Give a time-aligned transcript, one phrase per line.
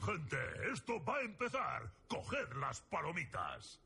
[0.00, 1.92] Gente, esto va a empezar.
[2.08, 3.80] Coged las palomitas.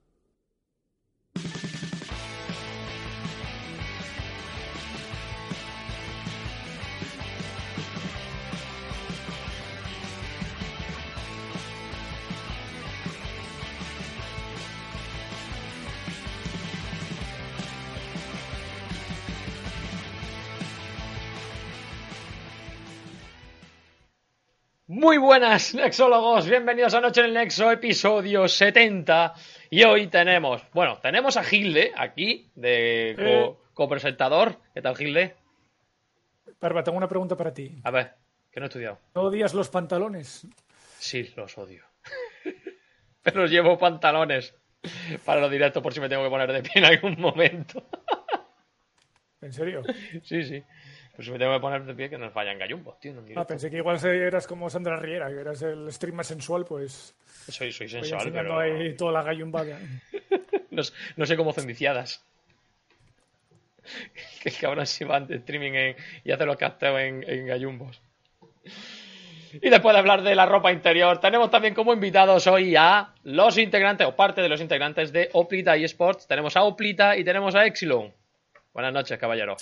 [24.96, 26.48] Muy buenas, Nexólogos.
[26.48, 29.34] Bienvenidos a Noche en el Nexo, episodio 70.
[29.68, 33.56] Y hoy tenemos, bueno, tenemos a Gilde aquí, de co- Eh.
[33.74, 34.56] copresentador.
[34.72, 35.36] ¿Qué tal, Gilde?
[36.58, 37.78] Barba, tengo una pregunta para ti.
[37.84, 38.14] A ver,
[38.50, 38.98] que no he estudiado.
[39.14, 40.46] ¿No odias los pantalones?
[40.98, 41.84] Sí, los odio.
[43.22, 44.54] Pero llevo pantalones
[45.26, 47.86] para los directos por si me tengo que poner de pie en algún momento.
[49.42, 49.82] ¿En serio?
[50.22, 50.64] Sí, sí.
[51.16, 53.14] Por si me tengo que poner de pie que nos vayan gallumbos, tío.
[53.36, 57.14] Ah, pensé que igual eras como Sandra Riera, que eras el stream más sensual, pues
[57.48, 59.78] Soy, sensual, pero ahí toda la gallumbada.
[60.70, 60.82] no,
[61.16, 62.22] no sé cómo hacen viciadas.
[64.42, 68.00] Que el cabrón se va de streaming en- y hace los casteos en, en gallumbos.
[69.52, 73.56] Y después de hablar de la ropa interior, tenemos también como invitados hoy a los
[73.58, 76.26] integrantes, o parte de los integrantes de Oplita y Sports.
[76.26, 78.12] Tenemos a Oplita y tenemos a Exilon.
[78.74, 79.56] Buenas noches, caballero.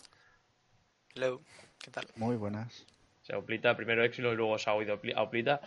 [1.17, 1.41] Hello,
[1.81, 2.07] ¿qué tal?
[2.17, 2.87] Muy buenas.
[3.23, 5.61] O sea, Oplita, primero Exilon y luego se ha oído a Oplita.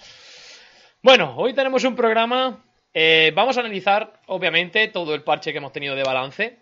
[1.02, 2.66] Bueno, hoy tenemos un programa.
[2.94, 6.59] eh, vamos a analizar, obviamente, todo el parche que hemos tenido de balance.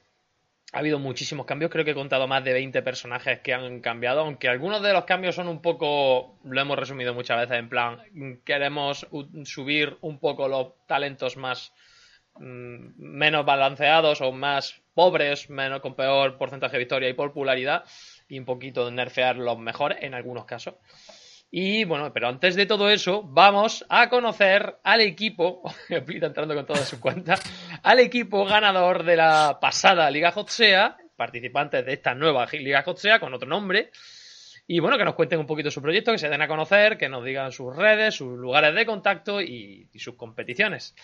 [0.71, 4.19] Ha habido muchísimos cambios, creo que he contado más de 20 personajes que han cambiado,
[4.19, 8.03] aunque algunos de los cambios son un poco, lo hemos resumido muchas veces, en plan,
[8.43, 9.07] queremos
[9.45, 11.73] subir un poco los talentos más
[12.35, 17.83] mm, menos balanceados o más pobres, menos con peor porcentaje de victoria y popularidad,
[18.27, 20.75] y un poquito nerfear los mejores en algunos casos.
[21.51, 25.63] Y bueno, pero antes de todo eso, vamos a conocer al equipo,
[26.05, 27.35] Plita entrando con toda su cuenta,
[27.83, 33.33] al equipo ganador de la pasada Liga Hotsea, participantes de esta nueva Liga Hotsea con
[33.33, 33.91] otro nombre.
[34.67, 37.07] Y bueno, que nos cuenten un poquito su proyecto, que se den a conocer, que
[37.07, 40.95] nos digan sus redes, sus lugares de contacto y, y sus competiciones.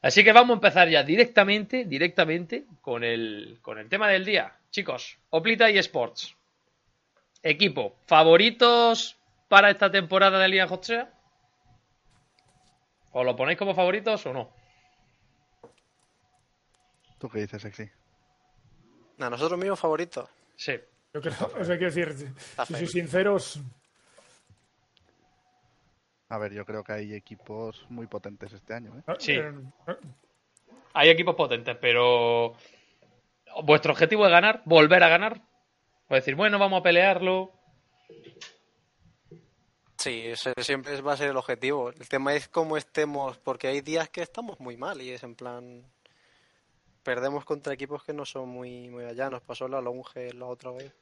[0.00, 4.54] Así que vamos a empezar ya directamente, directamente con el, con el tema del día.
[4.70, 6.37] Chicos, Oplita y Sports.
[7.42, 9.16] Equipo, ¿favoritos
[9.48, 11.12] para esta temporada de Liga Hotsea?
[13.12, 14.50] ¿Os lo ponéis como favoritos o no?
[17.18, 17.88] ¿Tú qué dices, Sexy?
[19.20, 20.28] A nosotros mismos favoritos.
[20.56, 20.72] Sí.
[21.14, 22.32] Yo creo, o sea, quiero decir,
[22.66, 23.60] si soy sinceros,
[26.28, 29.14] A ver, yo creo que hay equipos muy potentes este año, ¿eh?
[29.18, 29.32] Sí.
[29.32, 29.52] Eh,
[30.92, 32.52] Hay equipos potentes, pero
[33.62, 35.40] vuestro objetivo es ganar, volver a ganar.
[36.08, 37.52] O decir, bueno, vamos a pelearlo.
[39.98, 41.90] Sí, ese siempre va a ser el objetivo.
[41.90, 45.34] El tema es cómo estemos, porque hay días que estamos muy mal y es en
[45.34, 45.84] plan...
[47.02, 49.28] Perdemos contra equipos que no son muy, muy allá.
[49.30, 50.94] Nos pasó la Longe la otra vez.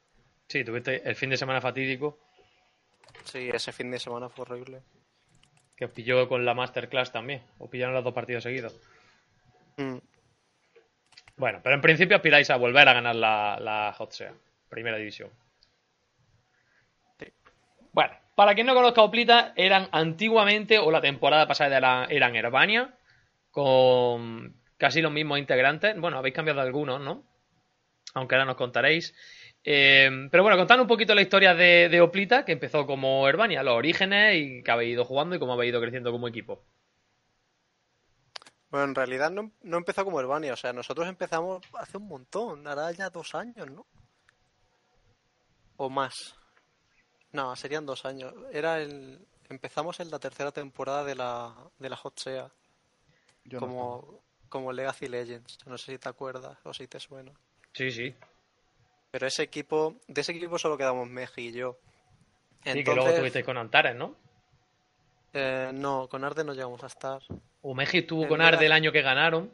[0.49, 2.19] Sí, tuviste el fin de semana fatídico
[3.25, 4.83] Sí, ese fin de semana fue horrible.
[5.77, 7.43] que os pilló con la Masterclass también.
[7.59, 8.79] Os pillaron los dos partidos seguidos.
[9.79, 9.97] Mm,
[11.37, 14.33] Bueno, pero en principio aspiráis a volver a ganar la, la Hotsea,
[14.69, 15.31] primera división.
[17.19, 17.27] Sí.
[17.93, 22.95] Bueno, para quien no conozca Oplita, eran antiguamente, o la temporada pasada era- eran Herbania,
[23.51, 25.99] con casi los mismos integrantes.
[25.99, 27.25] Bueno, habéis cambiado algunos, ¿no?
[28.15, 29.15] Aunque ahora nos contaréis.
[29.65, 33.63] Eh, pero bueno, contad un poquito la historia de, de Oplita, que empezó como Herbania,
[33.63, 36.65] los orígenes y que habéis ido jugando y cómo habéis ido creciendo como equipo.
[38.71, 40.53] Bueno, en realidad no, no empezó como Urbania.
[40.53, 42.67] O sea, nosotros empezamos hace un montón.
[42.69, 43.87] Hará ya dos años, ¿no?
[45.77, 46.37] O más.
[47.33, 48.33] No, serían dos años.
[48.53, 49.27] Era el...
[49.49, 52.51] Empezamos en la tercera temporada de la, de la Hot Sea.
[53.45, 53.91] Yo no estaba.
[54.01, 55.59] como, como Legacy Legends.
[55.67, 57.33] No sé si te acuerdas o si te suena.
[57.73, 58.15] Sí, sí.
[59.11, 61.79] Pero ese equipo, de ese equipo solo quedamos Meji y yo.
[62.65, 64.17] Sí, que luego Entonces, estuvisteis con Antares, ¿no?
[65.33, 67.23] eh, no, con Arde no llegamos a estar.
[67.63, 68.41] Umeji estuvo El con.
[68.41, 69.53] Arde el año que ganaron.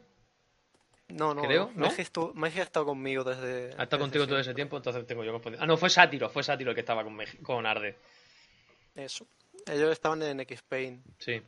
[1.09, 1.87] No, no, Creo, no.
[2.35, 3.65] Meji, ha estado conmigo desde.
[3.77, 5.61] Ha estado desde contigo todo ese tiempo, entonces tengo yo confundido.
[5.63, 7.97] Ah, no, fue Sátiro, fue Sátiro el que estaba con, Meji- con Arde.
[8.95, 9.27] Eso.
[9.67, 11.03] Ellos estaban en X-Pain.
[11.19, 11.41] Sí.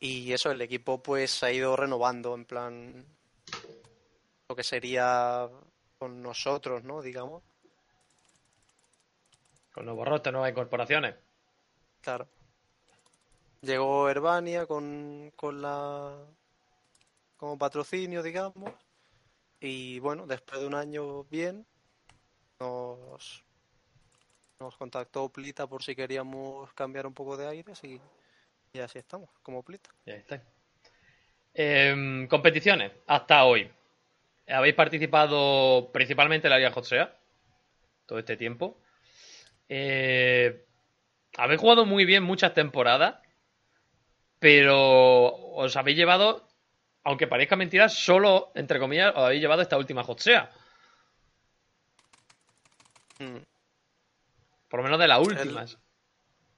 [0.00, 3.06] Y eso, el equipo pues se ha ido renovando, en plan.
[4.48, 5.48] Lo que sería
[5.98, 7.00] con nosotros, ¿no?
[7.00, 7.42] Digamos.
[9.72, 11.14] Con nuevos rostros, nuevas incorporaciones.
[12.00, 12.26] Claro.
[13.62, 16.16] Llegó Herbania con, con la.
[17.42, 18.72] Como patrocinio, digamos.
[19.58, 21.66] Y bueno, después de un año bien,
[22.60, 23.42] nos.
[24.60, 28.00] nos contactó Plita por si queríamos cambiar un poco de aires y
[28.72, 29.90] Y así estamos, como plita.
[30.06, 30.40] Ya está.
[31.52, 33.68] Em, competiciones, hasta hoy.
[34.46, 37.12] Habéis participado principalmente en la Liga Jotsea
[38.06, 38.78] todo este tiempo.
[39.68, 40.64] Eh,
[41.36, 43.16] habéis jugado muy bien muchas temporadas,
[44.38, 46.51] pero os habéis llevado,
[47.04, 50.50] aunque parezca mentira, solo, entre comillas, os habéis llevado esta última Jotsea.
[53.18, 53.38] Mm.
[54.68, 55.78] Por lo menos de las últimas.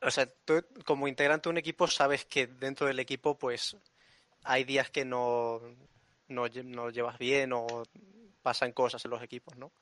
[0.01, 3.77] O sea, tú como integrante de un equipo sabes que dentro del equipo pues
[4.45, 5.61] hay días que no,
[6.29, 7.67] no, no llevas bien o
[8.43, 9.73] pasan cosas en los equipos, ¿no?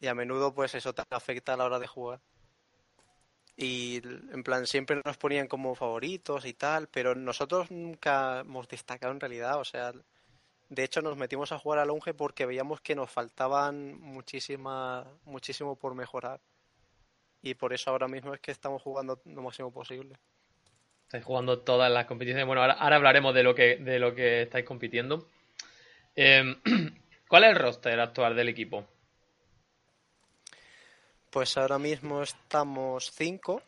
[0.00, 2.20] Y a menudo pues eso te afecta a la hora de jugar.
[3.60, 4.00] Y
[4.32, 9.18] en plan siempre nos ponían como favoritos y tal, pero nosotros nunca hemos destacado en
[9.18, 9.92] realidad, o sea,
[10.68, 15.74] de hecho nos metimos a jugar al Longe porque veíamos que nos faltaban muchísima, muchísimo
[15.74, 16.40] por mejorar.
[17.42, 20.14] Y por eso ahora mismo es que estamos jugando lo máximo posible.
[21.06, 22.46] Estáis jugando todas las competiciones.
[22.46, 25.26] Bueno, ahora, ahora hablaremos de lo que, de lo que estáis compitiendo.
[26.14, 26.54] Em,
[27.28, 28.86] ¿Cuál es el roster actual del equipo?
[31.30, 33.62] Pues ahora mismo estamos cinco.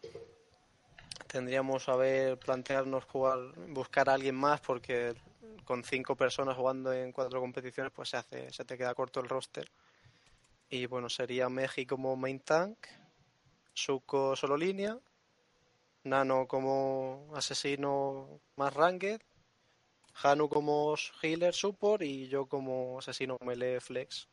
[1.27, 5.15] Tendríamos a ver, plantearnos jugar, buscar a alguien más porque
[5.67, 9.29] con cinco personas jugando en cuatro competiciones pues se hace, se te queda corto el
[9.29, 9.71] roster.
[10.71, 12.79] Y bueno, sería Meji como main tank,
[13.75, 14.99] Suko solo línea,
[16.05, 19.21] Nano como asesino más ranked,
[20.23, 24.29] Hanu como healer support y yo como asesino melee flex.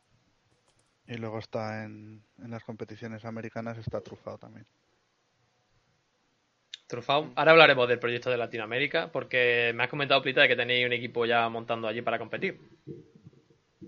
[1.08, 4.66] Y luego está en, en las competiciones americanas, está trufado también.
[6.88, 7.32] Trufao.
[7.36, 10.94] Ahora hablaremos del proyecto de Latinoamérica, porque me has comentado, Plita, de que tenéis un
[10.94, 12.60] equipo ya montando allí para competir.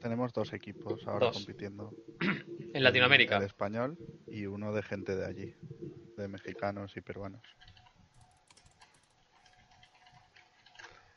[0.01, 1.37] Tenemos dos equipos ahora Dos.
[1.37, 1.93] compitiendo.
[2.71, 3.37] En Latinoamérica.
[3.37, 5.55] El español y uno de gente de allí,
[6.17, 7.41] de mexicanos y peruanos.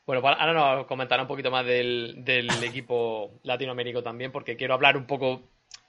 [0.07, 4.73] Bueno, pues ahora nos comentará un poquito más del, del equipo latinoamérico también, porque quiero
[4.73, 5.43] hablar un poco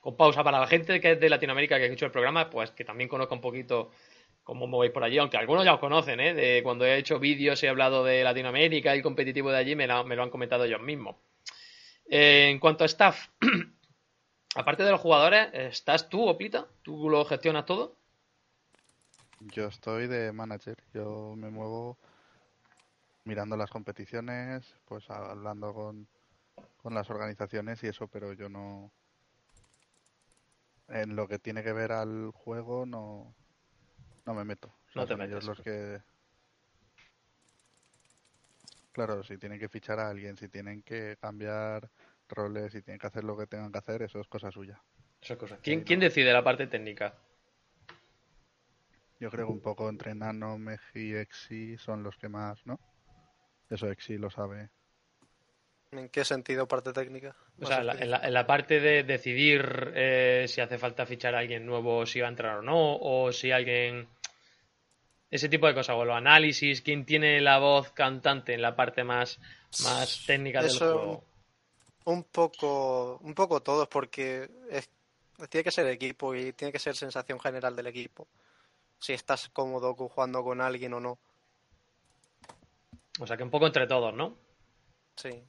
[0.05, 2.71] con pausa para la gente que es de Latinoamérica que ha hecho el programa, pues
[2.73, 3.91] que también conozca un poquito
[4.43, 6.35] cómo movéis por allí, aunque algunos ya os conocen, ¿eh?
[6.35, 9.75] De cuando he hecho vídeos y he hablado de Latinoamérica y el competitivo de allí,
[9.75, 11.17] me lo han comentado ellos mismos.
[12.05, 13.29] Eh, en cuanto a staff,
[14.55, 16.67] aparte de los jugadores, ¿estás tú, Oplita?
[16.83, 17.97] ¿Tú lo gestionas todo?
[19.41, 21.97] Yo estoy de manager, yo me muevo
[23.25, 26.07] mirando las competiciones, pues hablando con,
[26.77, 28.93] con las organizaciones y eso, pero yo no...
[30.89, 33.35] En lo que tiene que ver al juego no,
[34.27, 34.69] no me meto.
[34.89, 35.45] O sea, No te ellos metes.
[35.45, 36.03] los que...
[38.93, 41.91] Claro, si tienen que fichar a alguien, si tienen que cambiar
[42.29, 44.81] roles, si tienen que hacer lo que tengan que hacer, eso es cosa suya.
[45.21, 45.59] Esas cosas.
[45.63, 47.15] ¿Quién, quién decide la parte técnica?
[49.19, 52.79] Yo creo que un poco entre Nano, Meji y Exi son los que más, ¿no?
[53.71, 54.71] Eso Exi lo sabe.
[55.97, 57.37] ¿En qué sentido parte técnica?
[57.61, 61.07] O sea, en la, en la- en la parte de decidir eh, si hace falta
[61.07, 64.09] fichar a alguien nuevo, si va a entrar o no, o si alguien...
[65.31, 69.03] Ese tipo de cosas, o los análisis, quién tiene la voz cantante en la parte
[69.05, 69.39] más,
[69.83, 71.25] más técnica del juego.
[72.05, 74.91] Un poco, un poco todos, porque es-
[75.49, 78.29] tiene que ser equipo y tiene que ser sensación general del equipo.
[79.01, 81.19] Si estás cómodo jugando con alguien o no.
[83.21, 84.37] O sea, que un poco entre todos, ¿no?
[85.17, 85.43] Sí.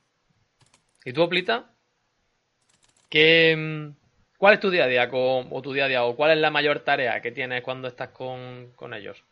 [1.05, 1.71] ¿Y tú, Oplita?
[3.09, 3.95] ¿Qué, mm,
[4.39, 6.37] ¿Cuál es tu día a día con, o tu día a día, o cuál es
[6.39, 9.23] la mayor tarea que tienes cuando estás con, con ellos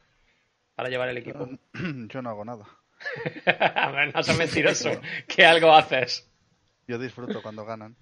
[0.76, 1.50] para llevar el equipo?
[1.74, 2.66] Yo no hago nada.
[4.14, 4.92] No seas mentiroso,
[5.28, 6.30] que algo haces.
[6.88, 7.98] Yo disfruto cuando ganan.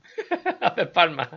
[0.59, 1.29] Haces palmas.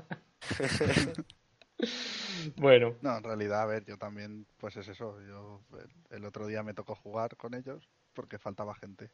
[2.56, 5.20] bueno, No, en realidad, a ver, yo también, pues es eso.
[5.22, 5.62] Yo
[6.10, 9.10] el otro día me tocó jugar con ellos porque faltaba gente.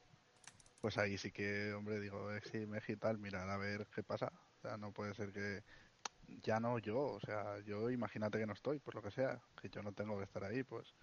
[0.80, 4.32] Pues ahí sí que, hombre, digo, Exi, Meji y tal, mirar a ver qué pasa.
[4.58, 5.62] O sea, no puede ser que
[6.42, 9.68] ya no yo, o sea, yo imagínate que no estoy, por lo que sea, que
[9.68, 10.94] yo no tengo que estar ahí, pues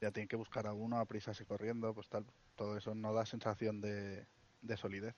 [0.00, 2.26] ya tienen que buscar a uno a prisas y corriendo, pues tal.
[2.56, 4.26] Todo eso no da sensación de,
[4.60, 5.14] de solidez.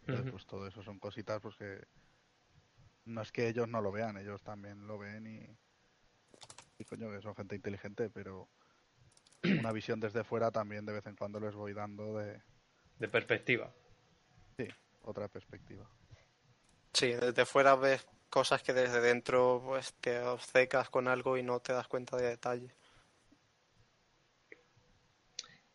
[0.00, 1.80] Entonces, pues todo eso son cositas pues que
[3.06, 5.58] no es que ellos no lo vean, ellos también lo ven y,
[6.78, 8.48] y coño, que son gente inteligente, pero
[9.60, 12.40] una visión desde fuera también de vez en cuando les voy dando de
[12.98, 13.72] de perspectiva.
[14.56, 14.68] sí,
[15.02, 15.86] otra perspectiva.
[16.92, 21.60] Sí, desde fuera ves cosas que desde dentro pues te obcecas con algo y no
[21.60, 22.74] te das cuenta de detalle.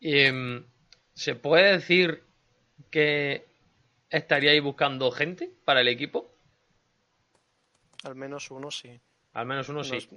[0.00, 0.66] Em,
[1.14, 2.24] ¿Se puede decir
[2.90, 3.46] que
[4.10, 6.32] estaríais buscando gente para el equipo?
[8.02, 9.00] Al menos uno sí.
[9.32, 10.08] Al menos uno sí.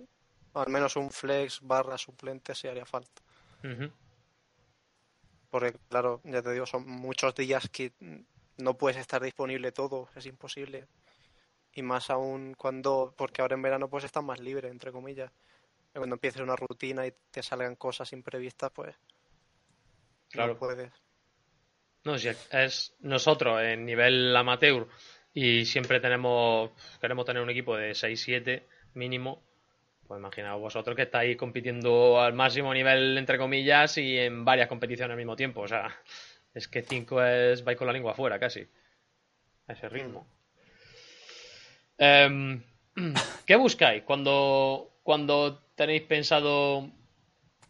[0.53, 3.21] Al menos un flex barra suplente sí haría falta.
[3.63, 3.91] Ujú.
[5.55, 7.93] Porque, claro, ya te digo, son muchos días que
[8.57, 10.85] no puedes estar disponible todo, es imposible.
[11.71, 15.31] Y más aún cuando, porque ahora en verano pues estás más libre, entre comillas.
[15.93, 18.97] Cuando empieces una rutina y te salgan cosas imprevistas, pues
[20.27, 20.55] Claro.
[20.55, 20.91] no puedes.
[22.03, 24.89] No, si es nosotros en nivel amateur
[25.33, 29.41] y siempre tenemos, queremos tener un equipo de 6-7 mínimo,
[30.07, 35.11] pues imaginaos vosotros que estáis compitiendo al máximo nivel, entre comillas, y en varias competiciones
[35.11, 35.61] al mismo tiempo.
[35.61, 35.95] O sea,
[36.53, 38.67] es que 5 es, vais con la lengua afuera casi,
[39.67, 40.27] a ese ritmo.
[41.97, 42.61] Em,
[43.45, 46.89] ¿Qué buscáis cuando, cuando tenéis pensado,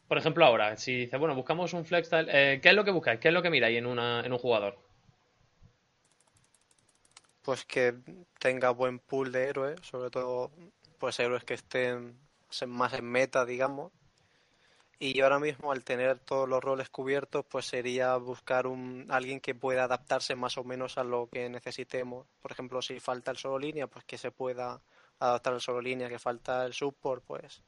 [0.08, 2.92] por ejemplo, ahora, si dices, bueno, buscamos un flex tal, eh, ¿qué es lo que
[2.92, 3.20] buscáis?
[3.20, 4.77] ¿Qué es lo que miráis en, una, en un jugador?
[7.42, 7.94] Pues que
[8.39, 10.51] tenga buen pool de héroes, sobre todo
[10.98, 12.25] pues héroes que estén
[12.65, 13.91] más en meta, digamos.
[14.97, 19.53] Y ahora mismo al tener todos los roles cubiertos, pues sería buscar un alguien que
[19.53, 22.25] pueda adaptarse más o menos a lo que necesitemos.
[22.41, 24.81] Por ejemplo, si falta el solo línea, pues que se pueda
[25.19, 27.62] adaptar al solo línea, que falta el support, pues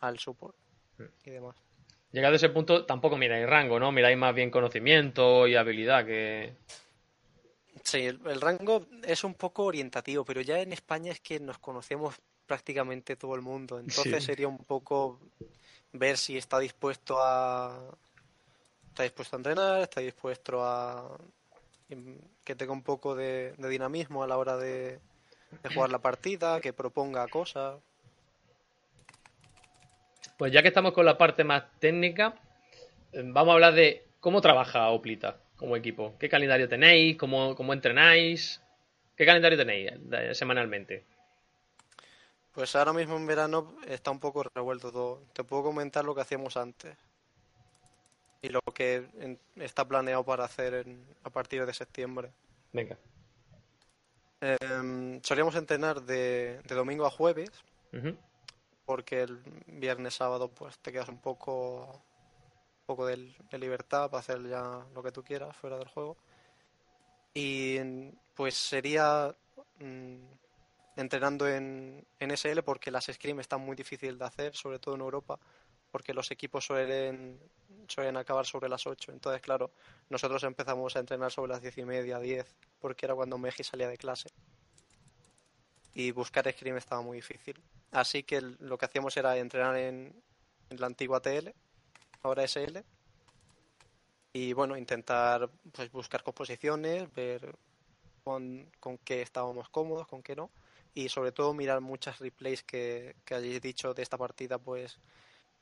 [0.00, 0.56] al support
[1.24, 1.56] y demás.
[2.10, 3.92] Llegado a ese punto, tampoco miráis rango, ¿no?
[3.92, 6.56] Miráis más bien conocimiento y habilidad que...
[7.82, 11.58] Sí, el, el rango es un poco orientativo, pero ya en España es que nos
[11.58, 12.14] conocemos
[12.46, 13.78] prácticamente todo el mundo.
[13.78, 14.26] Entonces Sí.
[14.26, 15.18] sería un poco
[15.92, 17.78] ver si está dispuesto a
[18.90, 21.18] está dispuesto a entrenar, está dispuesto a
[21.90, 24.98] em, que tenga un poco de, de dinamismo a la hora de,
[25.62, 27.76] de jugar la partida, que proponga cosas.
[30.38, 32.34] Pues ya que estamos con la parte más técnica,
[33.12, 36.14] eh, vamos a hablar de cómo trabaja Oplita como equipo.
[36.18, 37.16] ¿Qué calendario tenéis?
[37.16, 38.60] ¿Cómo, cómo entrenáis?
[39.16, 41.04] ¿Qué calendario tenéis eh, semanalmente?
[42.56, 45.20] Pues ahora mismo en verano está un poco revuelto todo.
[45.34, 46.96] Te puedo comentar lo que hacíamos antes
[48.40, 49.06] y lo que
[49.56, 52.32] está planeado para hacer en- a partir de septiembre.
[52.72, 52.96] Venga.
[54.40, 57.50] Em, solíamos entrenar de, de domingo a jueves,
[58.86, 59.36] porque el
[59.66, 64.82] viernes, sábado, pues te quedas un poco, un poco de, de libertad para hacer ya
[64.94, 66.16] lo que tú quieras fuera del juego.
[67.34, 67.78] Y
[68.34, 69.34] pues sería
[69.78, 70.16] mm,
[70.96, 75.02] entrenando en, en SL porque las scrim están muy difíciles de hacer, sobre todo en
[75.02, 75.38] Europa,
[75.90, 77.38] porque los equipos suelen,
[77.86, 79.12] suelen acabar sobre las 8.
[79.12, 79.70] Entonces, claro,
[80.08, 82.46] nosotros empezamos a entrenar sobre las 10 y media, 10,
[82.80, 84.30] porque era cuando Meji salía de clase.
[85.94, 87.62] Y buscar scrim estaba muy difícil.
[87.92, 90.14] Así que lo que hacíamos era entrenar en,
[90.70, 91.54] en la antigua TL,
[92.22, 92.84] ahora SL,
[94.32, 97.56] y bueno, intentar pues buscar composiciones, ver
[98.22, 100.50] con, con qué estábamos cómodos, con qué no,
[100.96, 104.98] y sobre todo mirar muchas replays que, que hayáis dicho de esta partida, pues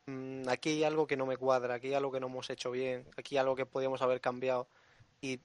[0.07, 2.71] mm, aquí hay algo que no me cuadra, aquí hay algo que no hemos hecho
[2.71, 4.69] bien, aquí hay algo que podíamos haber cambiado,
[5.21, 5.41] y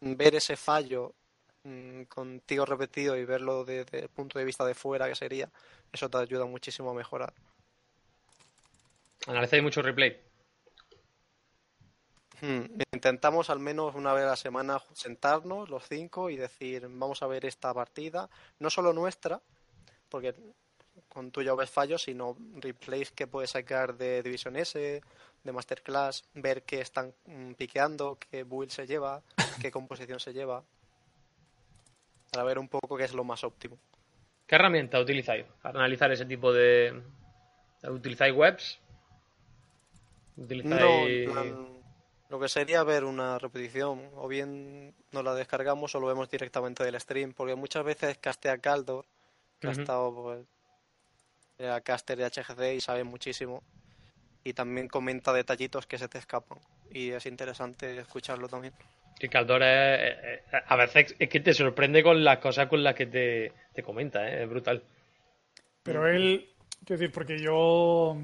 [0.00, 1.12] ver ese fallo
[1.64, 5.50] mm, contigo repetido y verlo desde el punto de vista de fuera que sería,
[5.92, 7.34] eso te ayuda muchísimo a mejorar.
[9.26, 10.25] Analizáis mucho replay.
[12.40, 17.22] Hmm, Intentamos al menos una vez a la semana sentarnos los cinco y decir, vamos
[17.22, 18.28] a ver esta partida,
[18.58, 19.40] no solo nuestra,
[20.08, 20.34] porque
[21.08, 25.02] con tuya ves fallos, sino replays que puedes sacar de División S,
[25.44, 29.22] de Masterclass, ver qué están mm, piqueando, qué build se lleva,
[29.62, 30.62] qué composición se lleva,
[32.32, 33.78] para ver un poco qué es lo más óptimo.
[34.46, 37.02] ¿Qué herramienta utilizáis para analizar ese tipo de...
[37.82, 38.78] ¿Utilizáis webs?
[40.36, 40.80] ¿Utilizáis...
[40.80, 41.75] No, en plan,
[42.28, 46.84] lo que sería ver una repetición, o bien nos la descargamos o lo vemos directamente
[46.84, 49.04] del stream, porque muchas veces castea Caldor,
[49.60, 50.46] que ha estado pues,
[51.58, 53.62] era caster de HGC y sabe muchísimo,
[54.44, 56.58] y también comenta detallitos que se te escapan,
[56.90, 58.74] y es interesante escucharlo también.
[59.18, 62.82] Y Caldor es, eh, eh, a veces es que te sorprende con las cosas con
[62.82, 64.42] las que te, te comenta, ¿eh?
[64.42, 64.82] es brutal.
[65.82, 66.50] Pero él,
[66.84, 68.18] quiero decir, porque yo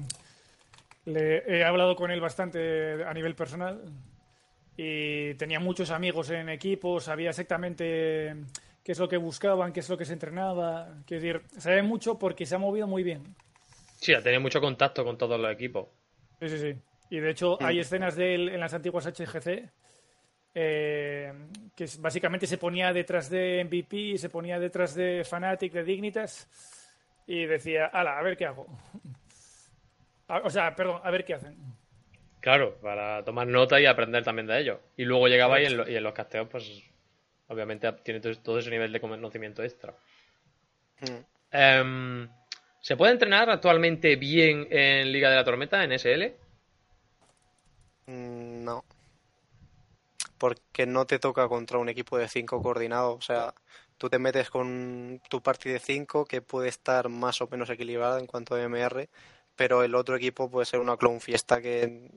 [1.05, 3.81] le he hablado con él bastante a nivel personal
[4.77, 8.35] y tenía muchos amigos en equipo, sabía exactamente
[8.83, 10.89] qué es lo que buscaban, qué es lo que se entrenaba.
[11.05, 13.35] Quiero decir, sabe mucho porque se ha movido muy bien.
[13.97, 15.87] Sí, ha tenido mucho contacto con todos los equipos.
[16.39, 16.75] Sí, sí, sí.
[17.09, 19.69] Y de hecho hay escenas de él en las antiguas HGC
[20.55, 21.33] eh,
[21.75, 26.47] que básicamente se ponía detrás de MVP, se ponía detrás de Fnatic, de Dignitas
[27.25, 28.67] y decía, ala, a ver qué hago.
[30.27, 31.55] O sea, perdón, a ver qué hacen.
[32.39, 34.79] Claro, para tomar nota y aprender también de ellos.
[34.97, 36.83] Y luego llegaba y en, lo- y en los casteos, pues
[37.47, 39.93] obviamente tiene todo, ese nivel de conocimiento extra.
[41.01, 41.25] Mm.
[41.51, 42.29] Em,
[42.81, 46.35] ¿Se puede entrenar actualmente bien en Liga de la Tormenta, en SL?
[48.07, 48.83] Mm, No,
[50.37, 53.13] porque no te toca contra un equipo de 5 coordinado.
[53.13, 53.53] O sea,
[53.97, 58.19] tú te metes con tu partida de 5 que puede estar más o menos equilibrada
[58.19, 59.09] en cuanto a MR,
[59.55, 62.09] pero el otro equipo puede ser una clone fiesta que,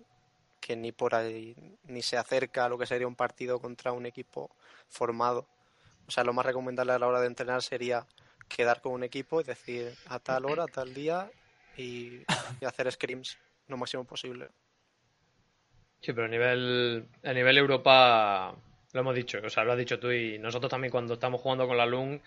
[0.61, 4.07] que ni por ahí ni se acerca a lo que sería un partido contra un
[4.07, 4.50] equipo
[4.88, 5.47] formado.
[6.07, 8.07] O sea, lo más recomendable a la hora de entrenar sería
[8.49, 11.31] quedar con un equipo y decir a tal hora, a tal día
[11.76, 12.23] y,
[12.61, 13.38] y hacer scrims
[13.69, 14.49] lo máximo posible.
[16.00, 18.55] Sí, pero a nivel, a nivel Europa,
[18.93, 21.66] lo hemos dicho, o sea, lo has dicho tú y nosotros también cuando estamos jugando
[21.66, 22.21] con la LUN,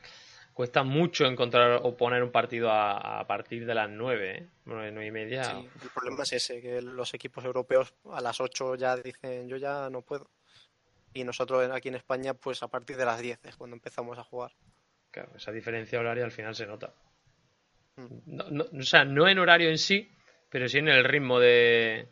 [0.59, 4.49] cuesta mucho encontrar o poner un partido a, a partir de las 9, ¿eh?
[4.65, 5.45] 9, 9 y media.
[5.45, 9.55] Sí, el problema es ese, que los equipos europeos a las 8 ya dicen yo
[9.55, 10.29] ya no puedo.
[11.13, 14.25] Y nosotros aquí en España, pues a partir de las 10 es cuando empezamos a
[14.25, 14.51] jugar.
[15.11, 16.93] Claro, esa diferencia horaria al final se nota.
[17.95, 18.05] Mm.
[18.25, 20.11] No, no- o sea, no en horario en sí,
[20.49, 22.09] pero sí en el ritmo de...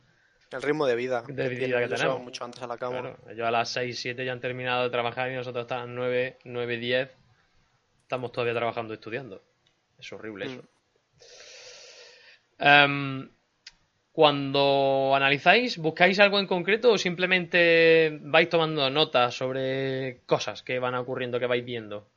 [0.52, 1.22] El ritmo de vida.
[1.28, 2.22] De vida que tenemos.
[2.22, 3.02] mucho antes a la cama.
[3.02, 5.90] Claro, ellos a las 6, 7 ya han terminado de trabajar y nosotros hasta las
[5.90, 7.27] 9, 9, 10
[8.08, 9.44] estamos todavía trabajando y estudiando.
[10.00, 10.64] Es horrible eso.
[12.58, 12.64] Mm.
[12.66, 13.30] Em,
[14.14, 20.96] cuando analizáis, ¿buscáis algo en concreto o simplemente vais tomando notas sobre cosas que van
[20.96, 22.08] ocurriendo, que vais viendo?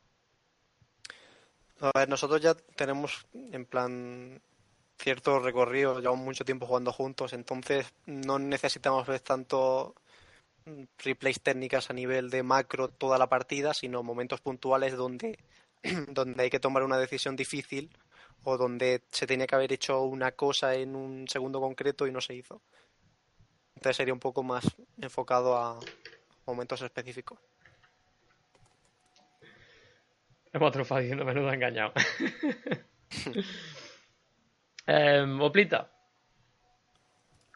[1.80, 4.40] A ver, nosotros ya tenemos en plan
[4.97, 9.97] cierto recorrido, llevamos mucho tiempo jugando juntos, entonces no necesitamos ver tanto
[10.99, 15.38] replays técnicas a nivel de macro toda la partida, sino momentos puntuales donde,
[16.09, 17.91] donde hay que tomar una decisión difícil
[18.45, 22.21] o donde se tenía que haber hecho una cosa en un segundo concreto y no
[22.21, 22.63] se hizo.
[23.75, 24.65] Entonces sería un poco más
[25.01, 25.79] enfocado a
[26.47, 27.39] momentos específicos.
[30.53, 31.93] Hemos trufado diciendo menudo engañado.
[34.87, 35.89] Em, Oplita,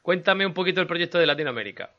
[0.03, 1.91] cuéntame un poquito el proyecto de Latinoamérica.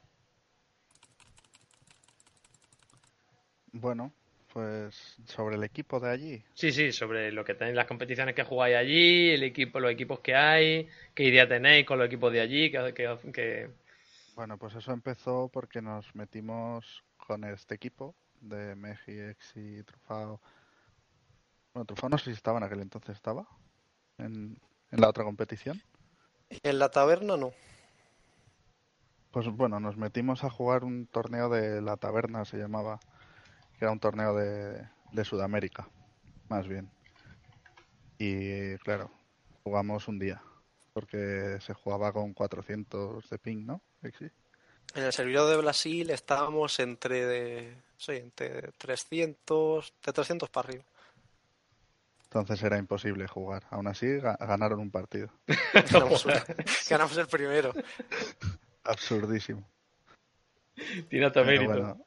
[3.73, 4.13] Bueno,
[4.55, 6.43] pues sobre el equipo de allí.
[6.53, 10.21] Sí, sí, sobre lo que tenéis, las competiciones que jugáis allí, el equipo, los equipos
[10.21, 13.69] que hay, qué idea tenéis con los equipos de allí, que, que- que-
[14.33, 20.39] Bueno, pues eso empezó porque nos metimos con este equipo de Meji, Exi, Trufao.
[21.73, 23.45] Bueno, Trufao no sé si estaba en aquel entonces, ¿estaba?
[24.17, 24.57] En,
[24.91, 25.81] en la otra competición.
[26.63, 27.51] En la taberna no.
[29.31, 33.01] Pues bueno, nos metimos a jugar un torneo de la taberna, se llamaba,
[33.77, 35.87] que era un torneo de, de Sudamérica,
[36.49, 36.89] más bien.
[38.17, 39.11] Y claro,
[39.63, 40.41] jugamos un día,
[40.93, 43.81] porque se jugaba con 400 de ping, ¿no?
[44.93, 50.83] En el servidor de Brasil estábamos entre, de, sí, entre 300, de 300 para arriba.
[52.23, 53.63] Entonces era imposible jugar.
[53.69, 55.29] Aún así, ga- ganaron un partido.
[55.91, 56.45] Ganamos, una-
[56.89, 57.73] ganamos el primero.
[58.83, 59.67] Absurdísimo.
[61.09, 61.71] tiene otro mérito.
[61.71, 62.05] bueno,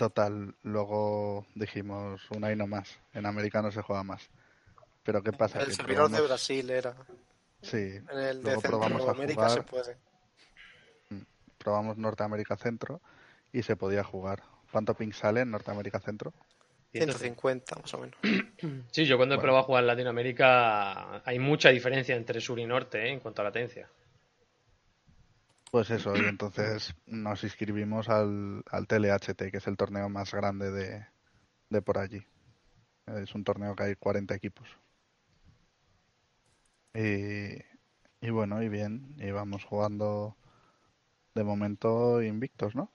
[0.00, 2.98] total, luego dijimos una y no más.
[3.12, 4.30] En americano se juega más.
[5.02, 5.60] Pero ¿qué pasa?
[5.60, 6.96] El Que servidor de Brasil era.
[7.60, 9.98] Sí, En el de luego probamos a Centroamérica se puede.
[11.58, 13.02] probamos Norteamérica Centro
[13.52, 14.42] y se podía jugar.
[14.72, 16.32] ¿Cuánto ping sale en Norteamérica Centro?
[16.92, 18.16] 150 más o menos.
[18.92, 22.64] Sí, yo cuando he probado a jugar en Latinoamérica hay mucha diferencia entre sur y
[22.64, 23.10] norte ¿eh?
[23.10, 23.90] en cuanto a latencia.
[25.70, 30.72] Pues eso, y entonces nos inscribimos al, al TLHT, que es el torneo más grande
[30.72, 31.06] de,
[31.68, 32.26] de por allí.
[33.06, 34.68] Es un torneo que hay 40 equipos.
[36.92, 37.54] Y,
[38.20, 40.36] y bueno, y bien, y vamos jugando
[41.34, 42.90] de momento invictos, ¿no?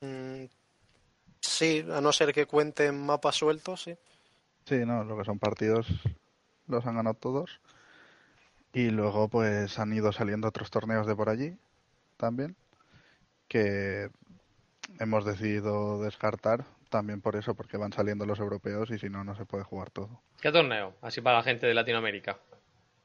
[0.00, 0.46] Mm,
[1.40, 3.96] sí, a no ser que cuenten mapas sueltos, sí.
[4.64, 5.86] Sí, no, lo que son partidos
[6.66, 7.60] los han ganado todos.
[8.76, 11.56] Y luego pues han ido saliendo otros torneos de por allí
[12.18, 12.54] también
[13.48, 14.10] que
[15.00, 19.34] hemos decidido descartar también por eso, porque van saliendo los europeos y si no, no
[19.34, 20.20] se puede jugar todo.
[20.42, 20.94] ¿Qué torneo?
[21.00, 22.38] Así para la gente de Latinoamérica.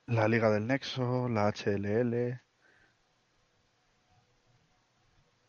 [0.07, 2.41] La Liga del Nexo, la HLL,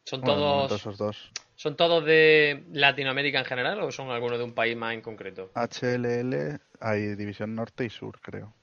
[0.05, 1.33] ¿Son bueno, todos, esos dos.
[1.57, 5.51] ¿Son todos de Latinoamérica en general o son algunos de un país más en concreto?
[5.57, 8.55] HLL hay División Norte y Sur, creo.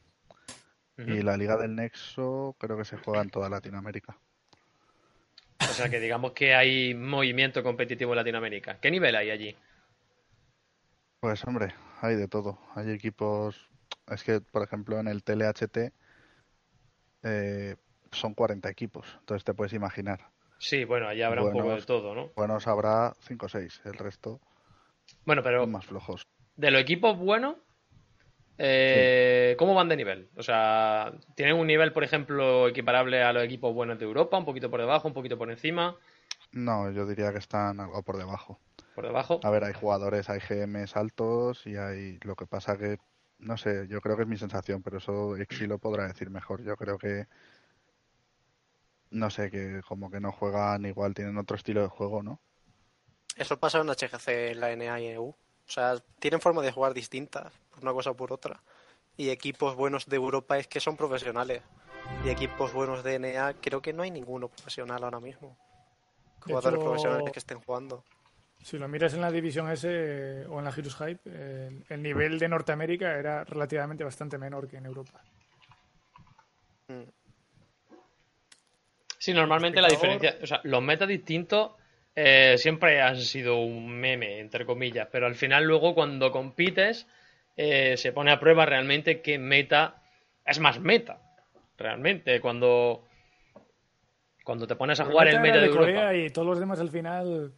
[1.08, 4.18] Y la Liga del Nexo creo que se juega en toda Latinoamérica.
[5.62, 8.80] O sea que digamos que hay movimiento competitivo en Latinoamérica.
[8.80, 9.56] ¿Qué nivel hay allí?
[11.20, 12.60] Pues hombre, hay de todo.
[12.76, 13.70] Hay equipos.
[14.08, 15.92] Es que, por ejemplo, en el TLHT
[17.24, 17.76] eh,
[18.12, 19.06] son 40 equipos.
[19.20, 20.30] Entonces te puedes imaginar.
[20.58, 22.32] Sí, bueno, allí habrá un poco de todo, ¿no?
[22.36, 23.82] Buenos habrá 5 o 6.
[23.86, 24.42] El resto
[25.26, 26.24] Bueno, pero son más flojos.
[26.58, 27.56] de los equipos buenos,
[28.62, 30.30] eh, ¿cómo van de nivel?
[30.36, 34.38] O sea, ¿tienen un nivel, por ejemplo, equiparable a los equipos buenos de Europa?
[34.38, 35.96] ¿Un poquito por debajo, un poquito por encima?
[36.52, 38.60] No, yo diría que están algo por debajo.
[38.96, 39.40] Por debajo.
[39.44, 42.20] A ver, hay jugadores, hay GMs altos y hay.
[42.24, 42.98] Lo que pasa que.
[43.38, 46.62] No sé, yo creo que es mi sensación, pero eso Exi lo podrá decir mejor.
[46.62, 47.28] Yo creo que.
[49.12, 52.42] No sé, que como que no juegan igual, tienen otro estilo de juego, ¿no?
[53.38, 55.34] Eso pasa en HGC, en la NA y EU.
[55.70, 58.60] O sea, tienen forma de jugar distintas, por una cosa o por otra.
[59.16, 61.62] Y equipos buenos de Europa es que son profesionales.
[62.26, 65.56] Y equipos buenos de NA creo que no hay ninguno profesional ahora mismo.
[66.40, 68.04] Jugadores hecho, profesionales que estén jugando.
[68.64, 72.02] Si lo miras en la división S eh, o en la Heroes Hype, el, el
[72.02, 75.22] nivel de Norteamérica era relativamente bastante menor que en Europa.
[76.88, 77.04] Mm.
[79.20, 81.74] Sí, normalmente la diferencia, o sea, los metas distintos
[82.16, 87.08] eh, siempre han sido un meme, entre comillas, pero al final luego cuando compites
[87.56, 90.02] eh, se pone a prueba realmente qué meta
[90.46, 91.22] es más meta,
[91.78, 93.04] realmente, cuando,
[94.44, 95.86] cuando te pones a jugar el meta de de Europa.
[95.86, 97.54] Corea y todos los demás al final,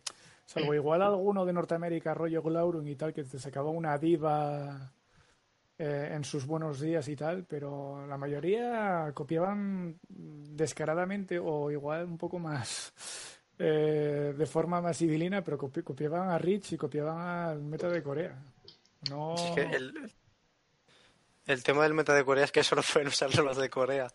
[0.45, 4.91] salvo igual alguno de Norteamérica, rollo Glaurung y tal, que te sacaba una diva
[5.77, 12.19] eh, en sus buenos días y tal, pero la mayoría copiaban descaradamente o igual un
[12.19, 12.93] poco más
[13.63, 18.01] eh, de forma más civilina, pero copi- copiaban a Rich y copiaban al meta de
[18.01, 18.35] Corea.
[19.09, 20.11] No, Es que el,
[21.45, 24.07] el tema del meta de Corea es que solo pueden usarlo los de Corea.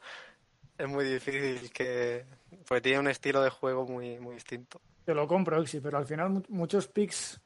[0.79, 2.25] Es muy difícil que...
[2.67, 4.81] Porque tiene un estilo de juego muy, muy distinto.
[5.05, 7.41] te lo compro, Exi, pero al final mu- muchos picks,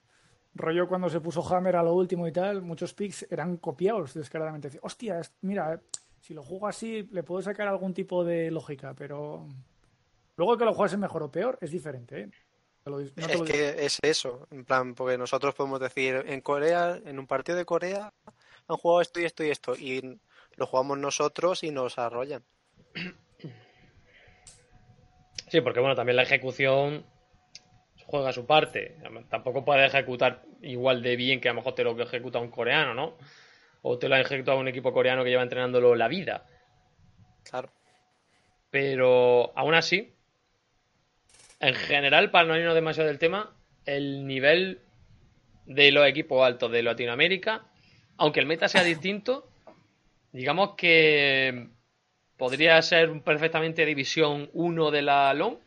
[0.55, 4.79] rollo cuando se puso Hammer a lo último y tal, muchos picks eran copiados descaradamente.
[4.83, 5.81] Hostia, mira,
[6.21, 9.47] si lo juego así le puedo sacar algún tipo de lógica, pero
[10.41, 12.31] luego que lo juegues mejor o peor es diferente, ¿eh?
[12.87, 17.19] Lo no es que es eso, en plan, porque nosotros podemos decir, en Corea, en
[17.19, 18.11] un partido de Corea,
[18.67, 20.19] han jugado esto y esto y esto, y
[20.57, 22.43] lo jugamos nosotros y nos arrollan.
[25.49, 27.05] Sí, porque bueno, también la ejecución
[28.07, 28.97] juega su parte.
[29.29, 32.95] Tampoco puede ejecutar igual de bien que a lo mejor te lo ejecuta un coreano,
[32.95, 33.19] ¿no?
[33.83, 36.47] O te lo ha ejecutado un equipo coreano que lleva entrenándolo la vida.
[37.45, 37.71] Claro.
[38.71, 40.15] Pero aún así,
[41.61, 43.55] en general, para no irnos demasiado del tema,
[43.87, 44.81] el nivel
[45.67, 47.67] de los equipos altos de Latinoamérica,
[48.17, 49.49] aunque el meta sea distinto,
[50.33, 51.69] digamos que
[52.37, 55.59] podría ser perfectamente División 1 de la LOM.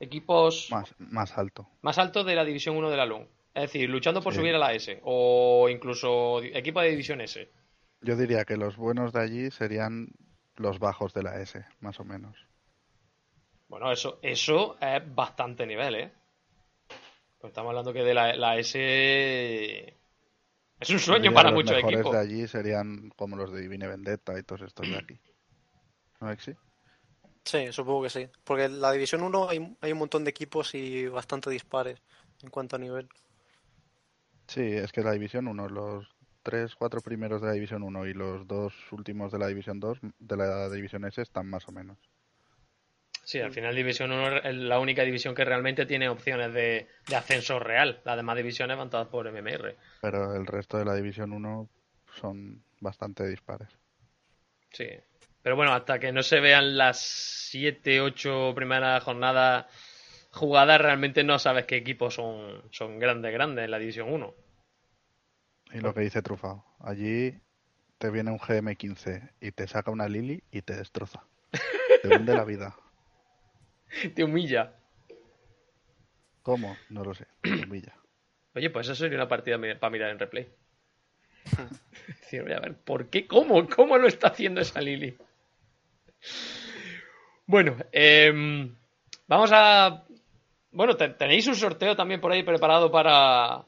[0.00, 1.68] Equipos Más, más alto.
[1.82, 3.26] más altos de la División 1 de la LOM.
[3.54, 4.38] Es decir, luchando por Sí.
[4.40, 5.00] subir a la S.
[5.04, 7.48] O incluso equipo de División S.
[8.00, 10.08] Yo diría que los buenos de allí serían
[10.56, 12.36] los bajos de la S, más o menos.
[13.72, 16.12] Bueno, eso, eso es bastante nivel, ¿eh?
[17.40, 18.78] Pues estamos hablando que de la, la S
[20.78, 22.12] es un sueño diría para los muchos mejores equipos.
[22.12, 25.18] de allí serían como los de Divine Vendetta y todos estos de aquí.
[26.20, 26.52] ¿No, Exi?
[27.44, 28.28] Sí, supongo que sí.
[28.44, 32.02] Porque en la División 1 hay, hay un montón de equipos y bastante dispares
[32.42, 33.08] en cuanto a nivel.
[34.48, 38.12] Sí, es que la División 1, los tres, cuatro primeros de la División 1 y
[38.12, 41.96] los dos últimos de la División 2, de la División S, están más o menos.
[43.24, 47.16] Sí, al final División 1 es la única división que realmente tiene opciones de, de
[47.16, 48.00] ascenso real.
[48.04, 49.76] Las demás divisiones van todas por MMR.
[50.00, 51.68] Pero el resto de la División 1
[52.20, 53.68] son bastante dispares.
[54.70, 54.88] Sí.
[55.42, 59.66] Pero bueno, hasta que no se vean las 7, 8 primeras jornadas
[60.30, 64.34] jugadas, realmente no sabes qué equipos son, son grandes, grandes en la División 1.
[65.74, 67.40] Y lo que dice Trufao, allí
[67.98, 71.24] te viene un GM15 y te saca una Lily y te destroza.
[72.02, 72.74] Te vende la vida.
[74.14, 74.72] Te humilla.
[76.42, 76.76] ¿Cómo?
[76.90, 77.26] No lo sé.
[77.42, 77.94] Te humilla.
[78.54, 80.48] Oye, pues eso sería una partida para mirar en replay.
[82.06, 83.26] Decir, voy a ver, ¿por qué?
[83.26, 83.66] ¿Cómo?
[83.68, 85.16] ¿Cómo lo está haciendo esa Lili?
[87.46, 88.74] Bueno, em,
[89.26, 90.04] vamos a...
[90.70, 93.64] Bueno, te- tenéis un sorteo también por ahí preparado para,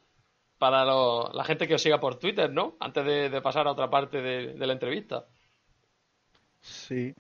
[0.59, 2.77] para lo- la gente que os siga por Twitter, ¿no?
[2.81, 5.27] Antes de, de pasar a otra parte de, de la entrevista.
[6.61, 7.15] Sí,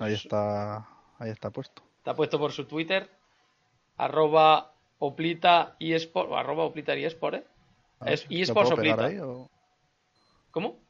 [0.00, 0.78] ahí está,
[1.18, 1.82] ahí está puesto.
[2.00, 3.08] Está puesto por su Twitter,
[3.98, 7.44] arroba oplita y esport, arroba oplita y esport, ¿eh?
[8.00, 9.06] A Es ver, ¿Lo eSports puedo pegar Oplita.
[9.06, 9.50] ahí o
[10.50, 10.80] ¿Cómo?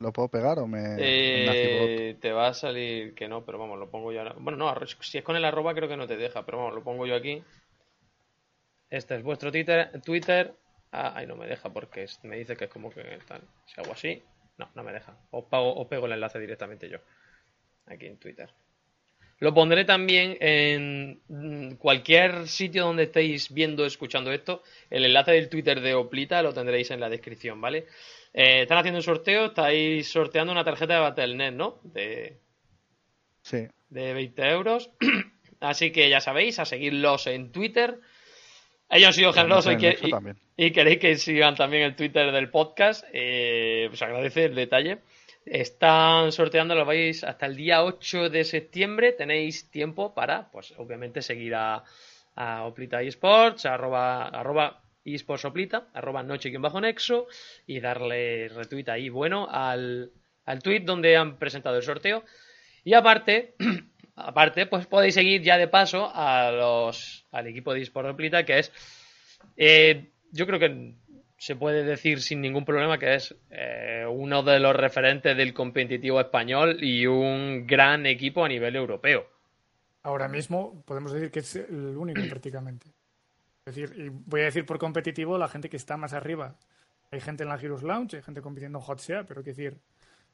[0.00, 3.90] lo puedo pegar o me Eh, te va a salir que no, pero vamos, lo
[3.90, 4.34] pongo yo ahora.
[4.38, 6.82] Bueno, no, si es con el arroba creo que no te deja, pero vamos, lo
[6.82, 7.42] pongo yo aquí.
[8.88, 10.00] Este es vuestro Twitter.
[10.02, 10.54] Twitter.
[10.90, 13.42] Ah, ahí no me deja porque es- me dice que es como que tal.
[13.66, 14.22] Si hago así,
[14.58, 15.16] no, no me deja.
[15.30, 16.98] Os, pago, os pego el enlace directamente yo.
[17.86, 18.50] Aquí en Twitter.
[19.40, 24.62] Lo pondré también en cualquier sitio donde estéis viendo, escuchando esto.
[24.90, 27.86] El enlace del Twitter de Oplita lo tendréis en la descripción, ¿vale?
[28.32, 31.80] Eh, están haciendo un sorteo, estáis sorteando una tarjeta de Battle.net, ¿no?
[31.82, 32.38] De,
[33.42, 34.90] Sí, de 20 euros.
[35.60, 37.98] Así que ya sabéis, a seguirlos en Twitter.
[38.88, 39.74] Ellos han sido generosos
[40.56, 43.04] y, queréis que sigan también el Twitter del podcast.
[43.12, 44.98] Eh, os agradece el detalle.
[45.44, 49.12] Están sorteando, lo vais hasta el día 8 de septiembre.
[49.12, 51.82] Tenéis tiempo para, pues obviamente, seguir a,
[52.36, 57.26] a Oplita eSports, arroba, arroba eSports Oplita, arroba noche-nexo
[57.66, 60.12] y darle retweet ahí, bueno, al,
[60.44, 62.24] al tweet donde han presentado el sorteo.
[62.84, 63.54] Y aparte,
[64.16, 68.58] aparte, pues podéis seguir ya de paso a los, al equipo de eSports Oplita, que
[68.58, 68.72] es,
[69.56, 70.94] eh, yo creo que
[71.40, 76.20] se puede decir sin ningún problema que es eh, uno de los referentes del competitivo
[76.20, 79.26] español y un gran equipo a nivel europeo.
[80.02, 82.88] Ahora mismo podemos decir que es el único prácticamente.
[83.64, 86.56] Es decir, y voy a decir por competitivo la gente que está más arriba.
[87.10, 89.80] Hay gente en la Heroes Lounge, hay gente compitiendo en Hot Sea, pero quiero decir,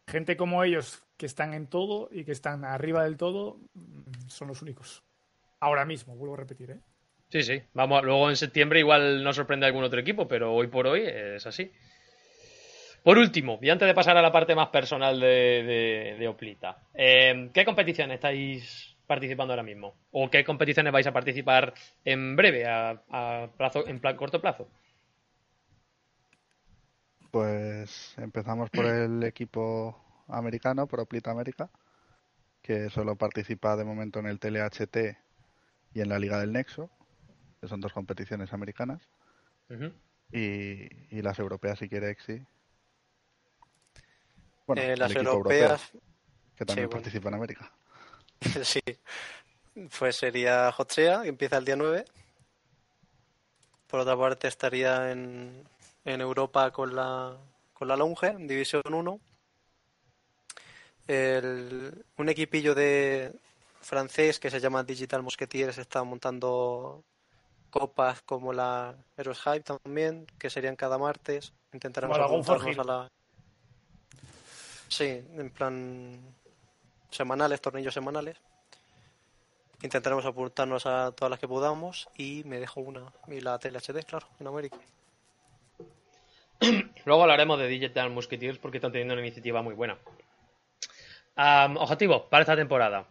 [0.09, 4.49] gente como ellos que están en todo y que están arriba del todo mm, son
[4.49, 5.05] los únicos.
[5.61, 6.81] Ahora mismo, vuelvo a repetir, ¿eh?
[7.31, 7.63] Sí, sí.
[7.75, 11.47] Vamos, luego en septiembre igual nos sorprende algún otro equipo, pero hoy por hoy es
[11.47, 11.71] así.
[13.03, 17.51] Por último, y antes de pasar a la parte más personal de, de- Oplita, eh,
[17.55, 19.95] ¿qué competiciones estáis participando ahora mismo?
[20.11, 21.73] ¿O qué competiciones vais a participar
[22.05, 24.69] en breve, a, a plazo, en plan corto plazo?
[27.31, 29.97] Pues empezamos por el equipo
[30.29, 31.71] americano, por Oplita América,
[32.63, 35.19] que solo participa de momento en el TLHT
[35.95, 36.91] y en la Liga del Nexo,
[37.61, 39.03] que son dos competiciones americanas,
[40.33, 42.43] y, y las europeas si quiere Exi.
[44.67, 46.03] Bueno, Eh, las europeas, europeo,
[46.57, 47.03] que también sí, bueno.
[47.03, 47.73] participa en América.
[48.65, 48.81] sí.
[49.99, 52.05] Pues sería Hotsea, que empieza el día 9.
[53.87, 55.63] Por otra parte, estaría en,
[56.05, 57.37] en Europa con la,
[57.75, 59.21] con la Longe, en División 1.
[61.07, 63.33] El- un equipillo de
[63.81, 67.05] francés que se llama Digital Musketeers está montando
[67.79, 71.53] copas como la Heroes Hype también, que serían cada martes.
[71.73, 73.09] Intentaremos apuntarnos a la...
[74.89, 76.35] Sí, en plan
[77.11, 78.37] semanales, tornillos semanales.
[79.83, 83.13] Intentaremos apuntarnos a todas las que podamos y me dejo una.
[83.29, 84.79] Y la TLHD, claro, en América.
[87.05, 89.99] Luego hablaremos de Digital Musketeers porque están teniendo una iniciativa muy buena.
[91.35, 93.07] Am, objetivo para esta temporada.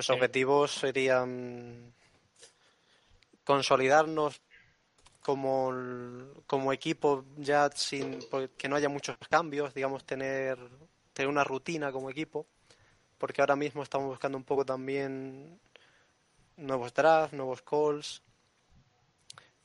[0.00, 0.12] Pues Sí.
[0.14, 1.92] objetivos serían
[3.44, 4.40] consolidarnos
[5.20, 5.74] como,
[6.46, 10.58] como equipo ya sin pues, que no haya muchos cambios, digamos tener
[11.12, 12.46] tener una rutina como equipo,
[13.18, 15.60] porque ahora mismo estamos buscando un poco también
[16.56, 18.22] nuevos drafts, nuevos calls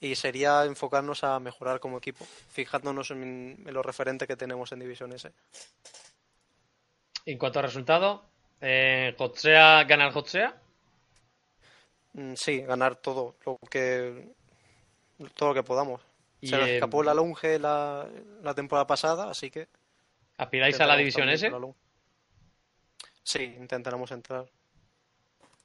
[0.02, 4.80] y sería enfocarnos a mejorar como equipo, fijándonos en, en lo referente que tenemos en
[4.80, 5.32] División S.
[7.26, 8.20] En cuanto a resultados,
[8.62, 10.56] eh, Hotsea, ganar Hotsea.
[12.14, 14.30] Mm, Sí, ganar todo lo que
[15.36, 16.02] todo lo que podamos.
[16.42, 18.08] Y, Se nos eh, escapó la Longe la,
[18.44, 19.68] la temporada pasada, así que
[20.38, 21.50] ¿Aspiráis a la división S?
[21.50, 21.60] la.
[23.24, 24.46] Sí, intentaremos entrar.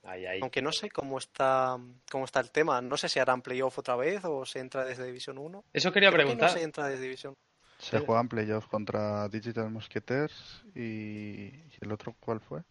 [0.04, 0.38] Ahí, ahí.
[0.40, 1.76] Aunque no sé cómo está
[2.10, 2.80] cómo está el tema.
[2.80, 5.64] No sé si harán playoff otra vez o se entra desde División 1.
[5.72, 6.50] Eso quería Creo que preguntar.
[6.50, 7.34] no se entra desde División.
[7.78, 8.04] Se Sí.
[8.06, 12.62] juegan playoffs contra Digital Musketeers y, y el otro, ¿cuál fue?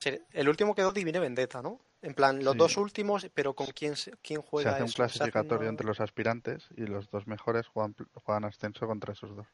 [0.00, 1.78] Sí, El último quedó Divine Vendetta, ¿no?
[2.02, 2.58] En plan, los Sí.
[2.58, 4.96] dos últimos, pero ¿con quién, quién Se juega hace un eso?
[4.96, 9.12] ¿Se hace clasificatorio una- entre los aspirantes y los dos mejores juegan, juegan ascenso contra
[9.12, 9.46] esos dos.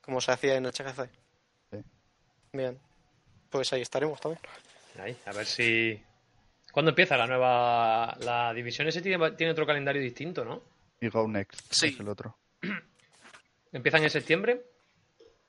[0.00, 1.08] Como se hacía en HGC.
[1.70, 1.78] Sí.
[2.52, 2.78] Bien.
[3.50, 4.40] Pues ahí estaremos también.
[4.98, 6.02] Ahí, a ver si.
[6.72, 8.16] ¿Cuándo empieza la nueva.
[8.20, 10.62] La división S tiene, tiene otro calendario distinto, ¿no?
[11.00, 11.88] Y Go Next Sí.
[11.88, 12.36] es el otro.
[13.72, 14.64] ¿Empiezan en septiembre?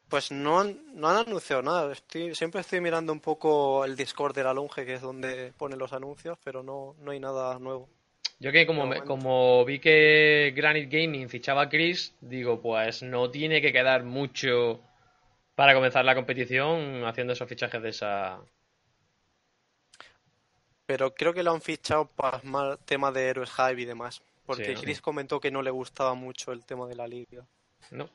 [0.09, 1.91] Pues no han, no han anunciado nada.
[1.91, 5.79] Estoy, siempre estoy mirando un poco el Discord de la Longe, que es donde ponen
[5.79, 7.89] los anuncios, pero no, no hay nada nuevo.
[8.39, 9.03] Yo que como, bueno.
[9.05, 14.79] como vi que Granite Gaming fichaba a Chris, digo, pues no tiene que quedar mucho
[15.55, 18.39] para comenzar la competición haciendo esos fichajes de esa.
[20.85, 24.21] Pero creo que lo han fichado para más tema de Heroes Hive y demás.
[24.45, 24.81] Porque Sí, ¿no?
[24.81, 27.45] Chris comentó que no le gustaba mucho el tema de la liga.
[27.89, 28.07] ¿No?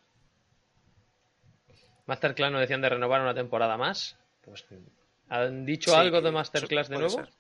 [2.07, 4.17] Masterclass nos decían de renovar una temporada más.
[4.43, 4.65] Pues,
[5.29, 7.11] ¿Han dicho Sí, algo de Masterclass de nuevo?
[7.11, 7.31] ser.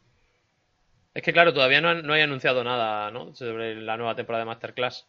[1.15, 3.35] Es que claro, todavía no, han- no hay anunciado nada, ¿no?
[3.35, 5.07] Sobre la nueva temporada de Masterclass.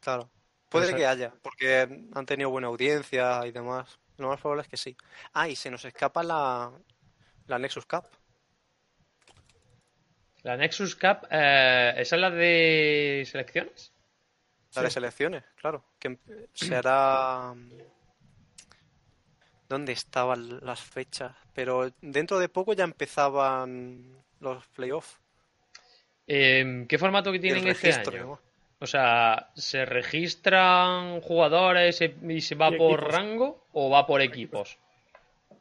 [0.00, 0.30] Claro.
[0.68, 3.98] Puede que haya, porque han tenido buena audiencia y demás.
[4.18, 4.96] Lo más probable es que sí.
[5.32, 6.70] Ah, y se nos escapa la,
[7.46, 8.04] la Nexus Cup.
[10.42, 13.92] La Nexus Cup, eh, ¿esa es la de selecciones?
[14.74, 15.84] La de selecciones, claro.
[15.98, 16.18] Que em-
[16.52, 17.54] se hará.
[19.68, 21.34] ¿Dónde estaban las fechas?
[21.54, 25.18] Pero dentro de poco ya empezaban los playoffs.
[26.26, 28.24] Em, ¿Qué formato que tienen este año?
[28.24, 28.40] ¿no?
[28.78, 33.14] O sea, ¿se registran jugadores y se va Y por equipos.
[33.14, 34.78] rango o va por equipos?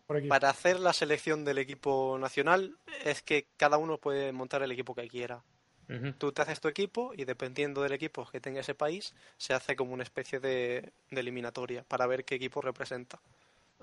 [0.07, 0.27] Por.
[0.27, 4.93] Para hacer la selección del equipo nacional es que cada uno puede montar el equipo
[4.93, 5.43] que quiera.
[5.89, 6.13] Ujú.
[6.17, 9.75] Tú te haces tu equipo y dependiendo del equipo que tenga ese país, se hace
[9.75, 13.19] como una especie de, de eliminatoria para ver qué equipo representa.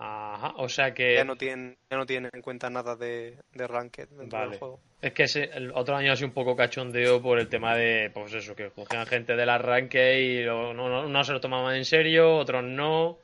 [0.05, 1.15] Ajá, o sea que...
[1.15, 4.51] Ya no tienen, ya no tienen en cuenta nada de, de ranked dentro Vale.
[4.51, 4.81] del juego.
[5.01, 8.11] Es que ese- el otro año ha sido un poco cachondeo por el tema de,
[8.12, 11.77] pues eso, que cogían gente del arranque y lo- no, no, no se lo tomaban
[11.77, 13.19] en serio, otros no.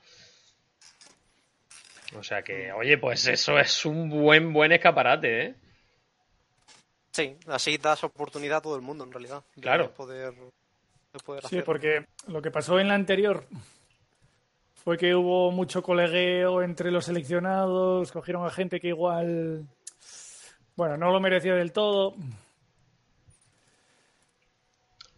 [2.17, 5.55] O sea que, oye, pues eso es un buen, buen escaparate, ¿eh?
[7.12, 9.43] Sí, así das oportunidad a todo el mundo en realidad.
[9.57, 9.91] de Claro.
[9.95, 13.45] poder, de poder Sí, porque lo que pasó en la anterior
[14.85, 19.67] fue que hubo mucho colegueo entre los seleccionados, cogieron a gente que igual,
[20.77, 22.14] bueno, no lo merecía del todo.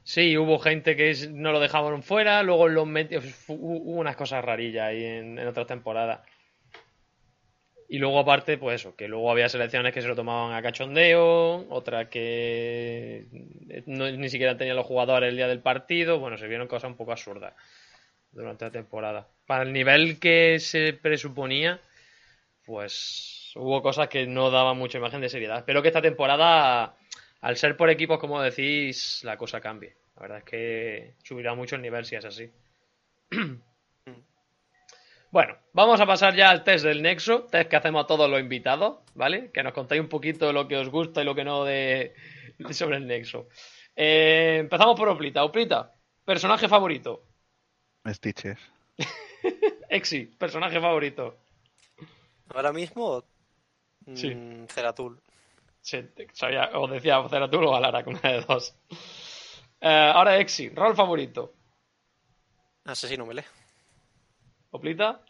[0.03, 5.39] Sí, hubo gente que no lo dejaban fuera, luego hubo unas cosas rarillas ahí en,
[5.39, 6.21] en otras temporadas.
[7.89, 11.67] Y luego aparte, pues eso, que luego había selecciones que se lo tomaban a cachondeo,
[11.71, 13.27] otras que
[13.87, 16.97] no- ni siquiera tenían los jugadores el día del partido, bueno, se vieron cosas un
[16.97, 17.53] poco absurdas
[18.33, 19.29] durante la temporada.
[19.51, 21.81] Para el nivel que se presuponía,
[22.65, 25.59] pues hubo cosas que no daban mucha imagen de seriedad.
[25.59, 26.95] Espero que esta temporada,
[27.41, 29.97] al ser por equipos, como decís, la cosa cambie.
[30.15, 32.49] La verdad es que subirá mucho el nivel si es así.
[35.33, 38.41] Bueno, vamos a pasar ya al test del Nexo, test que hacemos a todos los
[38.41, 39.51] invitados, ¿vale?
[39.53, 42.15] Que nos contáis un poquito lo que os gusta y lo que no de
[42.71, 43.49] sobre el Nexo.
[43.97, 45.43] Eh, empezamos por Oplita.
[45.45, 45.93] Oplita,
[46.25, 47.25] personaje favorito.
[48.09, 48.80] Stitches.
[49.89, 51.37] Exi, personaje favorito.
[52.55, 53.25] Ahora mismo,
[54.15, 54.35] Sí.
[54.35, 55.21] mm, Ceratul.
[55.81, 58.75] Sí, te- sabía, os decía Ceratul o Alara, una de dos.
[59.81, 61.55] Eh, ahora Exi, rol favorito.
[62.85, 63.45] Asesino melee.
[64.73, 65.25] Oplita,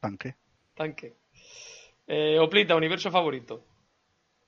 [0.00, 0.34] Tanque.
[0.74, 1.14] tanque.
[2.06, 3.64] Eh, Oplita, universo favorito.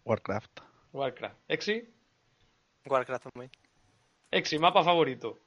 [0.05, 0.61] Warcraft.
[0.93, 1.37] Warcraft.
[1.49, 1.89] Exi,
[2.85, 3.51] Warcraft también.
[4.31, 5.39] Exi, mapa favorito.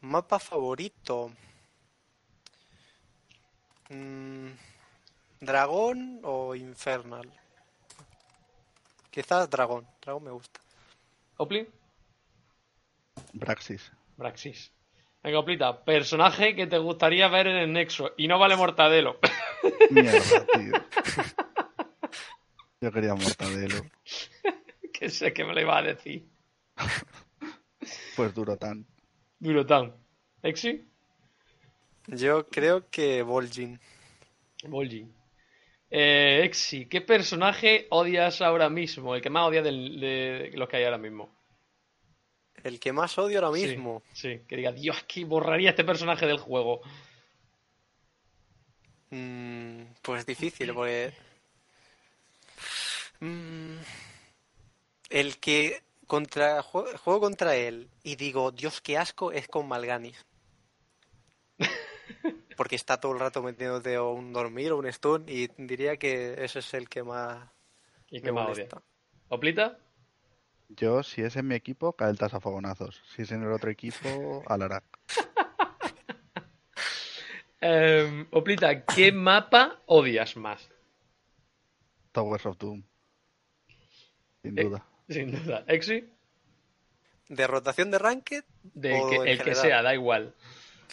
[0.00, 1.30] Mapa favorito.
[3.92, 4.52] Mm,
[5.40, 7.30] ¿Dragón o Infernal?
[9.10, 9.86] Quizás Dragón.
[10.00, 10.60] Dragón me gusta.
[11.36, 11.68] Opli,
[13.32, 13.92] Braxis.
[14.16, 14.72] Braxis.
[15.22, 18.12] Venga, Oplita, personaje que te gustaría ver en el Nexo.
[18.16, 19.18] Y no vale Mortadelo.
[19.90, 20.72] Mierda, tío.
[22.80, 23.76] Yo quería Mortadelo.
[24.92, 26.28] que sé que me lo iba a decir.
[28.16, 28.86] Pues duro tan.
[29.38, 29.94] Durotan.
[30.42, 30.90] Exi,
[32.12, 33.80] Yo creo que Vol'jin.
[34.64, 35.12] Vol'jin.
[35.90, 39.14] Eh, Exi, ¿qué personaje odias ahora mismo?
[39.14, 41.30] El que más odias del- de los que hay ahora mismo.
[42.62, 44.02] El que más odio ahora mismo.
[44.12, 46.80] Sí, que diga, Dios, que borraría este personaje del juego.
[49.10, 51.12] Mm, pues difícil, porque.
[53.20, 53.76] Mm,
[55.10, 60.24] el que contra jue- juego contra él y digo, Dios, qué asco, es con Malganis.
[62.56, 66.34] Porque está todo el rato metiéndote o un dormir o un stun y diría que
[66.44, 67.48] ese es el que más
[68.10, 68.68] ¿Y qué me más odia?
[69.28, 69.78] ¿Oplita?
[70.68, 73.02] Yo, si es en mi equipo, Caeltas a fogonazos.
[73.14, 74.84] Si es en el otro equipo, Alarak.
[77.64, 80.68] Eh, Oplita, ¿qué mapa odias más?
[82.10, 82.82] Towers of Doom.
[84.42, 84.84] Sin Eh, duda.
[85.08, 85.64] Sin duda.
[85.68, 86.08] ¿Exi?
[87.28, 90.34] De rotación de ranked, De O que- el que sea, da igual.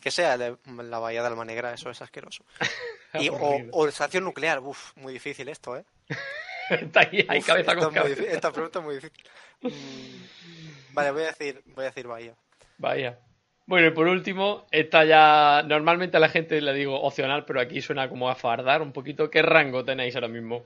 [0.02, 2.44] Que sea de la bahía de Alma Negra, eso es asqueroso.
[3.14, 3.36] Y, o,
[3.72, 5.84] o estación nuclear, uff, muy difícil esto, ¿eh?
[6.70, 8.22] Está ahí, hay Uf, cabeza esta con cabeza.
[8.22, 9.24] difí- esta pregunta es muy difícil.
[9.62, 12.36] Mm, Vale, voy a decir, voy a decir Bahía.
[12.78, 13.18] Vaya.
[13.66, 15.64] Bueno, y por último, esta ya.
[15.66, 19.30] Normalmente a la gente le digo opcional, pero aquí suena como a fardar un poquito.
[19.32, 20.64] ¿Qué rango tenéis ahora mismo?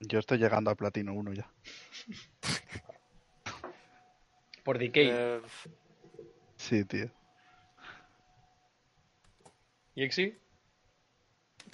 [0.00, 1.50] Yo estoy llegando al platino 1 ya.
[4.64, 5.08] Por Decay.
[5.10, 5.40] Eh,
[6.56, 7.10] Sí, tío.
[9.98, 10.32] ¿Y Exi?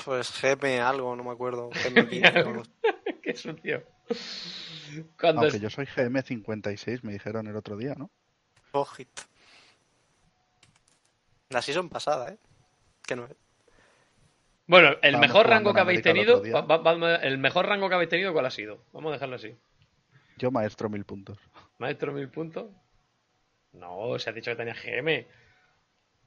[0.03, 1.69] pues GM algo, no me acuerdo.
[1.69, 2.71] GM 15, no lo sé.
[3.23, 3.85] Qué sucio.
[5.21, 8.11] Cuando Aunque es- yo soy GM56, me dijeron el otro día, ¿no?
[8.73, 9.23] Ojito.
[11.51, 12.39] La season pasada, ¿eh?
[13.07, 13.37] Que no es.
[14.67, 16.43] Bueno, el Estábamos mejor rango que habéis el tenido.
[16.43, 18.83] va- va- el mejor rango que habéis tenido, ¿cuál ha sido?
[18.95, 19.55] Vamos a dejarlo así.
[20.39, 21.39] Yo maestro mil puntos.
[21.77, 22.71] Maestro, mil puntos.
[23.73, 25.27] No, se ha dicho que tenía GM.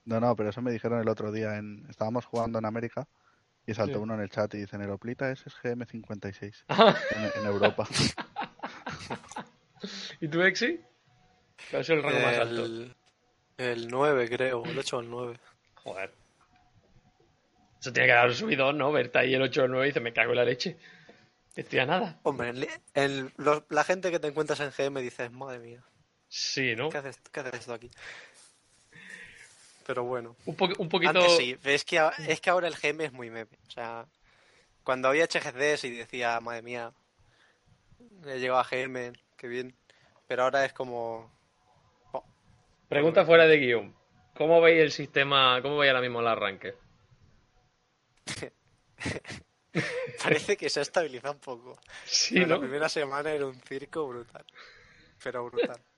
[0.07, 1.57] No, no, pero eso me dijeron el otro día.
[1.57, 1.85] En...
[1.89, 3.07] Estábamos jugando en América
[3.65, 4.03] Y saltó Sí.
[4.03, 7.87] uno en el chat y dice, Neroplita es GM56 Ah, en, en Europa.
[10.21, 10.79] ¿Y tú, Exi?
[11.69, 12.65] ¿Cuál es el rango más alto?
[12.65, 12.95] El,
[13.57, 14.63] el 9, creo.
[14.65, 15.39] El 8 o el 9.
[15.75, 16.13] Joder.
[17.79, 18.91] Eso tiene que dar un subidón, ¿no?
[18.91, 20.77] Verte ahí el 8 o el 9 y dice, me cago en la leche.
[21.55, 22.19] Estoy a nada.
[22.23, 22.53] Hombre,
[22.93, 25.83] en los- la gente que te encuentras en GM dices, madre mía,
[26.29, 26.89] Sí, ¿no?
[26.89, 27.89] ¿qué haces, qué haces esto aquí?
[29.87, 30.35] Pero bueno.
[30.45, 31.09] Un, po- un poquito...
[31.11, 33.57] Antes sí, pero es que, es que ahora el GM es muy meme.
[33.67, 34.05] O sea,
[34.83, 36.91] cuando había HGCs y decía, madre mía,
[38.25, 39.73] he llegado a GM, qué bien.
[40.27, 41.31] Pero ahora es como...
[42.11, 42.25] oh,
[42.89, 43.95] Pregunta fuera de guion.
[44.35, 46.75] ¿Cómo veis el sistema, cómo veis ahora mismo el arranque?
[50.23, 51.79] parece que se ha estabilizado un poco.
[52.05, 52.47] Sí, ¿no?
[52.47, 54.45] La primera semana era un circo brutal.
[55.23, 55.79] Pero brutal.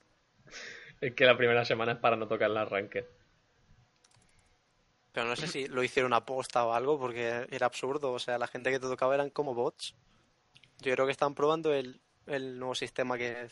[1.02, 3.08] Es que la primera semana es para no tocar el arranque.
[5.12, 8.14] Pero no sé si lo hicieron aposta o algo, porque era absurdo.
[8.14, 9.96] O sea, la gente que te tocaba eran como bots.
[10.82, 13.48] Yo creo que están probando el, el nuevo sistema que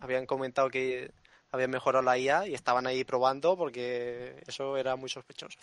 [0.00, 1.10] habían comentado que
[1.50, 5.58] habían mejorado la IA y estaban ahí probando porque eso era muy sospechoso.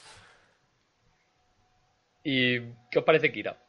[2.24, 3.62] ¿Y qué os parece Kira?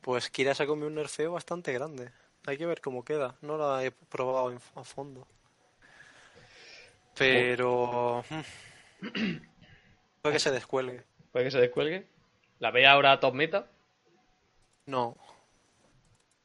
[0.00, 2.10] Pues Kira se comió un nerfeo bastante grande.
[2.46, 3.36] Hay que ver cómo queda.
[3.40, 5.28] No la he probado a fondo.
[7.16, 8.24] Pero...
[8.28, 9.36] hmm,
[10.22, 11.04] Puede que se descuelgue.
[11.32, 12.06] ¿Puede que se descuelgue?
[12.58, 13.66] ¿La veis ahora top meta?
[14.86, 15.16] No.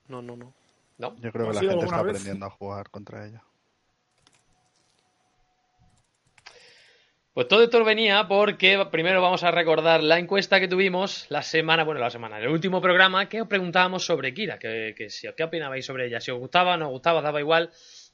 [0.07, 0.53] No, no, no.
[0.97, 1.15] ¿No?
[1.17, 2.11] Yo creo ¿Ha que la gente está vez?
[2.15, 3.43] aprendiendo a jugar contra ella.
[7.33, 11.83] Pues todo esto venía porque primero vamos a recordar la encuesta que tuvimos la semana,
[11.83, 15.27] bueno, la semana, en el último programa, que os preguntábamos sobre Kira, que, que si,
[15.37, 16.19] ¿qué opinabais sobre ella?
[16.19, 17.69] Si os gustaba, no os gustaba, daba igual.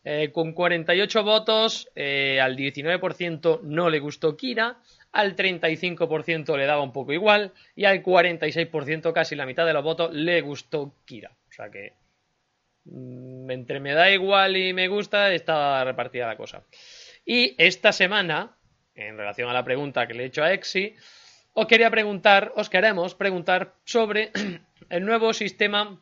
[0.05, 4.77] Eh, con 48 votos, eh, al 19% no le gustó Kira,
[5.13, 9.83] al 35% le daba un poco igual y al 46%, casi la mitad de los
[9.83, 11.31] votos, le gustó Kira.
[11.47, 11.93] O sea que
[12.85, 16.63] mm, entre me da igual y me gusta, está repartida la cosa.
[17.25, 18.57] Y esta semana,
[18.95, 20.95] en relación a la pregunta que le he hecho a Exi,
[21.53, 24.31] os quería preguntar, os queremos preguntar sobre
[24.89, 26.01] el nuevo sistema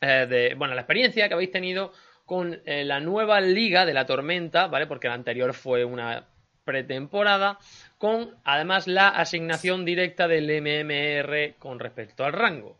[0.00, 1.92] eh, de, bueno, la experiencia que habéis tenido
[2.26, 4.86] con eh, la nueva liga de la tormenta, ¿vale?
[4.86, 6.26] Porque la anterior fue una
[6.64, 7.58] pretemporada,
[7.96, 12.78] con además la asignación directa del MMR con respecto al rango.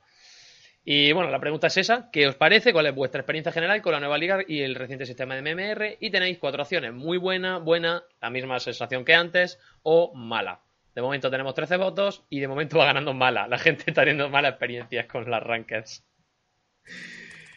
[0.84, 2.72] Y bueno, la pregunta es esa, ¿qué os parece?
[2.72, 5.97] ¿Cuál es vuestra experiencia general con la nueva liga y el reciente sistema de MMR?
[6.01, 10.61] Y tenéis cuatro opciones, muy buena, buena, la misma sensación que antes o mala.
[10.94, 13.49] De momento tenemos 13 votos y de momento va ganando mala.
[13.49, 16.05] La gente está teniendo malas experiencias con las rankings.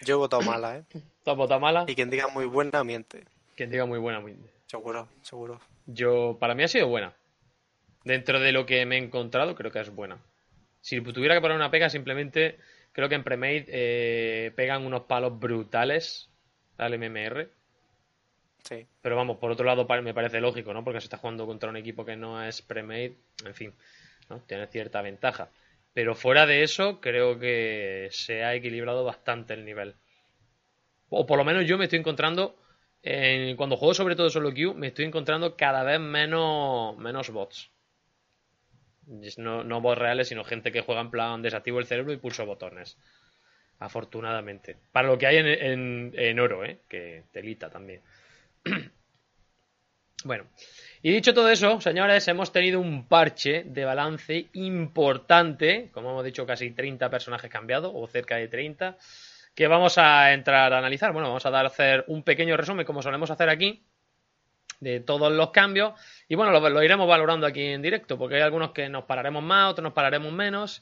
[0.02, 0.84] Yo he votado mala, ¿eh?
[1.30, 1.86] ¿Tú has votado mala?
[1.88, 3.24] Y quien diga muy buena, miente.
[3.56, 4.36] Quien diga muy buena, muy...
[4.66, 5.62] Seguro, seguro.
[5.86, 7.14] Yo, para mí ha sido buena.
[8.04, 10.18] Dentro de lo que me he encontrado, creo que es buena.
[10.82, 12.58] Si tuviera que poner una pega, simplemente
[12.94, 16.32] creo que en Premade eh, pegan unos palos brutales
[16.80, 17.48] al MMR.
[18.64, 18.88] Sí.
[19.00, 20.84] Pero vamos, por otro lado me parece lógico, ¿no?
[20.84, 23.74] Porque se está jugando contra un equipo que no es Premade, en fin,
[24.32, 24.40] ¿no?
[24.48, 25.52] Tiene cierta ventaja.
[25.94, 29.94] Pero fuera de eso, creo que se ha equilibrado bastante el nivel.
[31.10, 32.56] O por lo menos yo me estoy encontrando,
[33.04, 37.72] en- cuando juego sobre todo solo queue, me estoy encontrando cada vez menos, menos bots.
[39.46, 42.46] No, no bots reales, sino gente que juega en plan desactivo el cerebro y pulso
[42.46, 42.98] botones.
[43.80, 44.78] Afortunadamente.
[44.94, 46.80] Para lo que hay en, en- en oro, ¿eh?
[46.90, 48.02] Que telita también.
[50.26, 50.48] Bueno,
[51.02, 56.46] y dicho todo eso, señores, hemos tenido un parche de balance importante, como hemos dicho,
[56.46, 58.98] casi 30 personajes cambiados, o cerca de 30,
[59.60, 61.12] que vamos a entrar a analizar.
[61.12, 63.84] Bueno, vamos a dar hacer un pequeño resumen, como solemos hacer aquí,
[64.80, 66.00] de todos los cambios,
[66.30, 69.44] y bueno, lo, lo iremos valorando aquí en directo, porque hay algunos que nos pararemos
[69.44, 70.82] más, otros nos pararemos menos.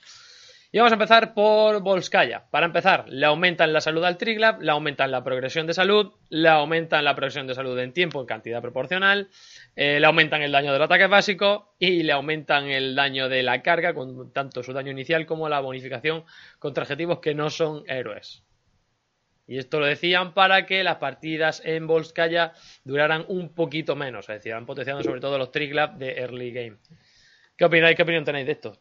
[0.72, 2.46] Y vamos a empezar por Volskaya.
[2.52, 6.50] Para empezar, le aumentan la salud al Triglab, le aumentan la progresión de salud, le
[6.50, 9.30] aumentan la progresión de salud en tiempo en cantidad proporcional,
[9.76, 13.64] eh, le aumentan el daño del ataque básico y le aumentan el daño de la
[13.64, 16.26] carga, con tanto su daño inicial como la bonificación
[16.60, 18.44] contra objetivos que no son héroes.
[19.48, 24.36] Y esto lo decían para que las partidas en Volskaya duraran un poquito menos, es
[24.36, 26.78] decir, han potenciado sobre todo los Triglab de early game.
[27.56, 27.96] ¿Qué opináis?
[27.96, 28.78] ¿Qué opinión tenéis de esto?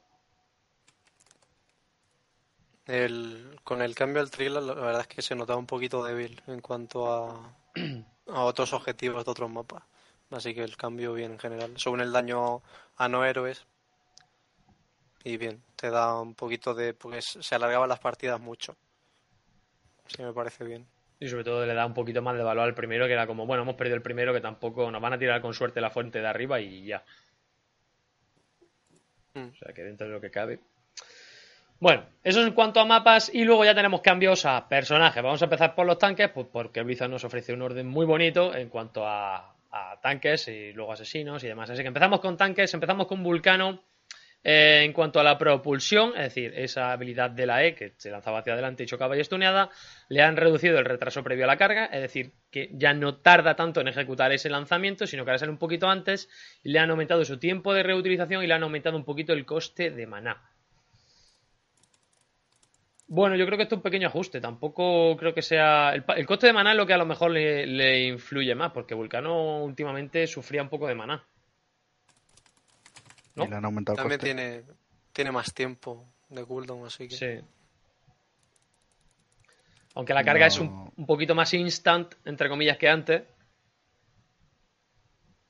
[3.65, 6.61] Con el cambio al thriller, la verdad es que se notaba un poquito débil en
[6.61, 7.57] cuanto a,
[8.29, 9.83] a otros objetivos de otros mapas.
[10.31, 11.73] Así que el cambio bien en general.
[11.77, 12.63] Según el daño
[12.97, 13.67] a no héroes.
[15.25, 16.95] Y bien, te da un poquito de...
[16.95, 18.77] porque se alargaban las partidas mucho.
[20.09, 20.87] Sí, me parece bien.
[21.19, 23.47] Y sobre todo le da un poquito más de valor al primero, que era como,
[23.47, 26.21] bueno, hemos perdido el primero, que tampoco nos van a tirar con suerte la fuente
[26.21, 27.03] de arriba y ya.
[29.35, 29.49] Mm.
[29.53, 30.61] O sea que dentro de lo que cabe.
[31.79, 35.23] Bueno, eso es en cuanto a mapas y luego ya tenemos cambios a personajes.
[35.23, 38.55] Vamos a empezar por los tanques, pues porque Blizzard nos ofrece un orden muy bonito
[38.55, 41.69] en cuanto a, a tanques y luego asesinos y demás.
[41.69, 43.83] Así que empezamos con tanques, empezamos con Vulcano.
[44.49, 48.13] Eh, en cuanto a la propulsión, es decir, esa habilidad de la E que se
[48.13, 49.71] lanzaba hacia adelante y chocaba y estuneada,
[50.09, 53.57] le han reducido el retraso previo a la carga, es decir, que ya no tarda
[53.57, 56.29] tanto en ejecutar ese lanzamiento, sino que ahora sale un poquito antes,
[56.63, 59.91] le han aumentado su tiempo de reutilización y le han aumentado un poquito el coste
[59.91, 60.41] de maná.
[63.09, 64.41] Bueno, yo creo que esto es un pequeño ajuste.
[64.41, 65.93] Tampoco creo que sea.
[65.93, 68.95] El coste de maná es lo que a lo mejor le, le influye más, porque
[68.95, 71.25] Vulcano últimamente sufría un poco de maná.
[73.37, 73.45] ¿No?
[73.45, 74.35] Y le han aumentado el También coste.
[74.35, 74.65] tiene,
[75.13, 77.17] tiene más tiempo de cooldown, así que.
[77.17, 77.47] Sí.
[79.95, 80.49] Aunque la carga No.
[80.49, 83.23] es un, un poquito más instant, entre comillas, que antes.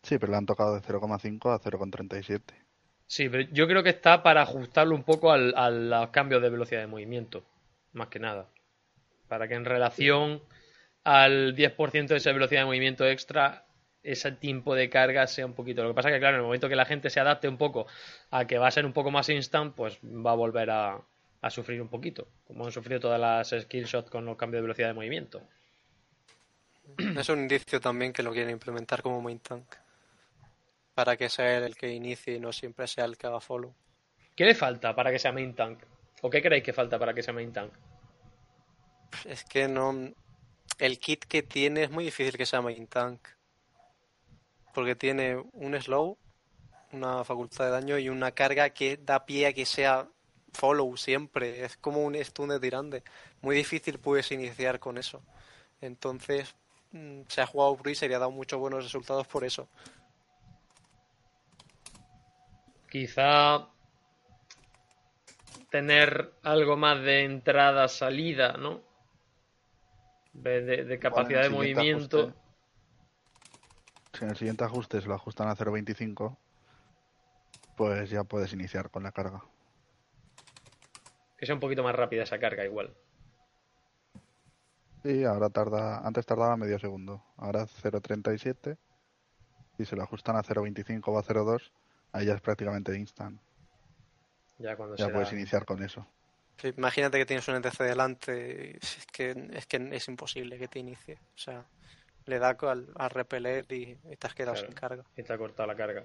[0.02, 2.42] Sí, pero le han tocado de 0,5 a 0,37.
[3.08, 6.50] Sí, pero yo creo que está para ajustarlo un poco al, a los cambios de
[6.50, 7.44] velocidad de movimiento.
[7.92, 8.48] Más que nada.
[9.28, 10.42] Para que en relación
[11.02, 13.65] al 10% de esa velocidad de movimiento extra,
[14.06, 15.82] ese tiempo de carga sea un poquito.
[15.82, 17.86] Lo que pasa que, claro, en el momento que la gente se adapte un poco
[18.30, 21.00] a que va a ser un poco más instant, pues va a volver a,
[21.40, 22.28] a sufrir un poquito.
[22.46, 25.42] Como han sufrido todas las skillshots con los cambios de velocidad de movimiento.
[27.18, 29.66] Es un indicio también que lo quieren implementar como main tank.
[30.94, 33.74] Para que sea él el que inicie y no siempre sea el que haga follow.
[34.34, 35.80] ¿Qué le falta para que sea main tank?
[36.22, 37.72] ¿O qué creéis que falta para que sea main tank?
[39.24, 40.12] Es que no.
[40.78, 43.35] El kit que tiene es muy difícil que sea main tank.
[44.76, 46.18] Porque tiene un slow,
[46.92, 50.06] una facultad de daño y una carga que da pie a que sea
[50.52, 51.64] follow siempre.
[51.64, 53.02] Es como un stun de tirante.
[53.40, 55.22] Muy difícil puedes iniciar con eso.
[55.80, 56.54] Entonces,
[56.92, 59.66] mm, se ha jugado Bruiser y ha dado muchos buenos resultados por eso.
[62.90, 63.68] Quizá
[65.70, 68.82] tener algo más de entrada-salida, ¿no?
[70.34, 72.18] De, de- de capacidad de Bueno, movimiento.
[72.26, 72.45] ajuste-
[74.16, 76.36] Si en el siguiente ajuste se lo ajustan a 0,25,
[77.76, 79.42] pues ya puedes iniciar con la carga.
[81.36, 82.94] Que sea un poquito más rápida esa carga igual.
[85.02, 88.78] Sí, ahora tarda, antes tardaba medio segundo, ahora 0.37.
[89.76, 91.70] Si se lo ajustan a 0.25 o a 0.2,
[92.12, 93.38] ahí ya es prácticamente instant.
[94.58, 96.06] Ya cuando Ya puedes iniciar con eso.
[96.62, 100.78] Imagínate que tienes un NTC delante, y es que, es que es imposible que te
[100.78, 101.18] inicie.
[101.34, 101.66] O sea,
[102.26, 104.66] le da al, al repeler y, y te has quedado Claro.
[104.68, 105.04] sin carga.
[105.16, 106.04] Y te ha cortado la carga.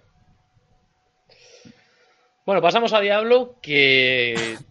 [2.45, 4.57] Bueno, pasamos a Diablo, que.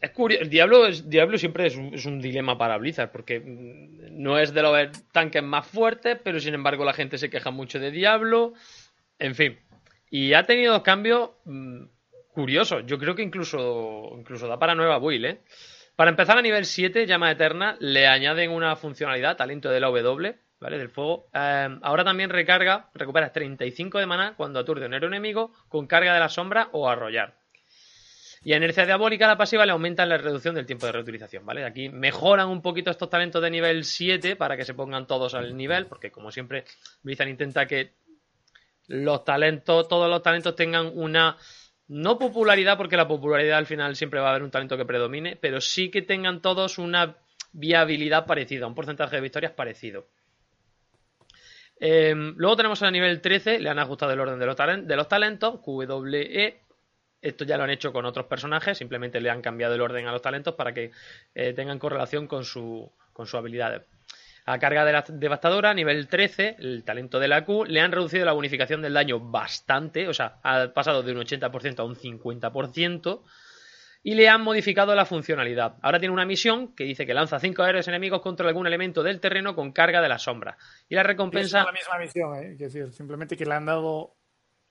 [0.00, 0.42] Es curioso.
[0.42, 4.36] El Diablo, es, Diablo siempre es un, es un dilema para Blizzard, porque mm, no
[4.36, 7.92] es de los tanques más fuertes, pero sin embargo la gente se queja mucho de
[7.92, 8.52] Diablo.
[9.20, 9.60] En fin.
[10.10, 11.84] Y ha tenido cambios mm,
[12.34, 12.82] curiosos.
[12.84, 15.40] Yo creo que incluso, incluso da para nueva build, ¿eh?
[15.96, 20.38] Para empezar a nivel 7, Llama Eterna, le añaden una funcionalidad, talento de la W,
[20.58, 20.78] ¿vale?
[20.78, 21.28] Del fuego.
[21.34, 26.20] Eh, ahora también recarga, recuperas 35 de maná cuando aturde un enemigo con carga de
[26.20, 27.34] la sombra o arrollar.
[28.44, 31.64] Y a inercia diabólica, la pasiva le aumentan la reducción del tiempo de reutilización, ¿vale?
[31.64, 35.56] Aquí mejoran un poquito estos talentos de nivel 7 para que se pongan todos al
[35.56, 36.64] nivel, porque como siempre,
[37.02, 37.92] Blizzard intenta que
[38.88, 41.36] los talentos, todos los talentos tengan una
[41.92, 45.36] no popularidad, porque la popularidad al final siempre va a haber un talento que predomine,
[45.36, 47.16] pero sí que tengan todos una
[47.52, 50.06] viabilidad parecida, un porcentaje de victorias parecido.
[51.80, 54.96] Eh, luego tenemos a nivel 13, le han ajustado el orden de los, talen- de
[54.96, 56.60] los talentos, QWE.
[57.20, 60.12] Esto ya lo han hecho con otros personajes, simplemente le han cambiado el orden a
[60.12, 60.90] los talentos para que
[61.34, 63.82] eh, tengan correlación con su, con sus habilidades.
[64.44, 68.24] A carga de la devastadora, nivel 13, el talento de la Q, le han reducido
[68.24, 73.22] la bonificación del daño bastante, o sea, ha pasado de un 80% a un 50%,
[74.02, 75.76] y le han modificado la funcionalidad.
[75.80, 79.20] Ahora tiene una misión que dice que lanza 5 héroes enemigos contra algún elemento del
[79.20, 80.56] terreno con carga de la sombra.
[80.88, 81.64] Y la Es recompensa...
[81.64, 82.54] la misma misión, ¿eh?
[82.56, 84.16] Quiero decir, simplemente que le han dado,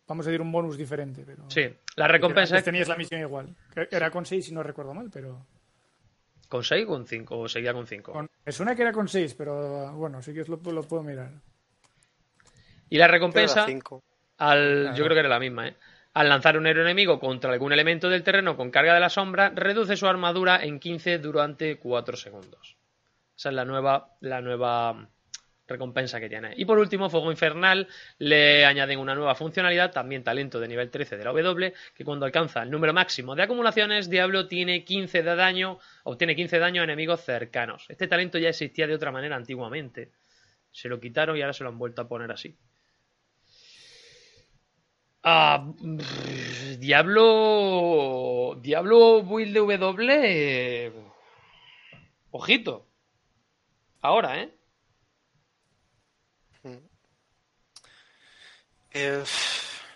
[0.05, 1.23] vamos a decir, un bonus diferente.
[1.25, 1.61] Pero Sí,
[1.95, 3.55] la recompensa Antes es tenías la misión igual.
[3.89, 5.45] Era con 6 si no recuerdo mal, pero...
[6.51, 8.11] con 6 o con 5, o seguía con 5.
[8.11, 11.31] con- Me suena que era con 6, pero bueno, sí que lo, lo puedo mirar.
[12.89, 13.65] Y la recompensa...
[14.37, 15.75] Al, Ah, yo creo que era la misma, ¿eh?
[16.13, 19.49] Al lanzar un héroe enemigo contra algún elemento del terreno con carga de la sombra,
[19.55, 22.75] reduce su armadura en 15 durante 4 segundos.
[23.37, 25.07] Esa es la nueva, la nueva
[25.71, 26.53] recompensa que tiene.
[26.55, 27.87] Y por último, Fuego Infernal
[28.19, 32.25] le añaden una nueva funcionalidad, también talento de nivel 13 de la W, que cuando
[32.25, 36.81] alcanza el número máximo de acumulaciones, Diablo tiene 15 de daño, obtiene 15 de daño
[36.81, 37.85] a enemigos cercanos.
[37.89, 40.11] Este talento ya existía de otra manera antiguamente.
[40.71, 42.55] Se lo quitaron y ahora se lo han vuelto a poner así.
[45.23, 45.71] Ah,
[46.79, 48.57] Diablo.
[48.61, 50.91] Diablo Build W.
[52.31, 52.87] Ojito.
[54.01, 54.49] Ahora, ¿eh?
[58.93, 59.23] Eh,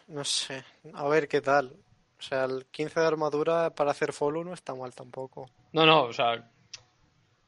[0.07, 1.73] no sé, a ver qué tal.
[2.17, 5.49] O sea, el 15 de armadura para hacer follow no está mal tampoco.
[5.73, 6.49] No, no, o sea.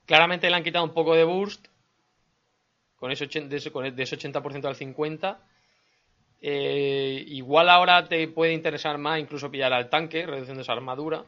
[0.05, 1.67] Claramente le han quitado un poco de burst.
[2.97, 5.37] Con ese, ochen- de ese, con ese 80% al 50%.
[6.39, 11.23] Eh, igual ahora te puede interesar más incluso pillar al tanque, reduciendo esa armadura.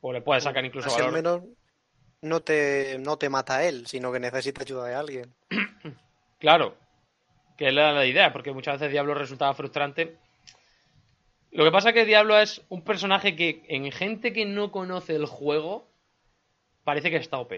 [0.00, 1.40] O le puedes sacar incluso Así al valor.
[1.42, 1.42] menos
[2.22, 5.34] no te, no te mata él, sino que necesita ayuda de alguien.
[6.38, 6.74] Claro,
[7.60, 10.16] que era la idea, porque muchas veces Diablo resultaba frustrante.
[11.52, 15.14] Lo que pasa es que Diablo es un personaje que en gente que no conoce
[15.14, 15.86] el juego
[16.84, 17.52] parece que está OP.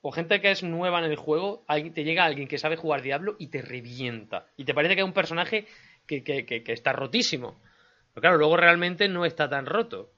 [0.00, 3.36] O gente que es nueva en el juego, te llega alguien que sabe jugar Diablo
[3.38, 4.46] y te revienta.
[4.56, 5.66] Y te parece que es un personaje
[6.06, 7.60] que está rotísimo.
[8.14, 10.10] Pero claro, luego realmente no está tan roto.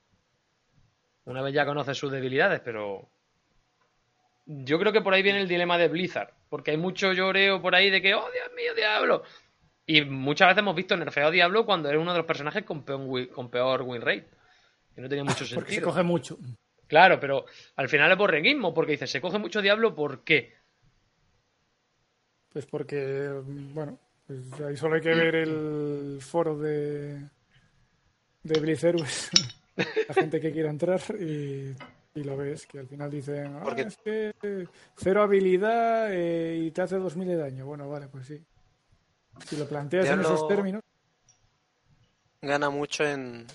[1.24, 3.09] Una vez ya conoces sus debilidades, pero
[4.47, 7.75] yo creo que por ahí viene el dilema de Blizzard, porque hay mucho lloreo por
[7.75, 9.23] ahí de que, oh Dios mío, Diablo.
[9.87, 13.29] Y muchas veces hemos visto nerfeado Diablo cuando era uno de los personajes con peor,
[13.31, 14.29] con peor win rate.
[14.95, 15.89] Que no tenía mucho Porque se sentido.
[15.89, 16.39] coge mucho.
[16.87, 17.45] Claro, pero
[17.77, 20.55] al final es borreguismo, porque dices, se coge mucho Diablo, ¿por qué?
[22.49, 27.29] Pues porque, bueno, pues ahí solo hay que ver el foro de,
[28.43, 29.31] de Blizzerus,
[30.09, 31.75] la gente que quiera entrar y,
[32.17, 34.33] y lo ves, que al final dicen, ah, Porque- es que
[34.97, 37.67] cero habilidad eh, y te hace 2000 de daño.
[37.67, 38.43] Bueno, vale, pues sí.
[39.47, 40.83] Si lo planteas en Diablo- esos términos,
[42.43, 43.47] Gana mucho en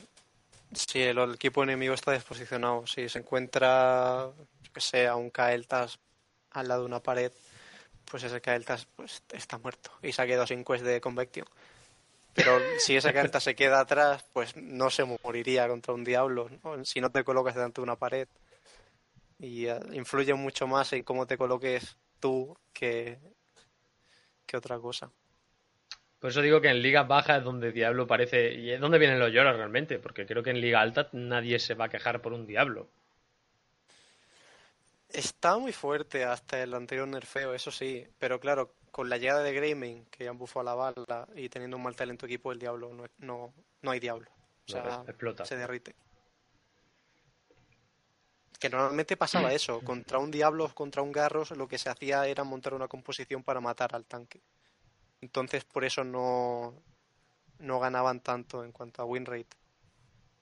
[0.74, 2.86] si el, el equipo enemigo está desposicionado.
[2.88, 4.32] Si se encuentra,
[4.64, 6.00] yo que sé, a un Kael'thas
[6.52, 7.32] al lado de una pared,
[8.10, 11.46] pues ese Kael'thas pues, está muerto y se ha quedado sin quest de Convection.
[12.34, 16.84] Pero si ese Kael'thas se queda atrás, pues no se moriría contra un diablo ¿no?
[16.84, 18.28] si no te colocas delante de una pared.
[19.42, 23.20] Y eh, influye mucho más en cómo te coloques tú que,
[24.46, 25.12] que otra cosa.
[26.20, 28.54] Por eso digo que en ligas bajas es donde Diablo parece.
[28.54, 31.74] Y es donde vienen los lloros realmente, porque creo que en liga alta nadie se
[31.74, 32.88] va a quejar por un Diablo.
[35.10, 39.54] Está muy fuerte hasta el anterior nerfeo, eso sí, pero claro, con la llegada de
[39.54, 43.06] Greymane, que han bufado la bala y teniendo un mal talento equipo, el diablo no,
[43.20, 44.30] no, no hay diablo.
[44.32, 45.46] O No, sea, explota.
[45.46, 45.96] se derrite.
[48.62, 52.28] Que normalmente pasaba eso, contra un diablo o contra un garros lo que se hacía
[52.28, 54.40] era montar una composición para matar al tanque.
[55.20, 56.76] Entonces por eso no,
[57.58, 59.58] no ganaban tanto en cuanto a win rate.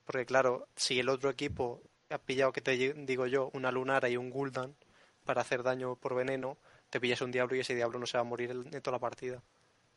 [0.03, 4.17] Porque claro, si el otro equipo ha pillado, que te digo yo, una lunara y
[4.17, 4.76] un gul'dan
[5.24, 6.57] para hacer daño por veneno,
[6.89, 8.97] te pillas un diablo y ese diablo no se va a morir en en toda
[8.97, 9.41] la partida.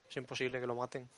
[0.09, 1.11] Es imposible que lo maten.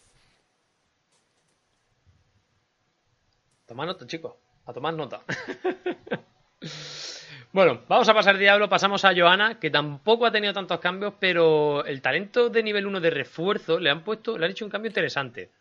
[3.66, 4.32] Tomad nota, chicos.
[4.64, 5.20] A tomar nota.
[7.52, 8.68] bueno, vamos a pasar Diablo.
[8.68, 13.00] Pasamos a Johanna, que tampoco ha tenido tantos cambios, pero el talento de nivel 1
[13.00, 15.52] de refuerzo le han puesto, le han hecho un cambio interesante.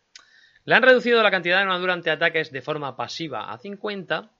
[0.64, 4.30] Le han reducido la cantidad de armadura ante ataques de forma pasiva a 50,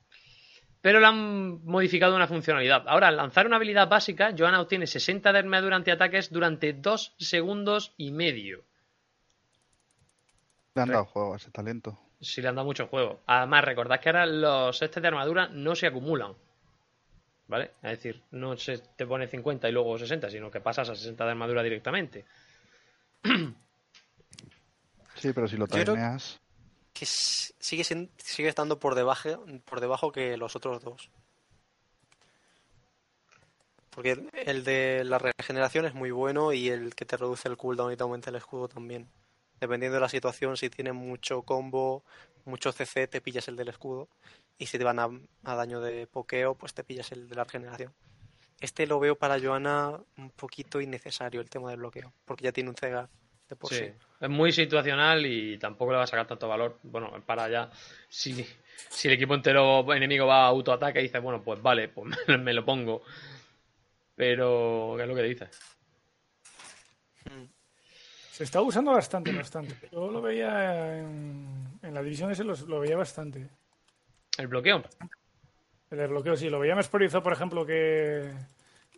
[0.80, 2.84] pero le han modificado una funcionalidad.
[2.86, 7.14] Ahora, al lanzar una habilidad básica, Johanna obtiene 60 de armadura ante ataques durante 2
[7.18, 8.64] segundos y medio.
[10.74, 11.98] Le han dado juego a ese talento.
[12.20, 13.22] si le han dado mucho juego.
[13.26, 16.34] Además, recordad que ahora los sets de armadura no se acumulan.
[17.46, 17.72] ¿Vale?
[17.82, 21.24] Es decir, no se te pone 50 y luego 60, sino que pasas a 60
[21.24, 22.24] de armadura directamente.
[25.16, 26.40] Sí, pero si lo timeas,
[26.92, 31.08] Que sigue, sigue estando por debajo, por debajo que los otros dos.
[33.90, 37.56] Porque el- el de la regeneración es muy bueno y el que te reduce el
[37.56, 39.08] cooldown y te aumenta el escudo también.
[39.60, 42.02] Dependiendo de la situación, si tienes mucho combo,
[42.44, 44.08] mucho CC, te pillas el del escudo.
[44.58, 45.08] Y si te van a,
[45.44, 47.92] a daño de pokeo, pues te pillas el de la regeneración.
[48.60, 52.70] Este lo veo para Joana un poquito innecesario el tema del bloqueo, porque ya tiene
[52.70, 53.08] un Cegar
[53.48, 53.76] de por sí.
[53.76, 53.92] Sí.
[54.20, 56.78] Es muy situacional y tampoco le va a sacar tanto valor.
[56.82, 57.70] Bueno, para ya.
[58.08, 58.46] Si,
[58.88, 62.38] si el equipo entero enemigo va a autoataque y dices, bueno, pues vale, pues me,
[62.38, 63.02] me lo pongo.
[64.14, 65.60] Pero, ¿qué es lo que dices?
[68.30, 69.76] Se está usando bastante, bastante.
[69.92, 73.48] Yo lo veía en, en la división ese, lo veía bastante.
[74.38, 74.82] El bloqueo.
[75.90, 78.32] El desbloqueo, sí, lo veía más priorizado, por ejemplo, que,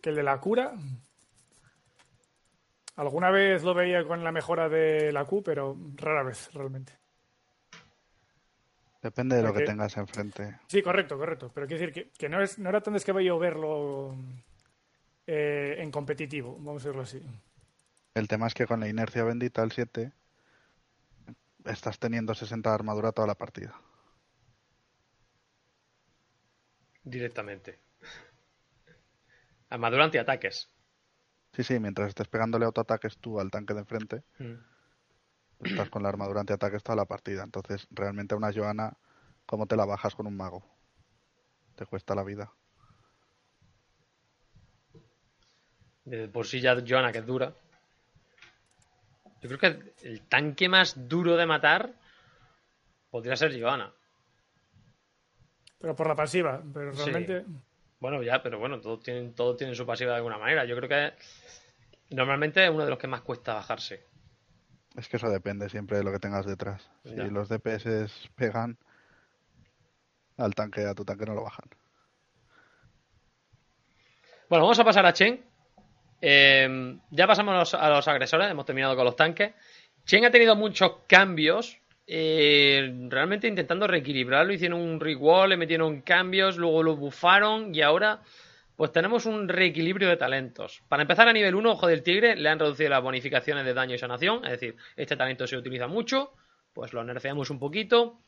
[0.01, 0.73] que el de la cura.
[2.95, 6.93] Alguna vez lo veía con la mejora de la Q, pero rara vez, realmente.
[9.03, 10.59] depende de lo que tengas enfrente.
[10.67, 11.51] Sí, correcto, correcto.
[11.53, 14.15] Pero quiero decir que, que no, es, no era tan descabellado verlo
[15.27, 17.21] eh, en competitivo, vamos a decirlo así.
[18.15, 20.11] El tema es que con la inercia bendita al 7,
[21.65, 23.75] estás teniendo 60 de armadura toda la partida.
[27.09, 27.79] Directamente.
[29.69, 30.69] Armadura antiataques.
[31.53, 34.55] Sí, sí, mientras estés pegándole autoataques tú al tanque de enfrente, Mm.
[35.65, 37.43] estás con la armadura antiataques toda la partida.
[37.43, 38.97] Entonces, realmente a una Joana,
[39.45, 40.63] ¿cómo te la bajas con un mago?
[41.75, 42.51] Te cuesta la vida.
[46.03, 47.53] De por sí ya Joana, que es dura.
[49.41, 51.93] Yo creo que el tanque más duro de matar
[53.09, 53.93] podría ser Joana.
[55.79, 56.61] Pero por la pasiva.
[56.73, 57.09] Pero Sí.
[57.11, 57.45] realmente.
[57.99, 60.65] Bueno, ya, pero bueno, todos tienen, todos tienen su pasiva de alguna manera.
[60.65, 61.13] Yo creo que
[62.15, 64.05] normalmente es uno de los que más cuesta bajarse.
[64.95, 66.89] Es que eso depende siempre de lo que tengas detrás.
[67.03, 67.23] Si Ya.
[67.25, 68.77] los DPS pegan
[70.37, 71.65] al tanque, a tu tanque no lo bajan.
[74.49, 75.43] Bueno, vamos a pasar a Chen.
[76.21, 79.53] Eh, ya pasamos a los, a los agresores, hemos terminado con los tanques.
[80.05, 81.77] Chen ha tenido muchos cambios.
[82.07, 84.53] Eh, realmente intentando reequilibrarlo.
[84.53, 88.21] Hicieron un rewall, le metieron cambios, luego lo bufaron y ahora
[88.77, 90.83] pues tenemos un reequilibrio de talentos.
[90.87, 93.95] Para empezar a nivel 1, Ojo del Tigre, le han reducido las bonificaciones de daño
[93.95, 94.45] y sanación.
[94.45, 96.31] Es decir, este talento se utiliza mucho,
[96.73, 98.21] pues lo nerfeamos un poquito.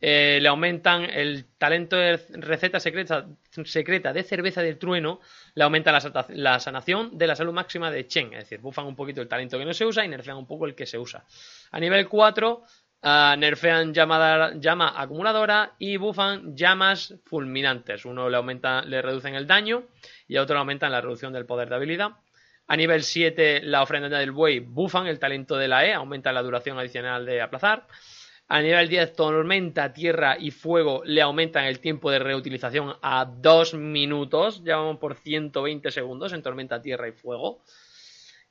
[0.00, 3.26] Eh, le aumentan el talento de receta secreta,
[3.64, 5.20] secreta de cerveza del trueno,
[5.54, 8.96] le aumenta la, la sanación de la salud máxima de Chen, es decir, bufan un
[8.96, 11.26] poquito el talento que no se usa y nerfean un poco el que se usa.
[11.70, 12.62] A nivel 4,
[13.02, 18.04] ah, nerfean llama acumuladora y bufan llamas fulminantes.
[18.04, 19.84] Uno le aumenta, le reducen el daño
[20.28, 22.10] y a otro le aumentan la reducción del poder de habilidad.
[22.66, 26.42] A nivel 7, la ofrenda del buey bufan el talento de la E, aumentan la
[26.42, 27.88] duración adicional de aplazar.
[28.46, 33.74] A nivel 10, tormenta, tierra y fuego le aumentan el tiempo de reutilización a 2
[33.74, 34.62] minutos.
[34.64, 37.62] Ya vamos por 120 segundos en tormenta, tierra y fuego.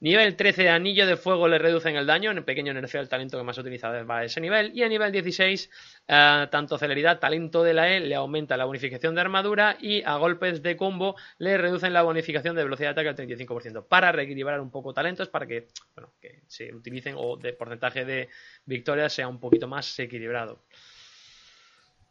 [0.02, 2.32] Nivel 13, anillo de fuego le reducen el daño.
[2.32, 4.72] En el pequeño nerfeo el talento que más se utiliza va a ese nivel.
[4.74, 5.70] Y a nivel 16,
[6.08, 9.76] eh, tanto celeridad, talento de la E le aumenta la bonificación de armadura.
[9.82, 13.88] Y a golpes de combo le reducen la bonificación de velocidad de ataque al 35%.
[13.88, 18.30] Para reequilibrar un poco talentos, para que, bueno, que se utilicen o de porcentaje de
[18.66, 20.64] victorias sea un poquito más equilibrado.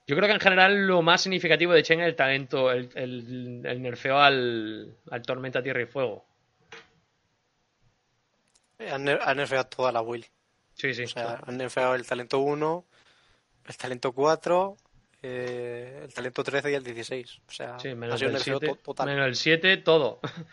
[0.06, 3.62] Yo creo que en general lo más significativo de Chen es el talento, el, el-
[3.64, 6.27] el nerfeo al, al Tormenta Tierra y Fuego.
[8.78, 10.26] Han, ner- han nerfeado toda la build.
[10.74, 11.04] Sí, sí.
[11.04, 12.84] O sea, han nerfeado el talento 1,
[13.66, 14.76] el talento 4,
[15.22, 17.40] eh, el talento 13 y el 16.
[17.48, 19.06] O sea, Sí, ha menos sido el un nerfeo 7, to- total.
[19.08, 20.20] menos el 7, todo.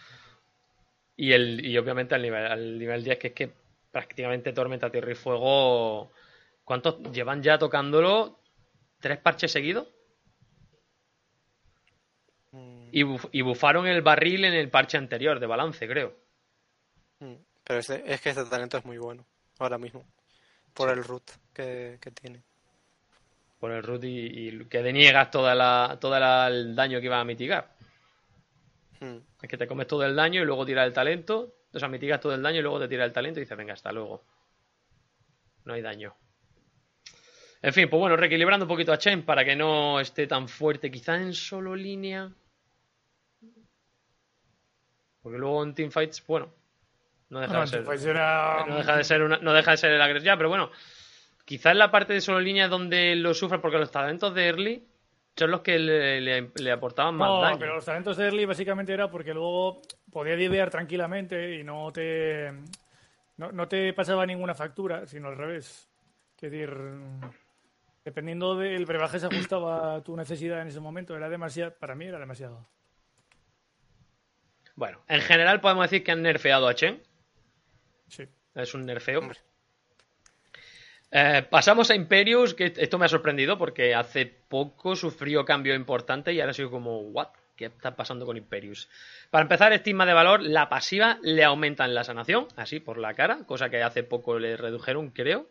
[1.18, 3.54] y, el, y obviamente al nivel, al nivel 10, que es que
[3.92, 6.12] prácticamente Tormenta Tierra y Fuego.
[6.64, 8.40] ¿Cuántos llevan ya tocándolo?
[9.00, 9.88] ¿Tres parches seguidos?
[12.52, 16.16] Mm, Y, buf- y bufaron el barril en el parche anterior de balance, creo.
[17.20, 17.36] mm.
[17.66, 19.26] Pero es que este talento es muy bueno
[19.60, 20.06] ahora mismo.
[20.74, 22.44] Por el root que, que tiene.
[23.60, 26.16] Por el root y, y que deniegas toda la, todo
[26.48, 27.76] el daño que iba a mitigar.
[29.00, 29.18] Mm.
[29.42, 31.56] Es que te comes todo el daño y luego tiras el talento.
[31.74, 33.74] O sea, mitigas todo el daño y luego te tira el talento y dices, venga,
[33.74, 34.24] hasta luego.
[35.64, 36.16] No hay daño.
[37.62, 40.92] En fin, pues bueno, reequilibrando un poquito a Chen para que no esté tan fuerte,
[40.92, 42.32] quizá en solo línea.
[45.22, 46.54] Porque luego en teamfights, bueno,
[47.30, 47.84] no deja No, de ser.
[47.84, 50.26] pues era- No deja de ser una, no deja de ser el agresor.
[50.26, 50.72] Ya, pero bueno,
[51.46, 54.88] quizás en la parte de solo línea donde lo sufre, porque los talentos de early
[55.36, 57.60] son los que le, le- le aportaban más No, daño.
[57.60, 62.52] pero los talentos de early básicamente era porque luego podía divear tranquilamente y no te
[63.38, 65.90] no, no te pasaba ninguna factura, sino al revés.
[66.38, 66.70] Es decir,
[68.06, 71.18] dependiendo del brebaje se ajustaba a tu necesidad en ese momento.
[71.18, 72.66] Era demasiado, para mí era demasiado.
[74.76, 77.02] Bueno, en general podemos decir que han nerfeado a Chen.
[78.08, 78.24] Sí.
[78.54, 79.20] Es un nerfeo.
[79.20, 79.40] Hombre.
[81.12, 86.34] Eh, pasamos a Imperius, que esto me ha sorprendido porque hace poco sufrió cambio importante
[86.34, 87.30] y ahora sido como, ¿what?
[87.56, 88.90] ¿Qué está pasando con Imperius?
[89.30, 93.46] Para empezar, estigma de valor, la pasiva le aumentan la sanación, así por la cara,
[93.46, 95.50] cosa que hace poco le redujeron, creo.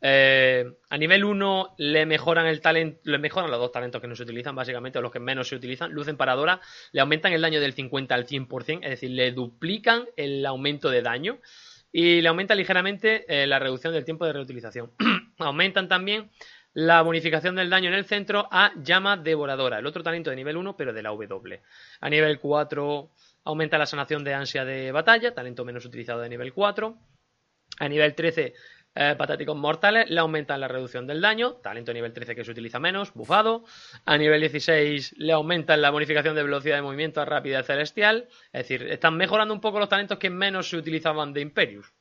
[0.00, 4.16] Eh, a nivel 1 le mejoran el talento, le mejoran los dos talentos que no
[4.16, 5.92] se utilizan, básicamente, o los que menos se utilizan.
[5.92, 6.60] Luz emparadora,
[6.92, 11.02] le aumentan el daño del 50 al 100%, es decir, le duplican el aumento de
[11.02, 11.38] daño
[11.98, 14.92] y le aumenta ligeramente eh, la reducción del tiempo de reutilización.
[15.38, 16.30] Aumentan también
[16.74, 20.58] la bonificación del daño en el centro a llama devoradora, el otro talento de nivel
[20.58, 21.62] 1, pero de la W.
[22.02, 23.10] A nivel 4
[23.44, 26.98] aumenta la sanación de ansia de batalla, talento menos utilizado de nivel 4.
[27.78, 28.52] A nivel 13,
[28.98, 32.78] eh, patáticos mortales, le aumentan la reducción del daño, talento nivel 13 que se utiliza
[32.78, 33.64] menos, bufado.
[34.06, 38.26] A nivel 16 le aumentan la bonificación de velocidad de movimiento a rapidez celestial.
[38.54, 41.92] Es decir, están mejorando un poco los talentos que menos se utilizaban de Imperius.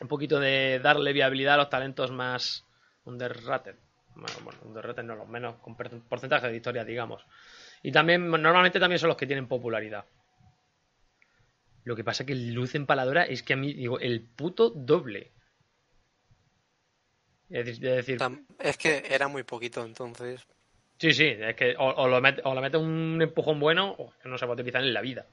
[0.00, 2.66] un poquito de darle viabilidad a los talentos más
[3.04, 3.76] underrated.
[4.16, 7.24] Bueno, bueno, underrated no, los menos con porcentaje de victorias, digamos.
[7.84, 10.06] Y también, normalmente también son los que tienen popularidad.
[11.84, 15.32] Lo que pasa que luz empaladora es que a mí, digo, el puto doble.
[17.50, 18.18] Es decir,
[18.58, 20.40] es que era muy poquito, entonces.
[20.98, 24.12] sí, sí, es que o, o lo mete, o le mete un empujón bueno o
[24.24, 25.26] no se va a utilizar en la vida.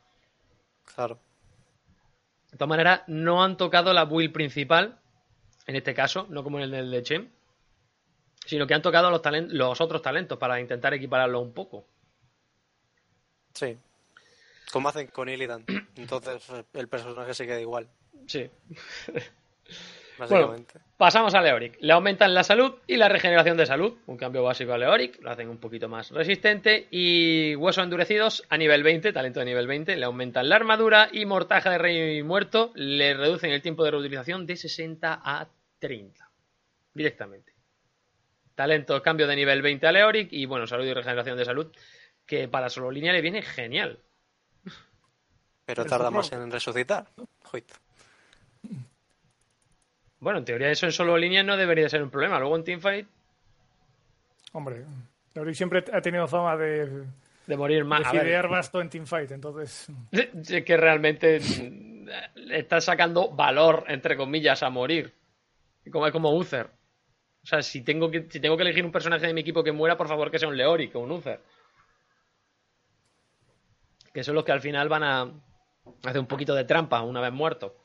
[0.93, 1.19] Claro.
[2.51, 4.99] De todas maneras, no han tocado la build principal,
[5.67, 7.31] en este caso, no como en el de Chen,
[8.45, 11.87] sino que han tocado los, talen- los otros talentos para intentar equipararlo un poco.
[13.53, 13.77] Sí.
[14.72, 15.66] Como hacen con Illidan.
[15.95, 17.88] Entonces el personaje se queda igual,
[18.28, 18.49] Sí.
[20.18, 20.80] básicamente.
[20.97, 21.78] Pasamos a Leoric.
[21.80, 23.97] Le aumentan la salud y la regeneración de salud.
[24.05, 25.20] Un cambio básico a Leoric.
[25.22, 26.88] Lo hacen un poquito más resistente.
[26.91, 29.95] Y huesos endurecidos a nivel 20, talento de nivel 20.
[29.97, 32.72] Le aumentan la armadura y mortaja de rey muerto.
[32.76, 35.47] Le reducen el tiempo de reutilización de 60 a
[35.80, 36.30] 30.
[36.93, 37.53] Directamente.
[38.53, 40.32] Talento, cambio de nivel 20 a Leoric.
[40.32, 41.74] Y bueno, salud y regeneración de salud.
[42.28, 43.97] Que para solo línea le viene genial.
[45.66, 47.07] Pero tarda más en resucitar.
[47.43, 47.66] Joder.
[50.20, 52.39] Bueno, en teoría eso en solo línea no debería ser un problema.
[52.39, 53.07] Luego en Teamfight,
[54.53, 54.86] Hombre,
[55.34, 57.05] Leoric siempre ha tenido fama de,
[57.47, 58.12] de morir más.
[58.12, 59.88] de fidear basto en teamfight, entonces...
[60.12, 61.39] Es que realmente
[62.36, 65.14] le está sacando valor, entre comillas, a morir.
[65.89, 66.70] Como es como Uther.
[67.43, 69.72] O sea, si tengo, que, si tengo que elegir un personaje de mi equipo que
[69.72, 71.39] muera, por favor que sea un Leoric o un Uther.
[74.14, 75.32] Que son los que al final van a
[76.03, 77.75] hacer un poquito de trampa una vez muerto.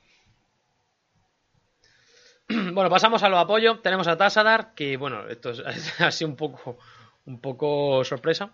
[2.72, 3.82] Bueno, pasamos a los apoyos.
[3.82, 6.78] Tenemos a Tassadar, que bueno, esto es así un poco,
[7.24, 8.52] un poco sorpresa.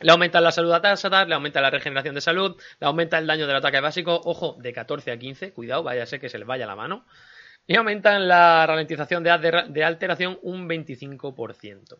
[0.00, 3.26] Le aumenta la salud a Tassadar, le aumenta la regeneración de salud, le aumenta el
[3.26, 6.38] daño del ataque básico, ojo, de 14 a 15, cuidado, vaya a ser que se
[6.38, 7.06] le vaya la mano.
[7.66, 9.30] Y aumentan la ralentización de,
[9.82, 11.98] alteración un 25%.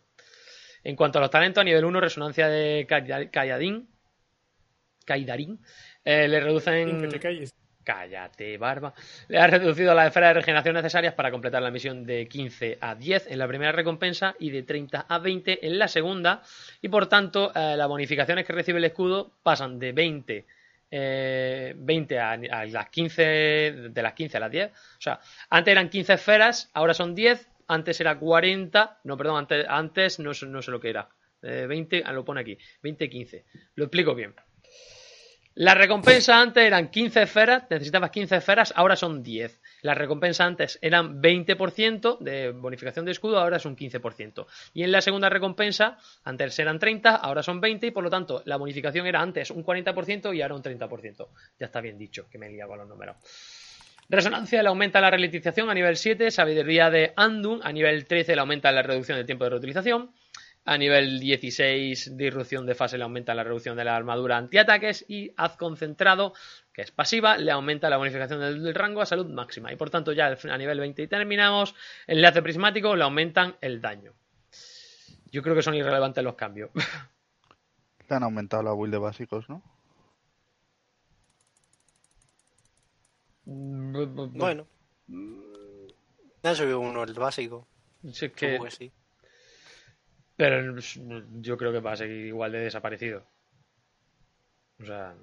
[0.83, 2.85] En cuanto a los talentos, a nivel 1, resonancia de
[3.31, 3.89] Kayadin,
[5.07, 5.59] Kaidarin,
[6.07, 7.01] eh, le reducen...
[7.01, 7.53] Que te calles.
[7.83, 8.93] Cállate, barba.
[9.29, 12.95] Le ha reducido las esferas de regeneración necesarias para completar la misión de 15 a
[12.95, 16.41] 10 en la primera recompensa y de 30 a 20 en la segunda.
[16.81, 20.45] Y por tanto, eh, las bonificaciones que recibe el escudo pasan de 20,
[20.91, 23.21] eh, 20 a, a las 15,
[23.89, 24.71] de las 15 a las 10.
[24.71, 27.47] O sea, antes eran 15 esferas, ahora son 10.
[27.69, 31.07] Antes era 40, no, perdón, antes, antes no, sé- no sé lo que era.
[31.41, 33.43] Eh, 20, ah, lo pone aquí, 20-15.
[33.75, 34.33] Lo explico bien.
[35.59, 39.59] Las recompensas antes eran 15 esferas, necesitabas 15 esferas, ahora son 10.
[39.81, 44.45] Las recompensas antes eran 20% de bonificación de escudo, ahora es un 15%.
[44.75, 48.43] Y en la segunda recompensa, antes eran 30, ahora son 20 y por lo tanto
[48.45, 51.27] la bonificación era antes un 40% y ahora un 30%.
[51.59, 53.15] Ya está bien dicho, que me he liado con los números.
[54.09, 58.41] Resonancia le aumenta la ralentización a nivel 7, sabiduría de Andun a nivel 13 le
[58.41, 60.11] aumenta la reducción del tiempo de reutilización.
[60.69, 65.31] A nivel 16, disrupción de fase le aumenta la reducción de la armadura antiataques y
[65.37, 66.33] haz concentrado,
[66.73, 69.71] que es pasiva, le aumenta la bonificación del, rango a salud máxima.
[69.71, 71.73] Y por tanto ya a nivel 20 y terminamos,
[72.05, 74.11] enlace prismático le aumentan el daño.
[75.31, 76.69] Yo creo que son irrelevantes los cambios.
[78.09, 79.61] Le han aumentado la build de básicos, ¿no?
[83.45, 84.67] Bueno.
[86.43, 87.65] Ya subió uno el básico.
[88.11, 88.91] Si es que- Supongo que sí.
[90.37, 90.79] Pero
[91.41, 93.23] yo creo que va a seguir igual de desaparecido.
[94.79, 95.15] O sea,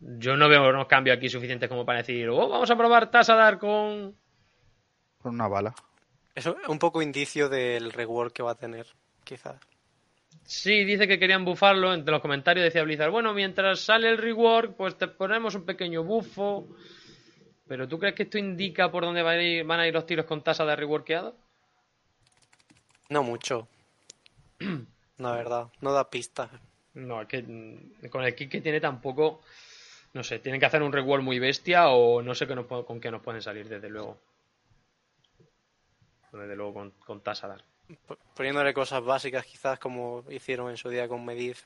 [0.00, 3.58] yo no veo unos cambios aquí suficientes como para decir, oh, vamos a probar Tassadar
[3.58, 4.16] con...
[5.18, 5.74] Con una bala.
[6.34, 8.86] Eso es un poco indicio del rework que va a tener,
[9.24, 9.56] quizás.
[10.44, 11.92] Sí, dice que querían bufarlo.
[11.92, 16.02] Entre los comentarios decía Blizzard, bueno, mientras sale el rework, pues te ponemos un pequeño
[16.02, 16.68] bufo.
[17.66, 20.06] Pero ¿tú crees que esto indica por dónde van a ir, van a ir los
[20.06, 21.36] tiros con tasa de reworkeado?
[23.10, 23.68] No mucho.
[25.18, 26.50] La verdad, no da pistas.
[26.94, 29.42] No, es que mm, con el kit que tiene tampoco...
[30.12, 33.00] No sé, tienen que hacer un rework muy bestia o no sé qué nos, con
[33.00, 34.16] qué nos pueden salir, desde luego.
[36.32, 37.62] Desde luego con, con Tassadar.
[38.34, 41.58] Poniéndole cosas básicas, quizás como hicieron en su día con Medivh.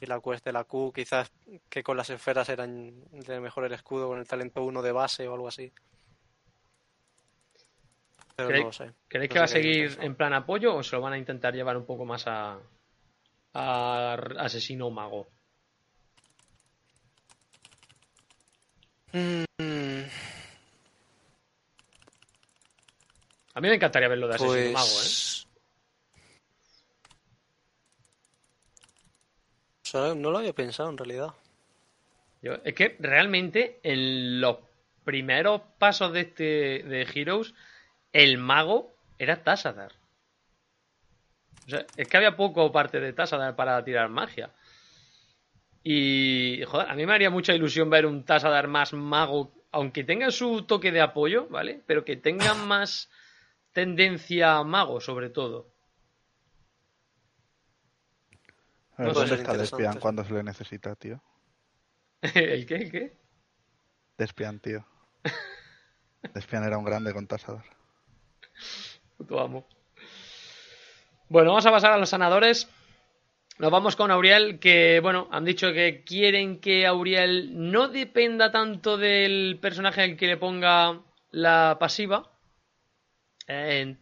[0.00, 1.30] Y la Quest de la Q, quizás
[1.68, 5.28] que con las esferas eran de mejor el escudo con el talento 1 de base
[5.28, 5.72] o algo así.
[8.46, 8.94] Pero ¿Creéis- no lo sé.
[9.08, 11.54] ¿Creéis No que va a seguir en plan apoyo o se lo van a intentar
[11.54, 12.58] llevar un poco más a,
[13.54, 15.28] a asesino mago?
[19.12, 19.44] Mm,
[23.54, 24.72] A mí me encantaría verlo de asesino pues...
[24.72, 25.46] mago, ¿eh?
[29.84, 31.34] O sea, no lo había pensado en realidad.
[32.42, 34.58] Yo- es que realmente en los
[35.04, 36.44] primeros pasos de este
[36.84, 37.54] de Heroes,
[38.12, 39.92] el mago era Tassadar.
[41.66, 44.50] O sea, es que había poco parte de Tassadar para tirar magia.
[45.82, 50.30] Y, joder, a mí me haría mucha ilusión ver un Tassadar más mago, aunque tenga
[50.30, 51.82] su toque de apoyo, ¿vale?
[51.86, 53.10] Pero que tenga más
[53.72, 55.70] tendencia a mago, sobre todo.
[58.96, 59.56] A ver, No ¿Dónde es está.
[59.56, 61.22] Despian cuando se le necesita, tío?
[62.34, 62.74] ¿El qué?
[62.74, 63.16] ¿El qué?
[64.18, 64.84] Despian, tío.
[66.34, 67.79] Despian era un grande con Tassadar.
[69.16, 69.66] Puto amo.
[71.28, 72.68] Bueno, vamos a pasar a los sanadores.
[73.58, 78.96] Nos vamos con Auriel, que bueno, han dicho que quieren que Auriel no dependa tanto
[78.96, 82.30] del personaje al que le ponga la pasiva,
[83.46, 83.96] eh,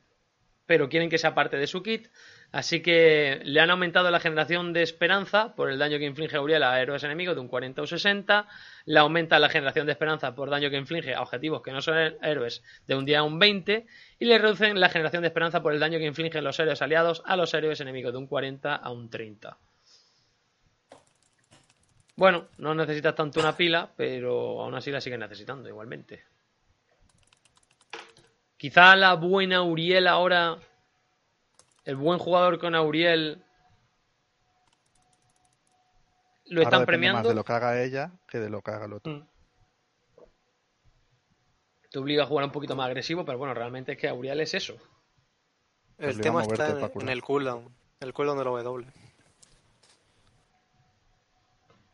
[0.64, 2.06] pero quieren que sea parte de su kit.
[2.50, 6.62] Así que le han aumentado la generación de esperanza por el daño que inflige Auriel
[6.62, 8.46] a héroes enemigos de un 40 o 60.
[8.88, 12.16] Le aumenta la generación de esperanza por daño que inflige a objetivos que no son
[12.22, 13.84] héroes de un día a un 20.
[14.18, 17.22] Y le reducen la generación de esperanza por el daño que infligen los héroes aliados
[17.26, 19.58] a los héroes enemigos de un 40 a un 30.
[22.16, 26.24] Bueno, no necesitas tanto una pila, pero aún así la sigues necesitando igualmente.
[28.56, 30.56] Quizá la buena Uriel ahora,
[31.84, 33.44] el buen jugador con Auriel,
[36.48, 37.18] lo Ahora están premiando.
[37.20, 39.12] más de lo que haga ella que de lo que haga el otro.
[39.12, 39.26] Mm.
[41.90, 44.54] Te obliga a jugar un poquito más agresivo, pero bueno, realmente es que Auriel es
[44.54, 44.76] eso.
[45.96, 47.74] El tema está en, en el cooldown.
[48.00, 48.86] El cooldown de la W.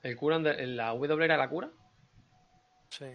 [0.04, 1.70] ¿El cura en la W era la cura?
[2.90, 3.06] Sí.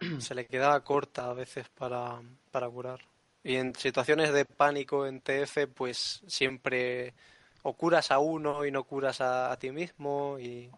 [0.18, 3.00] Se le queda corta a veces para, para curar.
[3.44, 7.12] Y en situaciones de pánico en TF, pues siempre
[7.62, 10.38] o curas a uno y no curas a, ti mismo.
[10.38, 10.70] Y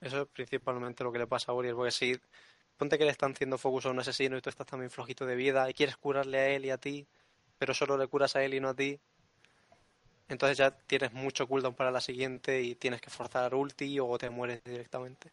[0.00, 1.74] eso es principalmente lo que le pasa a Uriel.
[1.74, 2.18] Porque si
[2.76, 5.36] ponte que le están haciendo focus a un asesino y tú estás también flojito de
[5.36, 7.06] vida y quieres curarle a él y a ti,
[7.58, 9.00] pero solo le curas a él y no a ti,
[10.28, 14.28] entonces ya tienes mucho cooldown para la siguiente y tienes que forzar ulti o te
[14.28, 15.30] mueres directamente.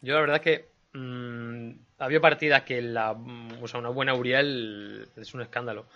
[0.00, 5.08] Yo la verdad que mm, había partidas que la, mm, o sea, una buena Uriel
[5.16, 5.86] es un escándalo.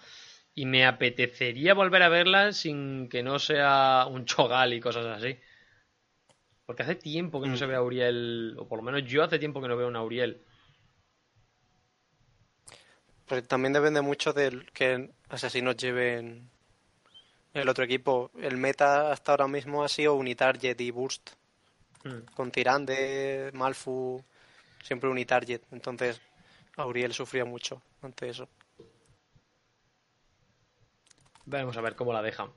[0.55, 5.37] Y me apetecería volver a verla sin que no sea un chogal y cosas así.
[6.67, 9.39] Porque hace tiempo que no se ve a Uriel, o por lo menos yo hace
[9.39, 10.43] tiempo que no veo a una Uriel.
[13.27, 16.51] Pero también depende mucho del que asesinos lleven
[17.53, 18.31] el otro equipo.
[18.41, 21.31] El meta hasta ahora mismo ha sido Unitarget y Burst.
[22.05, 22.35] Mm.
[22.35, 24.23] Con Tirande, Malfu,
[24.83, 25.63] siempre Unitarget.
[25.71, 26.21] Entonces,
[26.77, 28.49] Auriel sufría mucho ante eso.
[31.47, 32.51] Vamos a ver cómo la dejan.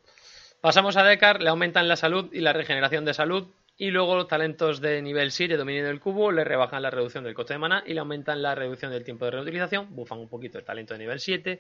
[0.61, 3.47] Pasamos a Dekar, le aumentan la salud y la regeneración de salud.
[3.79, 7.35] Y luego los talentos de nivel 7, dominio del cubo, le rebajan la reducción del
[7.35, 9.95] coste de mana y le aumentan la reducción del tiempo de reutilización.
[9.95, 11.59] Bufan un poquito el talento de nivel 7.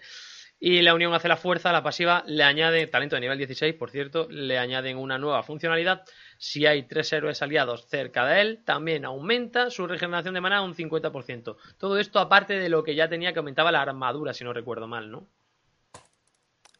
[0.59, 3.91] Y la unión hace la fuerza, la pasiva, le añade, talento de nivel 16, por
[3.91, 6.01] cierto, le añaden una nueva funcionalidad.
[6.39, 10.73] Si hay tres héroes aliados cerca de él, también aumenta su regeneración de mana un
[10.73, 11.57] 50%.
[11.77, 14.87] Todo esto aparte de lo que ya tenía que aumentaba la armadura, si no recuerdo
[14.87, 15.27] mal, ¿no?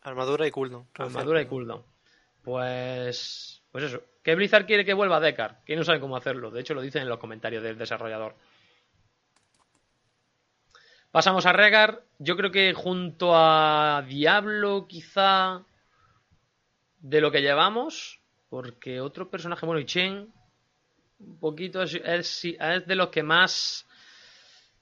[0.08, 0.88] Armadura y cooldown.
[0.94, 1.84] Armadura y cooldown.
[2.42, 3.62] Pues.
[3.72, 4.02] Pues eso.
[4.24, 5.64] Que Blizzard quiere que vuelva a Deckard.
[5.66, 6.50] Que no saben cómo hacerlo.
[6.50, 8.36] De hecho, lo dicen en los comentarios del desarrollador.
[11.12, 12.04] Pasamos a Regar.
[12.20, 15.66] Yo creo que junto a Diablo, quizá.
[17.00, 18.22] De lo que llevamos.
[18.50, 20.34] Porque otro personaje, bueno, y Chen.
[21.20, 23.86] Un poquito es, es, es de los que más.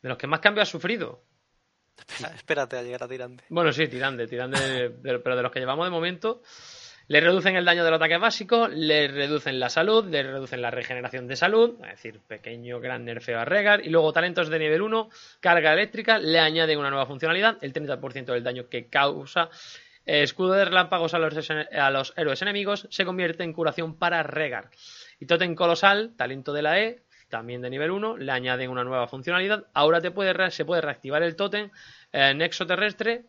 [0.03, 1.24] De los que más cambio ha sufrido.
[2.35, 3.43] Espérate a llegar a Tirande.
[3.49, 6.41] Bueno, sí, tirande, tirande, de- pero de los que llevamos de momento,
[7.07, 11.27] le reducen el daño del ataque básico, le reducen la salud, le reducen la regeneración
[11.27, 15.09] de salud, es decir, pequeño gran nerfeo a Regar, y luego talentos de nivel 1,
[15.39, 19.49] carga eléctrica, le añaden una nueva funcionalidad, el 30% del daño que causa.
[20.05, 24.69] escudo de relámpagos a los, a los héroes enemigos se convierte en curación para Regar.
[25.19, 27.04] Y Totem Colosal, talento de la E,
[27.35, 29.65] también de nivel 1, le añaden una nueva funcionalidad.
[29.73, 31.69] Ahora se puede reactivar el Totem
[32.13, 33.25] eh, Nexo Terrestre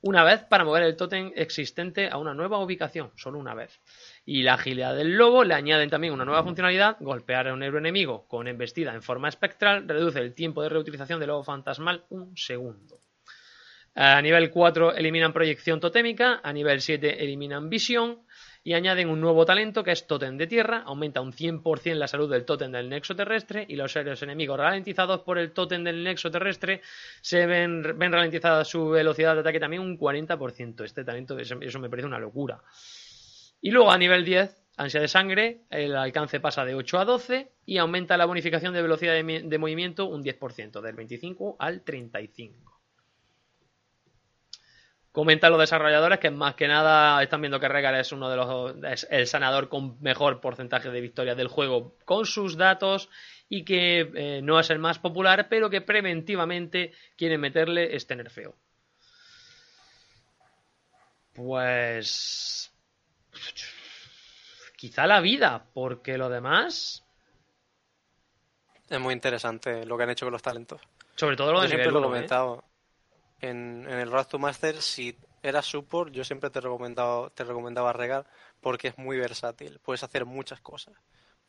[0.00, 3.80] una vez para mover el Totem existente a una nueva ubicación, solo una vez.
[4.24, 7.78] Y la agilidad del lobo le añaden también una nueva funcionalidad, golpear a un héroe
[7.78, 12.36] enemigo con embestida en forma espectral reduce el tiempo de reutilización del lobo fantasmal un
[12.36, 13.02] segundo.
[13.94, 18.24] A nivel 4 eliminan proyección totémica, a nivel 7 eliminan visión
[18.66, 22.30] y añaden un nuevo talento que es Totem de Tierra, aumenta un 100% la salud
[22.30, 26.30] del Totem del Nexo Terrestre y los héroes enemigos ralentizados por el Totem del Nexo
[26.30, 26.80] Terrestre
[27.20, 30.82] se ven, ven ralentizada su velocidad de ataque también un 40%.
[30.82, 32.62] Este talento, eso, me parece una locura.
[33.60, 37.52] Y luego a nivel 10 ansia de sangre, el alcance pasa de 8 a 12
[37.66, 42.73] y aumenta la bonificación de velocidad de, de movimiento un 10%, del 25 al 35.
[45.14, 48.74] Comentan los desarrolladores que más que nada están viendo que Regar es uno de los
[48.82, 53.08] es el sanador con mejor porcentaje de victorias del juego con sus datos
[53.48, 58.56] y que eh, no es el más popular, pero que preventivamente quieren meterle este nerfeo.
[61.32, 62.72] Pues
[64.74, 67.04] quizá la vida, porque lo demás,
[68.90, 70.80] Es muy interesante lo que han hecho con los talentos.
[71.14, 72.73] sobre todo lo de yo siempre nivel lo he uno, ¿eh?
[73.44, 77.92] En, en el Road to Master, si eras support, yo siempre te recomendaba, te recomendaba
[77.92, 78.26] regar
[78.60, 79.78] porque es muy versátil.
[79.80, 80.94] Puedes hacer muchas cosas.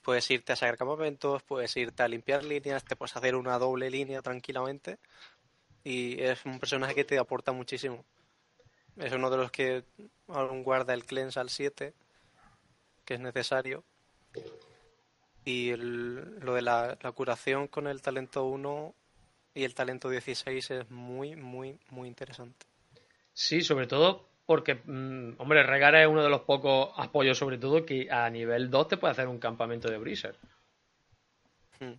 [0.01, 3.89] Puedes irte a sacar campamentos, puedes irte a limpiar líneas, te puedes hacer una doble
[3.89, 4.99] línea tranquilamente.
[5.83, 8.03] Y es un personaje que te aporta muchísimo.
[8.97, 9.83] Es uno de los que
[10.27, 11.93] aún guarda el cleanse al 7,
[13.05, 13.83] que es necesario.
[15.43, 18.95] Y el- lo de la, la curación con el talento 1
[19.55, 22.65] y el talento 16 es muy, muy, muy interesante.
[23.33, 27.85] Sí, sobre todo porque, mm, hombre, Regar es uno de los pocos apoyos, sobre todo,
[27.85, 30.35] que a nivel 2 te puede hacer un campamento de Breezer.
[31.79, 31.93] Hmm.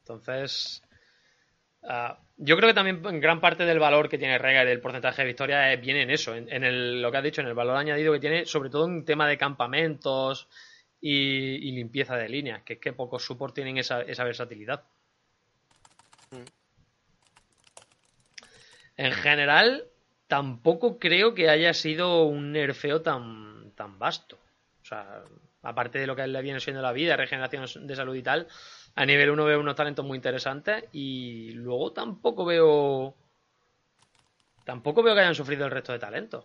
[0.00, 0.82] Entonces,
[1.82, 5.22] ah, yo creo que también gran parte del valor que tiene Regar y del porcentaje
[5.22, 7.76] de victoria viene en eso, en, en el, lo que has dicho, en el valor
[7.76, 10.48] añadido que tiene, sobre todo en tema de campamentos
[11.00, 14.84] y, y limpieza de líneas, que es que pocos support tienen esa, esa versatilidad.
[16.30, 16.61] Mm.
[18.96, 19.86] En general,
[20.26, 24.36] tampoco creo que haya sido un nerfeo tan, tan vasto.
[24.82, 25.22] O sea,
[25.62, 28.48] aparte de lo que le viene siendo la vida, regeneración de salud y tal,
[28.94, 33.14] a nivel 1 veo unos talentos muy interesantes y luego tampoco veo.
[34.64, 36.44] Tampoco veo que hayan sufrido el resto de talentos.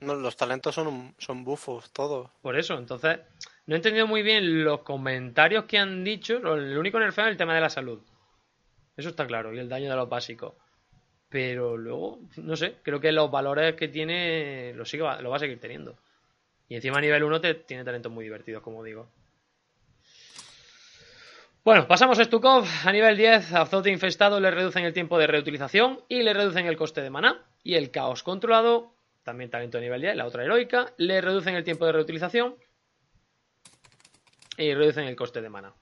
[0.00, 2.30] No, los talentos son, son bufos, todos.
[2.40, 3.20] Por eso, entonces,
[3.66, 6.36] no he entendido muy bien los comentarios que han dicho.
[6.54, 8.00] El único nerfeo es el tema de la salud.
[9.00, 10.52] Eso está claro, y el daño de los básicos.
[11.30, 15.38] Pero luego, no sé, creo que los valores que tiene lo, sigue, lo va a
[15.38, 15.96] seguir teniendo.
[16.68, 19.08] Y encima a nivel 1 te, tiene talentos muy divertidos, como digo.
[21.64, 22.66] Bueno, pasamos a Stukov.
[22.84, 26.66] A nivel 10, a Azote Infestado le reducen el tiempo de reutilización y le reducen
[26.66, 27.42] el coste de maná.
[27.62, 28.92] Y el Caos Controlado,
[29.22, 32.56] también talento de nivel 10, la otra heroica, le reducen el tiempo de reutilización
[34.58, 35.72] y reducen el coste de maná.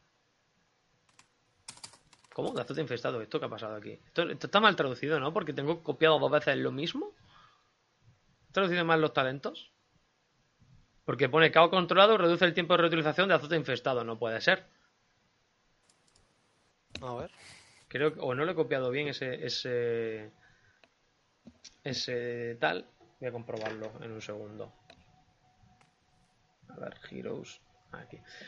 [2.39, 2.53] ¿Cómo?
[2.53, 3.21] De azote infestado.
[3.21, 3.99] ¿Esto qué ha pasado aquí?
[4.07, 5.33] Esto, esto está mal traducido, ¿no?
[5.33, 7.13] Porque tengo copiado dos veces lo mismo.
[8.49, 9.73] ¿He traducido mal los talentos?
[11.05, 14.05] Porque pone caos controlado, reduce el tiempo de reutilización de azote infestado.
[14.05, 14.65] No puede ser.
[17.03, 17.33] A ver.
[17.89, 20.31] Creo que, o no le he copiado bien ese, ese,
[21.83, 22.87] ese tal.
[23.19, 24.73] Voy a comprobarlo en un segundo.
[26.69, 27.61] A ver, Heroes.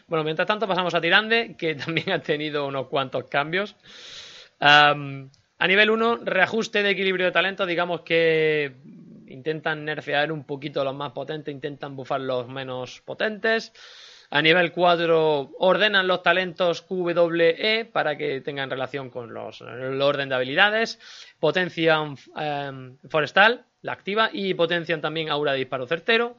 [0.07, 3.77] Bueno, mientras tanto pasamos a Tirande, que también ha tenido unos cuantos cambios.
[4.59, 7.67] Am, a nivel 1, reajuste de equilibrio de talento.
[7.67, 8.77] Digamos que
[9.27, 13.73] intentan nerfear un poquito los más potentes, intentan bufar los menos potentes.
[14.33, 20.29] A nivel 4 ordenan los talentos QWE para que tengan relación con los, el orden
[20.29, 21.01] de habilidades.
[21.41, 26.37] Potencian em, Forestal, la activa, y potencian también Aura de disparo certero.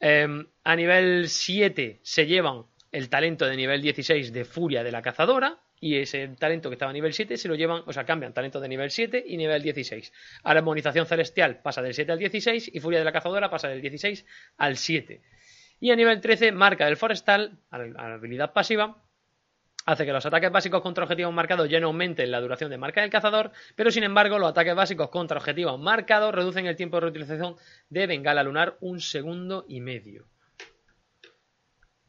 [0.00, 5.02] Em, a nivel 7 se llevan el talento de nivel 16 de Furia de la
[5.02, 5.58] Cazadora.
[5.80, 8.60] Y ese talento que estaba a nivel 7 se lo llevan, o sea, cambian talento
[8.60, 10.12] de nivel 7 y nivel 16.
[10.42, 13.82] Ahora Armonización Celestial pasa del 7 al 16 y Furia de la Cazadora pasa del
[13.82, 14.24] 16
[14.56, 15.20] al 7.
[15.80, 19.03] Y a nivel 13, marca del Forestal, a la habilidad pasiva,
[19.84, 23.00] hace que los ataques básicos contra objetivos marcados ya no aumenten la duración de marca
[23.00, 27.02] del cazador, pero sin embargo los ataques básicos contra objetivos marcados reducen el tiempo de
[27.02, 27.56] reutilización
[27.90, 30.26] de Bengala Lunar un segundo y medio.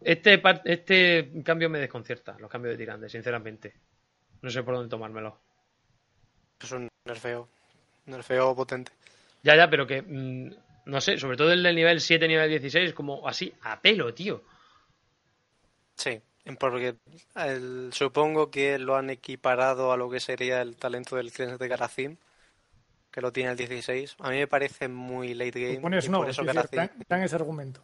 [0.02, 3.74] Este, este cambio me desconcierta, los cambios de tirante, sinceramente.
[4.42, 5.42] No sé por dónde tomármelo.
[6.62, 7.50] Es un nerfeo.
[8.06, 8.92] Nerfeo potente.
[9.42, 10.04] Ya, ya, pero que.
[10.04, 14.14] mm, no sé, sobre todo el del nivel 7, nivel 16, como así, a pelo,
[14.14, 14.44] tío.
[15.96, 16.22] Sí,
[16.60, 16.96] porque
[17.36, 21.70] el- supongo que lo han equiparado a lo que sería el talento del cleanse de
[21.70, 22.18] Karazim,
[23.12, 24.16] que lo tiene el 16.
[24.20, 25.80] A mí me parece muy late game.
[25.82, 27.82] Pones y no, por es eso decir, Karazim- dan, dan ese argumento.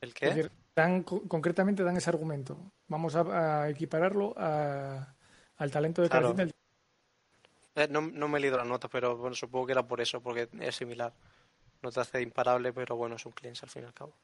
[0.00, 0.26] ¿El Es qué?
[0.26, 2.58] decir, dan, co- concretamente dan ese argumento.
[2.88, 5.14] Vamos a, a equipararlo a-
[5.56, 6.34] al talento de Claro.
[6.34, 6.54] Karazim del-
[7.76, 10.20] Eh, no, no me he leído las notas, pero bueno, supongo que era por eso,
[10.22, 11.12] porque es similar.
[11.82, 14.14] No te hace imparable, pero bueno, es un cleanse al fin y al cabo.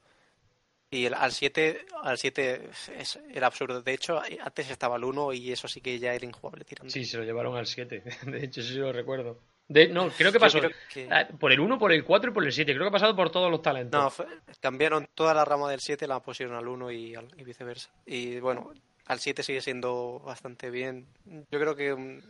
[0.92, 3.80] Y el- al 7, al 7 es- era absurdo.
[3.82, 6.90] De hecho, antes estaba el 1 y eso sí que ya era injugable tirando.
[6.92, 8.02] Sí, se lo llevaron al 7.
[8.26, 9.38] De hecho, sí lo recuerdo.
[9.68, 12.34] De, no, creo que pasó creo que- eh, por el 1, por el 4 y
[12.34, 12.72] por el 7.
[12.74, 13.98] Creo que ha pasado por todos los talentos.
[14.00, 14.26] No, fue-
[14.60, 17.90] cambiaron toda la rama del 7, la pusieron al 1 y, al- y viceversa.
[18.04, 18.72] Y bueno,
[19.06, 21.06] al 7 sigue siendo bastante bien.
[21.50, 22.22] Yo creo que un,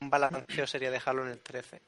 [0.00, 1.80] un balanceo sería dejarlo en el 13.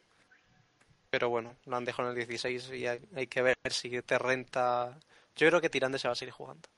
[1.11, 4.97] Pero bueno, lo han dejado en el 16 y hay que ver si te renta.
[5.37, 6.69] Yo creo que Tirande se va a seguir jugando.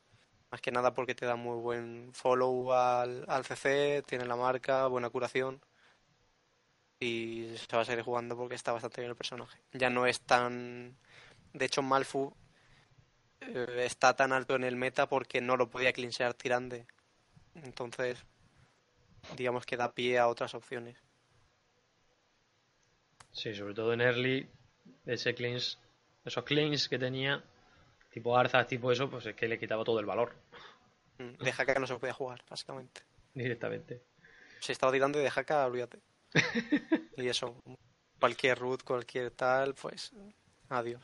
[0.50, 4.86] Más que nada porque te da muy buen follow al, al CC, tiene la marca,
[4.86, 5.60] buena curación.
[7.00, 9.60] Y se va a seguir jugando porque está bastante bien el personaje.
[9.72, 10.96] Ya no es tan.
[11.52, 12.34] De hecho, Malfu
[13.40, 16.86] eh, está tan alto en el meta porque no lo podía clinchear Tirande.
[17.54, 18.18] Entonces,
[19.36, 20.96] digamos que da pie a otras opciones.
[23.32, 24.48] Sí, sobre todo en early,
[25.06, 25.78] ese cleans,
[26.24, 27.44] esos cleans que tenía,
[28.18, 30.32] tipo Arzas, tipo eso, pues es que le quitaba todo el valor
[31.18, 33.02] Mm, De Haka no se podía jugar, básicamente.
[33.34, 34.02] directamente.
[34.60, 35.98] Si estaba tirando de Haka, olvídate.
[37.16, 37.56] y eso,
[38.18, 40.12] cualquier root, cualquier tal, pues
[40.68, 41.02] adiós.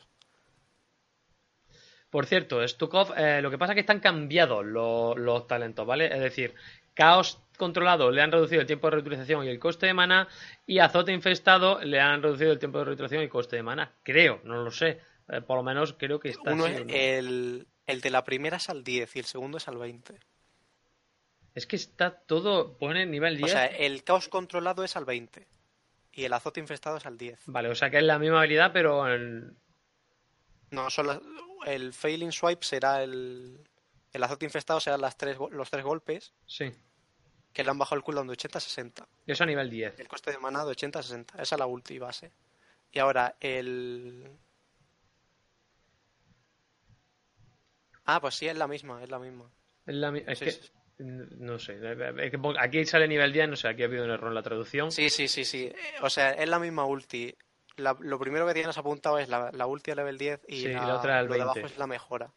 [2.09, 6.05] Por cierto, Stukov, eh, lo que pasa es que están cambiados los, los talentos, ¿vale?
[6.05, 6.53] Es decir,
[6.93, 10.27] Caos controlado le han reducido el tiempo de reutilización y el coste de mana,
[10.65, 13.91] y Azote infestado le han reducido el tiempo de reutilización y el coste de mana.
[14.03, 15.01] Creo, no lo sé.
[15.29, 16.93] Eh, por lo menos creo que está Uno así, es ¿no?
[16.93, 20.19] el, el de la primera es al 10 y el segundo es al 20.
[21.55, 23.45] Es que está todo, pone nivel 10.
[23.49, 25.47] O sea, el caos controlado es al 20
[26.11, 27.39] y el azote infestado es al 10.
[27.47, 29.57] Vale, o sea que es la misma habilidad, pero en...
[30.71, 31.21] No, son las-
[31.65, 33.67] el failing swipe será el,
[34.13, 36.71] el azote infestado serán las tres, los tres golpes Sí.
[37.53, 39.07] que le han bajado el cooldown de 80 a 60.
[39.25, 39.99] Eso a nivel 10.
[39.99, 41.41] El coste de mana de 80 a 60.
[41.41, 42.31] Esa es la ulti base.
[42.91, 44.29] Y ahora el...
[48.05, 49.49] Ah, pues sí, es la misma, es la misma.
[49.85, 50.51] Es, la mi- es Sí, que...
[50.51, 50.71] sí.
[50.97, 51.77] No sé.
[52.23, 54.35] es que pon- Aquí sale nivel 10, no sé, aquí ha habido un error en
[54.35, 54.91] la traducción.
[54.91, 55.65] Sí, sí, sí, sí.
[55.65, 57.35] Eh, O sea, es la misma ulti.
[57.75, 60.67] La- lo primero que tienes apuntado es la, la ulti a level 10 y, Sí,
[60.69, 61.73] y la, la otra al lo de abajo 20.
[61.73, 62.31] es la mejora.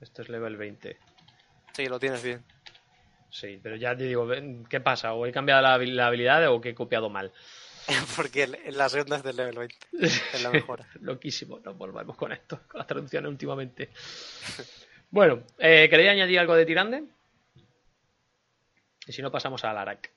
[0.00, 0.98] Esto es level 20.
[1.74, 2.42] Sí, lo tienes bien.
[3.30, 4.26] Sí, pero ya te digo,
[4.70, 5.12] ¿qué pasa?
[5.12, 7.32] ¿O he cambiado la, la habilidad o que he copiado mal?
[8.16, 9.76] Porque la segunda es del level 20.
[10.00, 10.86] Es la mejora.
[11.00, 13.90] Loquísimo, no volvemos con esto, con las traducciones últimamente.
[15.10, 17.04] Bueno, eh, ¿queréis añadir algo de Tirande?
[19.06, 20.12] Y si no, pasamos a Alarak.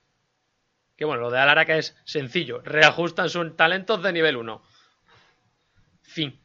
[0.96, 2.60] Que bueno, lo de Alarak es sencillo.
[2.62, 4.62] Reajustan sus talentos de nivel 1.
[6.02, 6.40] Fin.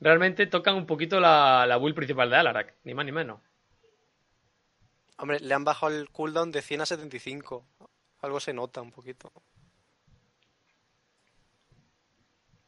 [0.00, 3.40] Realmente tocan un poquito la, la build principal de Alarak, ni más ni menos.
[5.18, 7.64] Hombre, le han bajado el cooldown de 100 a 75.
[8.20, 9.32] Algo se nota un poquito.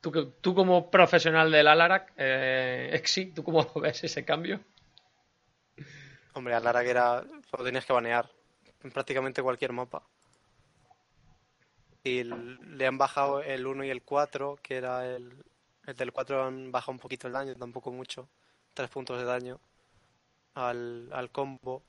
[0.01, 4.61] Tú, tú como profesional del Alarak, eh, Exi, ¿tú cómo ves ese cambio?
[6.39, 7.25] Hombre, a Lara que era.
[7.57, 8.31] Lo tenías que banear.
[8.85, 10.05] En prácticamente cualquier mapa.
[12.05, 15.45] Y le han bajado el 1 y el 4, que era el.
[15.85, 18.29] El del 4 han bajado un poquito el daño, tampoco mucho.
[18.75, 19.59] 3 puntos de daño
[20.55, 21.83] al, al combo.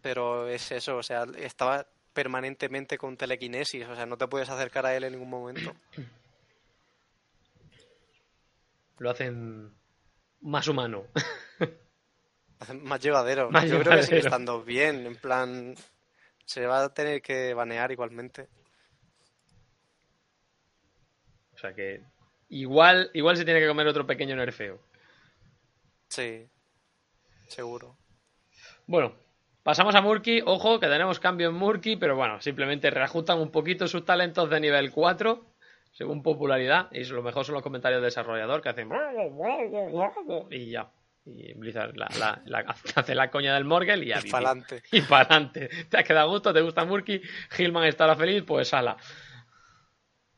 [0.00, 4.86] Pero es eso, o sea, estaba permanentemente con telequinesis, o sea, no te puedes acercar
[4.86, 5.74] a él en ningún momento.
[8.98, 9.74] Lo hacen
[10.40, 11.04] más humano.
[12.82, 13.50] Más llevadero.
[13.50, 15.74] Más Yo creo que sigue estando bien, en plan.
[16.46, 18.48] Se va a tener que banear igualmente.
[21.54, 22.02] O sea que
[22.48, 24.80] igual, igual se tiene que comer otro pequeño nerfeo.
[26.08, 26.48] Sí,
[27.48, 27.98] seguro.
[28.86, 29.14] Bueno,
[29.64, 30.40] pasamos a Murky.
[30.46, 34.60] Ojo, que tenemos cambio en Murky, pero bueno, simplemente reajustan un poquito sus talentos de
[34.60, 35.44] nivel 4,
[35.90, 36.88] según popularidad.
[36.92, 38.88] Y lo mejor son los comentarios del desarrollador que hacen.
[40.52, 40.88] Y ya.
[41.26, 44.20] Y Blizzard la, la- la- hace la coña del Morgel y ya.
[44.22, 44.82] Y pa'lante.
[44.92, 45.68] Y para adelante.
[45.88, 46.52] ¿Te ha quedado a gusto?
[46.52, 47.20] ¿Te gusta Murky?
[47.58, 48.96] Hillman estará feliz, pues ala.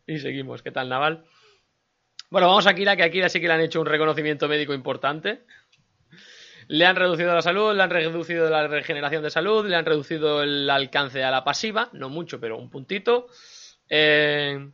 [0.07, 0.63] Y seguimos.
[0.63, 1.25] ¿Qué tal, Naval?
[2.31, 4.75] Bueno, vamos a Kira, que a Kira sí que le han hecho un reconocimiento médico
[4.75, 5.45] importante.
[6.69, 10.43] Le han reducido la salud, le han reducido la regeneración de salud, le han reducido
[10.43, 13.29] el alcance a la pasiva, no mucho, pero un puntito.
[13.89, 14.71] Eh,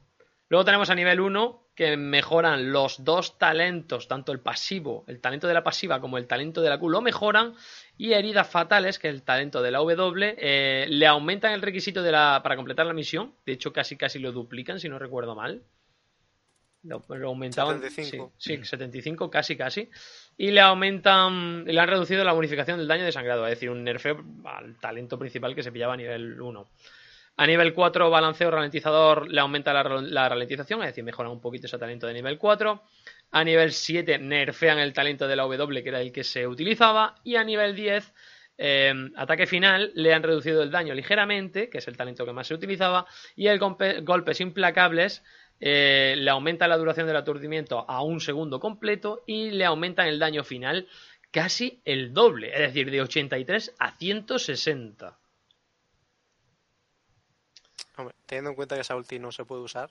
[0.48, 5.46] luego tenemos a nivel 1 que mejoran los dos talentos, tanto el pasivo, el talento
[5.46, 7.54] de la pasiva como el talento de la Q, lo mejoran.
[7.96, 12.02] Y heridas fatales, que es el talento de la W, eh, le aumentan el requisito
[12.02, 13.34] de la, para completar la misión.
[13.46, 15.62] De hecho, casi casi lo duplican, si no recuerdo mal.
[16.82, 17.80] Lo, lo aumentaban.
[17.80, 18.32] 75.
[18.36, 19.88] Sí, sí, 75, casi casi.
[20.36, 23.84] Y le aumentan, le han reducido la bonificación del daño de sangrado, es decir, un
[23.84, 26.68] nerfeo al talento principal que se pillaba a nivel 1.
[27.36, 31.66] A nivel 4, balanceo ralentizador le aumenta la, la ralentización, es decir, mejora un poquito
[31.66, 32.82] ese talento de nivel 4.
[33.30, 37.14] A nivel 7, nerfean el talento de la W, que era el que se utilizaba.
[37.24, 38.12] Y a nivel 10,
[38.58, 42.46] eh, ataque final le han reducido el daño ligeramente, que es el talento que más
[42.48, 45.24] se utilizaba, y el golpe- golpes implacables
[45.64, 50.18] eh, le aumentan la duración del aturdimiento a un segundo completo y le aumentan el
[50.18, 50.88] daño final
[51.30, 55.16] casi el doble, es decir, de 83 a 160.
[57.96, 59.90] Hombre, teniendo en cuenta que esa ulti no se puede usar,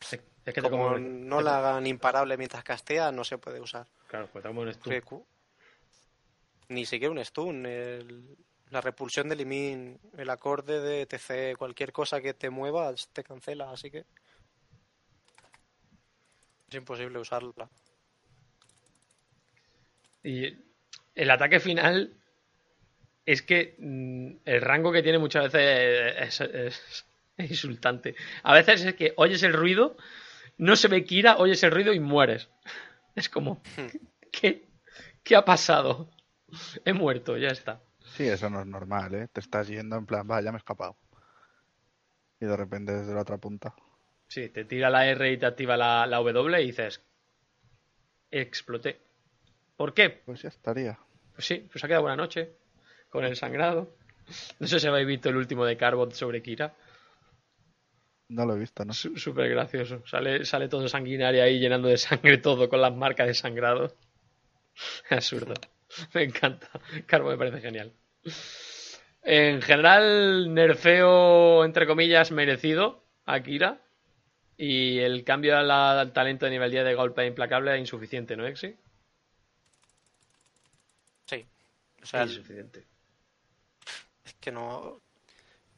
[0.00, 3.86] Es es que como como, no la hagan imparable mientras castea, no se puede usar.
[4.06, 5.24] Claro, pues un stun.
[6.68, 7.66] Ni siquiera un stun.
[7.66, 8.36] el-
[8.70, 13.70] La repulsión del Limin, el acorde de TC, cualquier cosa que te mueva te cancela,
[13.70, 14.04] así que
[16.68, 17.68] es imposible usarla.
[20.22, 20.56] Y
[21.14, 22.14] el ataque final
[23.26, 28.14] es que mm, el rango que tiene muchas veces es, es- es insultante.
[28.42, 29.96] A veces es que oyes el ruido,
[30.58, 32.48] no se ve Kira, oyes el ruido y mueres.
[33.16, 33.60] Es como,
[34.32, 34.66] ¿qué,
[35.22, 36.10] qué ha pasado?
[36.84, 37.80] He muerto, ya está.
[38.16, 39.28] Sí, eso no es normal, ¿eh?
[39.32, 40.96] Te estás yendo en plan, va, ya me he escapado.
[42.40, 43.74] Y de repente desde la otra punta.
[44.34, 47.00] Sí, te tira la R y te activa la, la W y dices,
[48.32, 49.00] exploté.
[49.76, 50.10] ¿Por qué?
[50.10, 50.98] Pues ya estaría.
[51.34, 52.56] Pues sí, pues ha quedado buena noche
[53.10, 53.96] con el sangrado.
[54.58, 56.74] No sé si habéis visto el último de Carbot sobre Kira.
[58.30, 58.92] No lo he visto, ¿no?
[58.92, 60.02] Súper gracioso.
[60.04, 63.94] Sale, sale todo sanguinario ahí llenando de sangre todo con las marcas de sangrado.
[65.10, 65.54] Absurdo.
[66.12, 66.70] Me encanta.
[67.06, 67.92] Carbo me parece genial.
[69.22, 73.80] En general, nerfeo, entre comillas, merecido a Kira.
[74.56, 78.46] Y el cambio al, al talento de nivel 10 de golpe implacable es insuficiente, ¿no,
[78.46, 78.76] Exi?
[81.26, 81.44] Sí.
[82.02, 82.86] O sea, el- insuficiente.
[84.24, 85.00] es que no.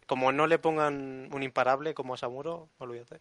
[0.07, 3.21] Como no le pongan un imparable como a Samuro, olvídate.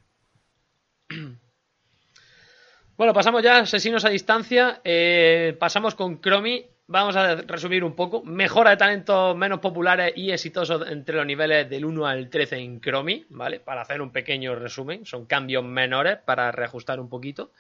[2.98, 4.82] Bueno, pasamos ya a asesinos a distancia.
[4.84, 6.66] Eh, pasamos con Cromi.
[6.88, 8.24] Vamos a resumir un poco.
[8.24, 12.80] Mejora de talentos menos populares y exitosos entre los niveles del 1 al 13 en
[12.80, 13.60] Cromi, ¿vale?
[13.60, 15.04] Para hacer un pequeño resumen.
[15.04, 17.52] Son cambios menores para reajustar un poquito.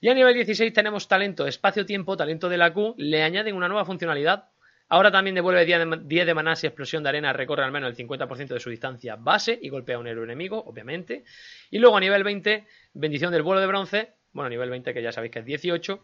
[0.00, 2.94] Y a nivel 16 tenemos talento espacio-tiempo, talento de la Q.
[2.96, 4.48] Le añaden una nueva funcionalidad.
[4.88, 7.90] Ahora también devuelve 10 de, 10 de maná si explosión de arena recorre al menos
[7.90, 11.24] el 50% de su distancia base y golpea a un héroe enemigo, obviamente.
[11.70, 14.14] Y luego a nivel 20, bendición del vuelo de bronce.
[14.32, 16.02] Bueno, a nivel 20 que ya sabéis que es 18.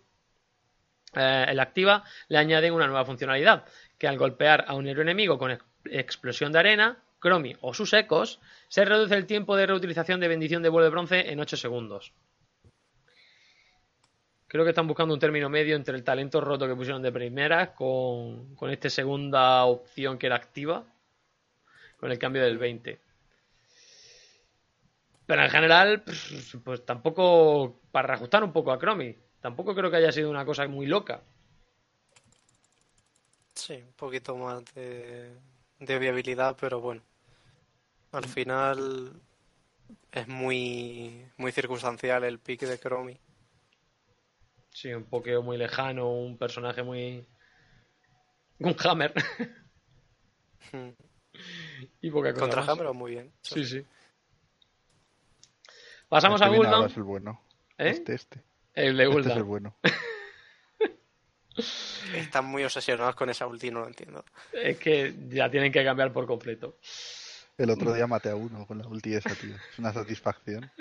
[1.17, 3.65] Eh, el activa le añaden una nueva funcionalidad,
[3.99, 7.93] que al golpear a un héroe enemigo con ex- explosión de arena, Cromi o sus
[7.93, 11.57] ecos, se reduce el tiempo de reutilización de bendición de vuelo de bronce en 8
[11.57, 12.13] segundos.
[14.47, 17.75] Creo que están buscando un término medio entre el talento roto que pusieron de primera
[17.75, 20.85] con, con esta segunda opción que era activa,
[21.99, 23.01] con el cambio del 20.
[25.27, 29.99] Pero en general, pues, pues tampoco, para reajustar un poco a Cromi, tampoco creo que
[29.99, 31.21] haya sido una cosa muy loca.
[33.55, 35.37] Sí, un poquito más de,
[35.81, 37.03] de viabilidad, pero bueno.
[38.13, 39.13] Al final
[40.13, 43.21] es muy, muy circunstancial el pick de Chromie.
[44.71, 47.27] Sí, un pokeo muy lejano, un personaje muy...
[48.61, 49.13] Un Hammer.
[52.01, 52.69] y poca cosa Contra más.
[52.71, 53.31] Hammer muy bien.
[53.43, 53.85] Sí, sí.
[56.09, 56.91] Pasamos Este a ahora Gul'dan.
[56.91, 57.43] es el bueno.
[57.77, 57.91] ¿Eh?
[57.91, 58.54] Este, este.
[58.75, 59.37] El de Este es Gul'dan.
[59.39, 59.77] el bueno.
[62.15, 64.25] Están muy obsesionados con esa ulti, no lo entiendo.
[64.53, 66.79] Es que ya tienen que cambiar por completo.
[67.57, 69.55] El otro día maté a uno con la ulti esa, tío.
[69.55, 70.71] Es una satisfacción.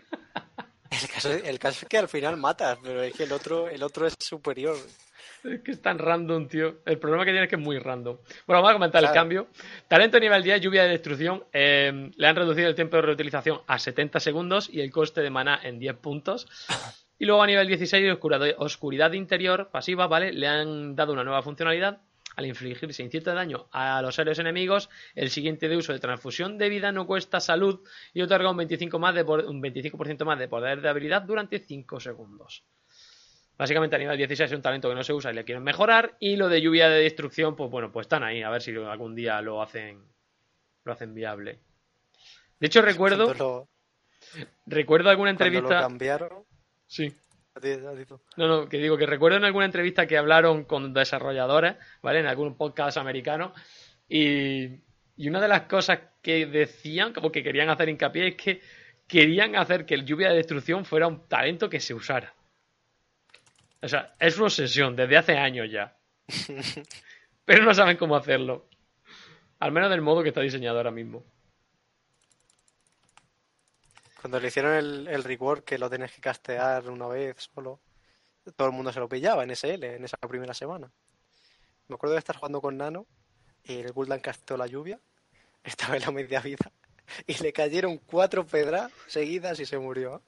[0.91, 3.81] El caso, el caso es que al final matas, pero es que el otro, el
[3.81, 4.77] otro es superior.
[5.43, 6.81] Es que es tan random, tío.
[6.85, 8.17] El problema que tiene es que es muy random.
[8.45, 9.47] Bueno, vamos a comentar el cambio.
[9.87, 11.45] Talento nivel 10, lluvia de destrucción.
[11.51, 15.31] Eh, le han reducido el tiempo de reutilización a 70 segundos y el coste de
[15.31, 16.47] maná en 10 puntos.
[17.23, 20.33] Y luego a nivel 16, oscuridad, oscuridad interior pasiva, ¿vale?
[20.33, 22.01] Le han dado una nueva funcionalidad.
[22.35, 26.67] Al infligirse incierto daño a los héroes enemigos, el siguiente de uso de transfusión de
[26.67, 27.79] vida no cuesta salud
[28.13, 32.01] y otorga un 25%, más de, un 25 más de poder de habilidad durante 5
[32.01, 32.65] segundos.
[33.57, 36.17] Básicamente a nivel 16 es un talento que no se usa y le quieren mejorar.
[36.19, 38.41] Y lo de lluvia de destrucción, pues bueno, pues están ahí.
[38.41, 40.03] A ver si algún día lo hacen,
[40.83, 41.61] lo hacen viable.
[42.59, 43.69] De hecho, recuerdo, lo,
[44.65, 45.87] recuerdo alguna cuando lo entrevista.
[45.87, 46.52] cambiaron.
[46.93, 47.11] Sí.
[47.55, 48.21] a ti- a ti tú.
[48.37, 52.19] No, no, que digo que recuerdo en alguna entrevista que hablaron con desarrolladores, ¿vale?
[52.19, 53.51] En algún podcast americano.
[54.07, 54.65] Y,
[55.17, 58.61] y una de las cosas que decían, como que querían hacer hincapié, es que
[59.07, 62.35] querían hacer que el lluvia de destrucción fuera un talento que se usara.
[63.81, 65.97] O sea, es su obsesión desde hace años ya.
[67.45, 68.67] Pero no saben cómo hacerlo.
[69.59, 71.23] Al menos del modo que está diseñado ahora mismo.
[74.23, 77.81] Cuando le hicieron el, el rework que lo tenés que castear una vez solo,
[78.55, 80.89] todo el mundo se lo pillaba en SL en esa primera semana.
[81.89, 83.05] Me acuerdo de estar jugando con Nano
[83.65, 84.97] y el Gul'dan casteó la lluvia.
[85.65, 86.71] Estaba en la media vida.
[87.27, 90.23] Y le cayeron cuatro pedras seguidas y se murió.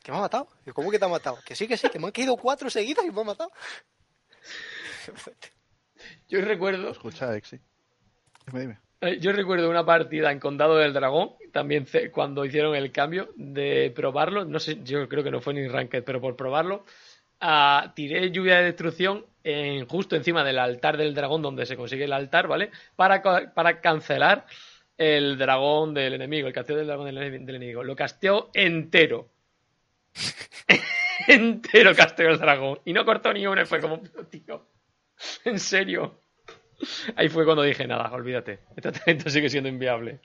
[0.00, 0.46] ¿Que me ha matado?
[0.72, 1.40] ¿Cómo que te ha matado?
[1.44, 3.50] Que sí, que sí, que me han caído cuatro seguidas y me ha matado.
[6.28, 7.58] Yo recuerdo, Escucha, Exi.
[8.46, 8.87] Dime, dime.
[9.00, 13.92] Eh, yo recuerdo una partida en Condado del Dragón, también cuando hicieron el cambio de
[13.94, 16.84] probarlo, no sé, yo creo que no fue ni ranked, pero por probarlo,
[17.94, 22.12] tiré lluvia de destrucción en, justo encima del altar del dragón donde se consigue el
[22.12, 22.70] altar, ¿vale?
[22.96, 23.22] Para,
[23.54, 24.46] para cancelar
[24.96, 27.84] el dragón del enemigo, el casteo del dragón del, ene- del enemigo.
[27.84, 29.28] Lo casteó entero.
[31.28, 32.80] entero casteó el dragón.
[32.84, 34.00] Y no cortó ni una fue como,
[34.30, 34.66] tío,
[35.44, 36.20] en serio.
[37.16, 38.60] Ahí fue cuando dije, nada, olvídate.
[38.76, 40.20] Este talento sigue siendo inviable.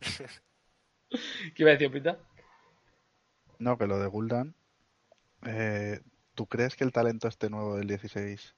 [1.54, 2.18] ¿Qué iba a decir, Pita?
[3.58, 4.54] No, que lo de Gul'dan.
[5.46, 6.00] eh,
[6.34, 8.54] ¿Tú crees que el talento este nuevo del 16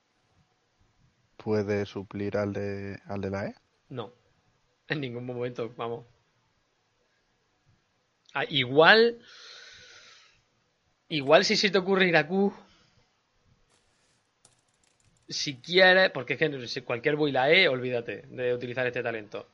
[1.36, 3.54] puede suplir al de, al de la E?
[3.88, 4.12] No.
[4.88, 6.06] En ningún momento, vamos.
[8.34, 9.18] Ah, igual.
[11.08, 12.52] Igual si se te ocurre ir a Q.
[15.28, 19.46] Si quieres, porque es que si cualquier build la E, olvídate de utilizar este talento.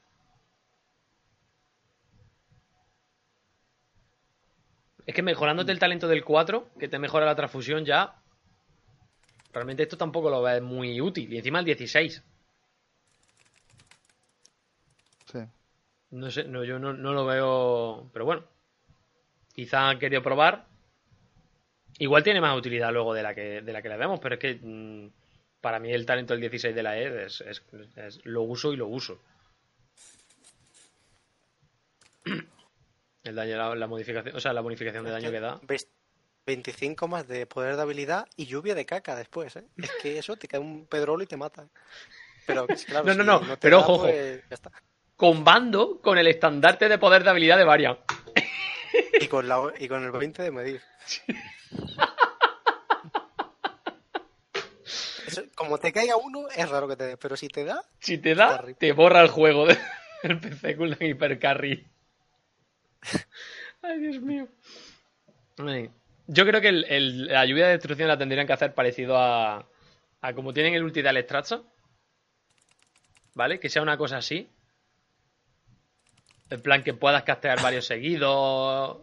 [5.06, 8.14] Es que mejorándote el talento del 4, que te mejora la transfusión ya.
[9.52, 11.32] Realmente esto tampoco lo ves muy útil.
[11.32, 12.22] Y encima el 16.
[15.32, 15.38] Sí.
[16.10, 18.10] No sé, no, yo no, no lo veo.
[18.12, 18.44] Pero bueno.
[19.54, 20.66] Quizá han querido probar.
[21.98, 24.40] Igual tiene más utilidad luego de la que, de la que le vemos, pero es
[24.40, 25.06] que mm,
[25.64, 27.62] para mí el talento del 16 de la E es, es-
[27.96, 29.18] es- lo uso y lo uso.
[33.24, 35.58] El daño, la, la modificación, o sea, la bonificación de daño que da.
[35.62, 35.88] Ves
[36.46, 39.64] 25 más de poder de habilidad y lluvia de caca después, ¿eh?
[39.78, 41.70] Es que eso te cae un pedrolo y te matan.
[42.46, 44.70] Pero es claro, No, no, si no, pero da, ojo, pues, ya está.
[45.16, 47.96] Combando con el estandarte de poder de habilidad de Varian.
[49.18, 50.82] Y con, la, y con el 20 de medir.
[51.06, 51.22] Eso,
[55.54, 58.34] como te caiga uno, es raro que te dé, pero si te da, Si te
[58.34, 59.78] da, te borra el juego del
[60.22, 61.86] el PC con la hipercarry.
[63.82, 64.48] Ay, Dios mío.
[65.58, 65.90] Ay.
[66.26, 69.68] Yo creo que el- el- la lluvia de destrucción la tendrían que hacer parecido a,
[70.22, 71.62] a como tienen el ulti de Alestraza.
[73.34, 73.60] ¿Vale?
[73.60, 74.48] Que sea una cosa así.
[76.50, 79.00] En plan que puedas castear varios seguidos.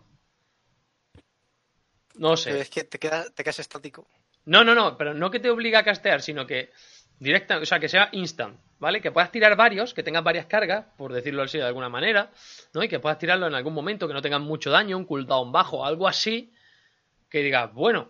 [2.15, 2.49] No sé.
[2.51, 4.07] pero es que te, queda, te quedas estático.
[4.45, 6.71] No, no, no, pero no que te obliga a castear, sino que
[7.19, 8.99] directa, o sea, que sea instant, ¿vale?
[9.01, 12.31] Que puedas tirar varios, que tengas varias cargas, por decirlo así de alguna manera,
[12.73, 12.83] ¿no?
[12.83, 15.85] Y que puedas tirarlo en algún momento, que no tengan mucho daño, un cooldown bajo,
[15.85, 16.51] algo así,
[17.29, 18.09] que digas, bueno,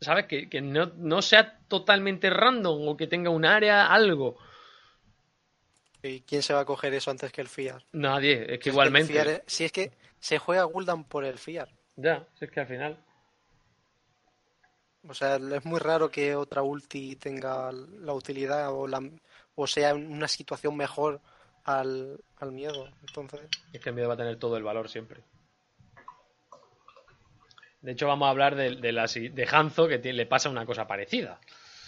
[0.00, 0.26] ¿sabes?
[0.26, 4.36] Que, que no, no sea totalmente random o que tenga un área, algo.
[6.02, 7.82] ¿Y quién se va a coger eso antes que el FIAR?
[7.92, 9.12] Nadie, es Si que es el igualmente.
[9.12, 11.68] FIAR es- si es que se juega Gul'dan por el FIAR.
[11.96, 12.96] Ya, si es que al final.
[15.08, 19.00] O sea, es muy raro que otra ulti tenga la utilidad o, la,
[19.54, 21.20] o sea una situación mejor
[21.64, 22.88] al, al miedo.
[23.06, 23.40] Entonces,
[23.72, 25.22] Es que el miedo va a tener todo el valor siempre.
[27.80, 30.50] De hecho, vamos a hablar de, de, la si- de Hanzo, que tiene- le pasa
[30.50, 31.38] una cosa parecida.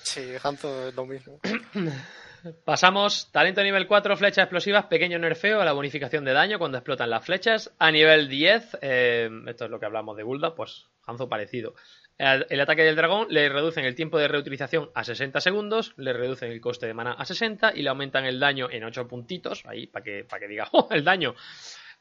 [0.02, 1.40] sí, Hanzo es lo mismo.
[2.64, 7.10] Pasamos, talento nivel 4, flechas explosivas, pequeño nerfeo a la bonificación de daño cuando explotan
[7.10, 7.70] las flechas.
[7.78, 11.74] A nivel 10, eh, esto es lo que hablamos de Gulda, pues Hanzo parecido.
[12.20, 16.52] El, ataque del dragón le reducen el tiempo de reutilización a 60 segundos, le reducen
[16.52, 19.86] el coste de mana a 60 y le aumentan el daño en 8 puntitos, ahí
[19.86, 21.34] para que, para que diga, ¡oh, el daño!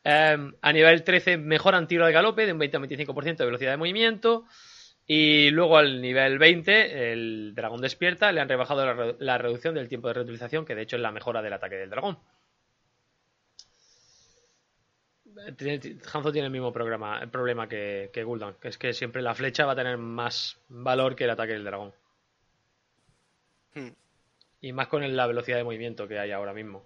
[0.04, 3.72] Eh, a nivel 13 mejoran tiro de galope de un 20 a 25% de velocidad
[3.72, 4.44] de movimiento.
[5.08, 9.74] Y luego al nivel 20, el dragón despierta, le han rebajado la, re- la reducción
[9.74, 12.20] del tiempo de reutilización, que de hecho es la mejora del ataque del dragón.
[16.14, 19.36] Hanzo tiene el mismo programa, el problema que, que Gul'dan, que es que siempre la
[19.36, 21.94] flecha va a tener más valor que el ataque del dragón.
[23.76, 23.90] Hmm.
[24.62, 26.84] Y más con el- la velocidad de movimiento que hay ahora mismo.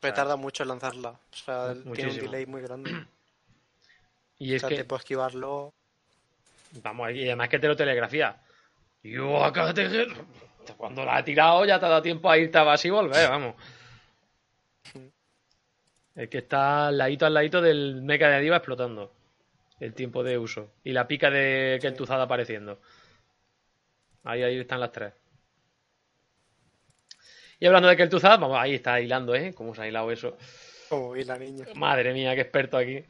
[0.00, 1.10] Pero tarda mucho en lanzarla.
[1.10, 2.22] O sea, tiene un Muchísimo.
[2.30, 2.90] delay muy grande.
[4.40, 5.74] Y O es sea, que, te puedo esquivarlo.
[6.84, 8.40] vamos, y además que te lo telegrafía.
[9.02, 10.06] Yo acá te...
[10.76, 13.28] Cuando la ha tirado ya te ha dado tiempo a irte a base y volver,
[13.28, 13.56] vamos.
[16.18, 19.12] Es que está al ladito al ladito del mecha de Diva explotando.
[19.78, 20.72] El tiempo de uso.
[20.82, 22.80] Y la pica de Kel'Thuzad apareciendo.
[24.24, 25.12] Ahí, ahí están las tres.
[27.60, 29.54] Y hablando de Kel'Thuzad, vamos, ahí está hilando, ¿eh?
[29.54, 30.36] ¿Cómo se ha hilado eso?
[30.90, 31.66] Oh, y la niña.
[31.76, 33.04] Madre mía, qué experto aquí.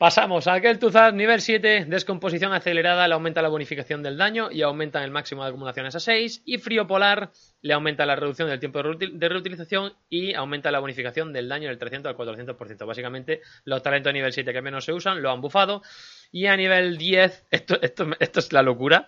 [0.00, 5.04] Pasamos a Kel'Thuzad, nivel 7, descomposición acelerada, le aumenta la bonificación del daño y aumenta
[5.04, 6.40] el máximo de acumulaciones a 6.
[6.46, 11.34] Y frío polar, le aumenta la reducción del tiempo de reutilización y aumenta la bonificación
[11.34, 12.86] del daño del 300 al 400%.
[12.86, 15.82] Básicamente, los talentos de nivel 7 que menos se usan lo han bufado.
[16.32, 19.06] Y a nivel 10, esto, esto, esto es la locura.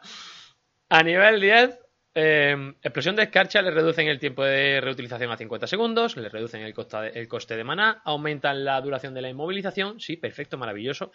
[0.90, 1.81] A nivel 10,
[2.14, 6.62] eh, explosión de escarcha le reducen el tiempo de reutilización a 50 segundos, le reducen
[6.62, 11.10] el, coste de maná, aumentan la duración de la inmovilización, sí, perfecto, maravilloso.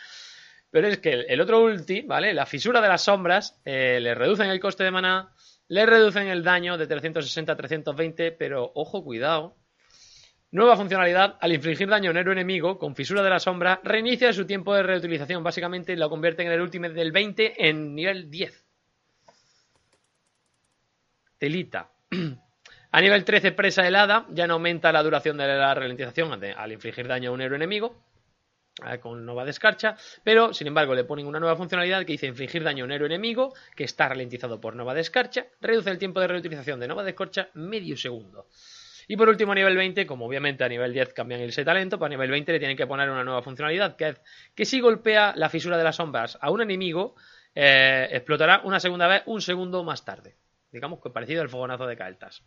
[0.71, 2.33] Pero es que el, el otro ulti, ¿vale?
[2.33, 5.31] La fisura de las sombras, eh, le reducen el coste de maná,
[5.67, 9.55] le reducen el daño de 360 a 320, pero ojo, cuidado.
[10.49, 14.31] Nueva funcionalidad, al infligir daño a un héroe enemigo con fisura de la sombra, reinicia
[14.33, 15.43] su tiempo de reutilización.
[15.43, 18.66] Básicamente lo convierte en el ultimate del 20 en nivel 10.
[21.37, 21.91] Telita.
[22.91, 27.07] A nivel 13, presa helada, ya no aumenta la duración de la ralentización al infligir
[27.07, 28.01] daño a un héroe enemigo
[28.85, 32.27] eh, con Nova de Escarcha, pero sin embargo le ponen una nueva funcionalidad que dice
[32.27, 35.97] infligir daño a un héroe enemigo que está ralentizado por Nova de Escarcha, reduce el
[35.97, 38.47] tiempo de reutilización de Nova de Escarcha medio segundo.
[39.07, 42.09] Y por último, a nivel 20, como obviamente a nivel 10 cambian ese talento, para
[42.09, 44.21] nivel 20 le tienen que poner una nueva funcionalidad, que es
[44.53, 47.15] que si golpea la fisura de las sombras a un enemigo,
[47.55, 50.35] eh, explotará una segunda vez un segundo más tarde.
[50.77, 52.43] Digamos que parecido al fogonazo de Kael'thas.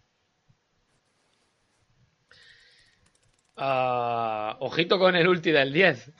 [3.57, 6.13] Ah, ojito con el ulti del 10.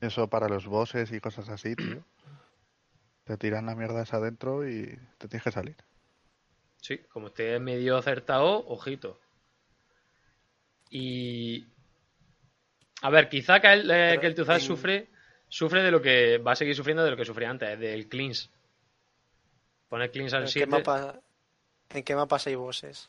[0.00, 2.04] Eso para los bosses y cosas así, tío.
[3.22, 5.76] Te tiran la mierda esa adentro y te tienes que salir.
[6.82, 9.20] Sí, como esté medio acertado, ojito.
[10.90, 11.64] Y.
[13.00, 15.08] A ver, quizá que el, eh, que el Tuzad en- sufre,
[15.48, 18.48] sufre de lo que va a seguir sufriendo de lo que sufría antes, del cleanse.
[20.40, 20.66] ¿En qué 7.
[20.70, 21.20] mapa,
[21.90, 23.08] en qué mapas hay bosses?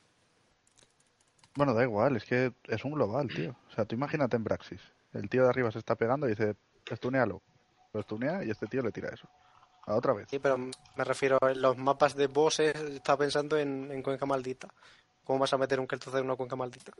[1.55, 3.55] Bueno, da igual, es que es un global, tío.
[3.69, 4.81] O sea, tú imagínate en Braxis.
[5.13, 6.55] El tío de arriba se está pegando y dice,
[6.89, 7.41] estunealo.
[7.93, 9.27] Lo estunea y este tío le tira eso.
[9.87, 10.27] A otra vez.
[10.29, 14.67] Sí, pero me refiero a los mapas de bosses, estaba pensando en, en Cuenca Maldita.
[15.23, 16.91] ¿Cómo vas a meter un Kel'Thuzad en una Cuenca Maldita?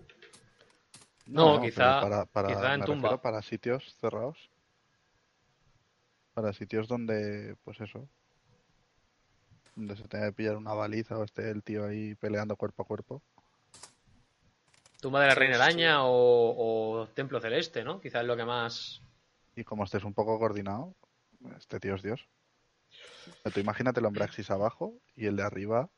[1.26, 3.10] No, quizá- para, para, quizá en me tumba.
[3.10, 4.50] refiero para sitios cerrados.
[6.34, 8.08] Para sitios donde, pues eso.
[9.76, 12.86] Donde se tenga que pillar una baliza o esté el tío ahí peleando cuerpo a
[12.86, 13.22] cuerpo.
[15.02, 15.62] Tumba de la Reina sí.
[15.62, 18.00] Araña o, o Templo Celeste, ¿no?
[18.00, 19.02] Quizás es lo que más.
[19.56, 20.96] Y como estés un poco coordinado,
[21.58, 22.28] este tío es Dios.
[23.54, 25.90] Tú imagínatelo en Braxis abajo y el de arriba.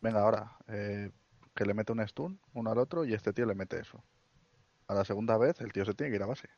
[0.00, 1.10] Venga, ahora, eh,
[1.54, 4.02] que le mete un stun uno al otro y este tío le mete eso.
[4.88, 6.48] A la segunda vez el tío se tiene que ir a base.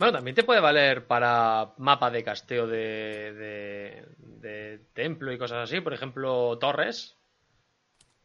[0.00, 5.68] Bueno, también te puede valer para mapas de casteo de, de, de templo y cosas
[5.68, 5.82] así.
[5.82, 7.18] Por ejemplo, torres.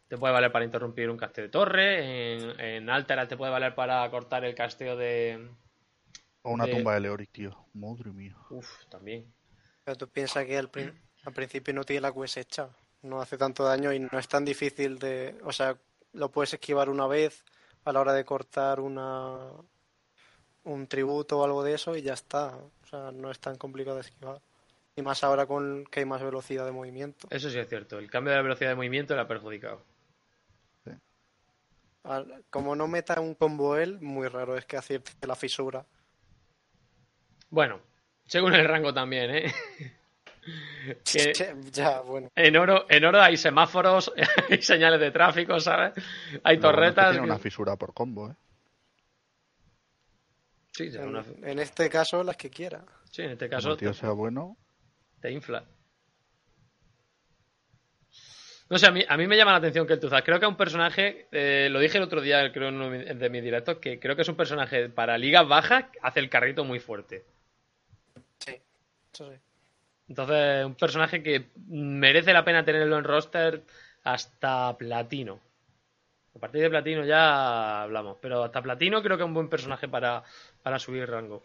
[0.08, 2.36] Te puede valer para interrumpir un casteo de torre.
[2.36, 5.50] En, en Altera te puede valer para cortar el casteo de.
[6.44, 7.66] O una de- tumba de Leoric, tío.
[7.74, 8.38] Madre mía.
[8.52, 9.34] Uf, también.
[9.84, 12.70] Pero tú piensas que al, prin- al principio no tiene la QS hecha.
[13.02, 15.38] No hace tanto daño y no es tan difícil de...
[15.44, 15.78] O sea,
[16.14, 17.44] lo puedes esquivar una vez
[17.84, 19.52] a la hora de cortar una
[20.66, 22.56] un tributo o algo de eso y ya está.
[22.58, 24.40] O sea, no es tan complicado de esquivar.
[24.96, 27.28] Y más ahora con que hay más velocidad de movimiento.
[27.30, 27.98] Eso sí es cierto.
[28.00, 29.82] El cambio de la velocidad de movimiento le ha perjudicado.
[32.52, 35.84] Como no meta un combo él, muy raro es que acierte la fisura.
[37.50, 37.80] Bueno,
[38.26, 39.52] según el rango también, ¿eh?
[41.04, 41.34] Que-
[41.72, 42.30] Ya, bueno.
[42.36, 44.14] En oro, en oro hay semáforos,
[44.52, 45.94] hay señales de tráfico, ¿sabes?
[46.44, 47.12] Hay es que torretas.
[47.14, 48.36] tiene una fisura por combo, ¿eh?
[50.76, 52.84] Sí, En, una- en este caso, las que quiera.
[53.12, 54.58] sí, en este caso el tío te, sea bueno.
[55.22, 55.64] te infla.
[58.70, 60.24] No sé, a mí, a mí me llama la atención que el Tuzad.
[60.24, 63.30] Creo que es un personaje, eh, lo dije el otro día, creo en uno de
[63.30, 66.80] mis directos, que creo que es un personaje para ligas bajas, hace el carrito muy
[66.80, 67.26] fuerte.
[68.40, 68.60] Sí,
[69.14, 69.38] eso sí.
[70.10, 73.64] Entonces, un personaje que merece la pena tenerlo en roster
[74.04, 75.40] hasta platino.
[76.36, 79.88] A partir de platino ya hablamos, pero hasta platino creo que es un buen personaje
[79.88, 80.24] para,
[80.66, 81.44] para subir rango.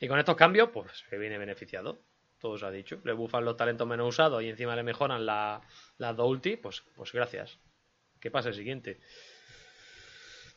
[0.00, 2.00] Y con estos cambios, pues se viene beneficiado.
[2.38, 2.98] Todo se ha dicho.
[3.04, 5.60] Le bufan los talentos menos usados y encima le mejoran la-
[5.98, 7.58] las dos ulti, pues, pues gracias.
[8.18, 8.98] ¿Qué pasa el siguiente?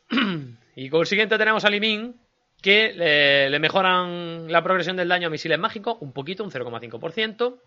[0.76, 2.18] y con el siguiente tenemos a Limin,
[2.62, 7.60] que le, le mejoran la progresión del daño a misiles mágicos un poquito, un 0,5%.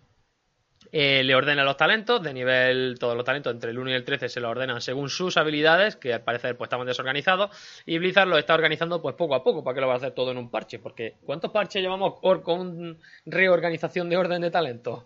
[0.92, 4.06] Eh, le ordena los talentos, de nivel, todos los talentos entre el 1 y el
[4.06, 7.50] 13 se los ordenan según sus habilidades, que al parecer pues estaban desorganizados,
[7.86, 10.12] y Blizzard lo está organizando pues poco a poco, para que lo va a hacer
[10.12, 15.04] todo en un parche, porque ¿cuántos parches llevamos con reorganización de orden de talentos?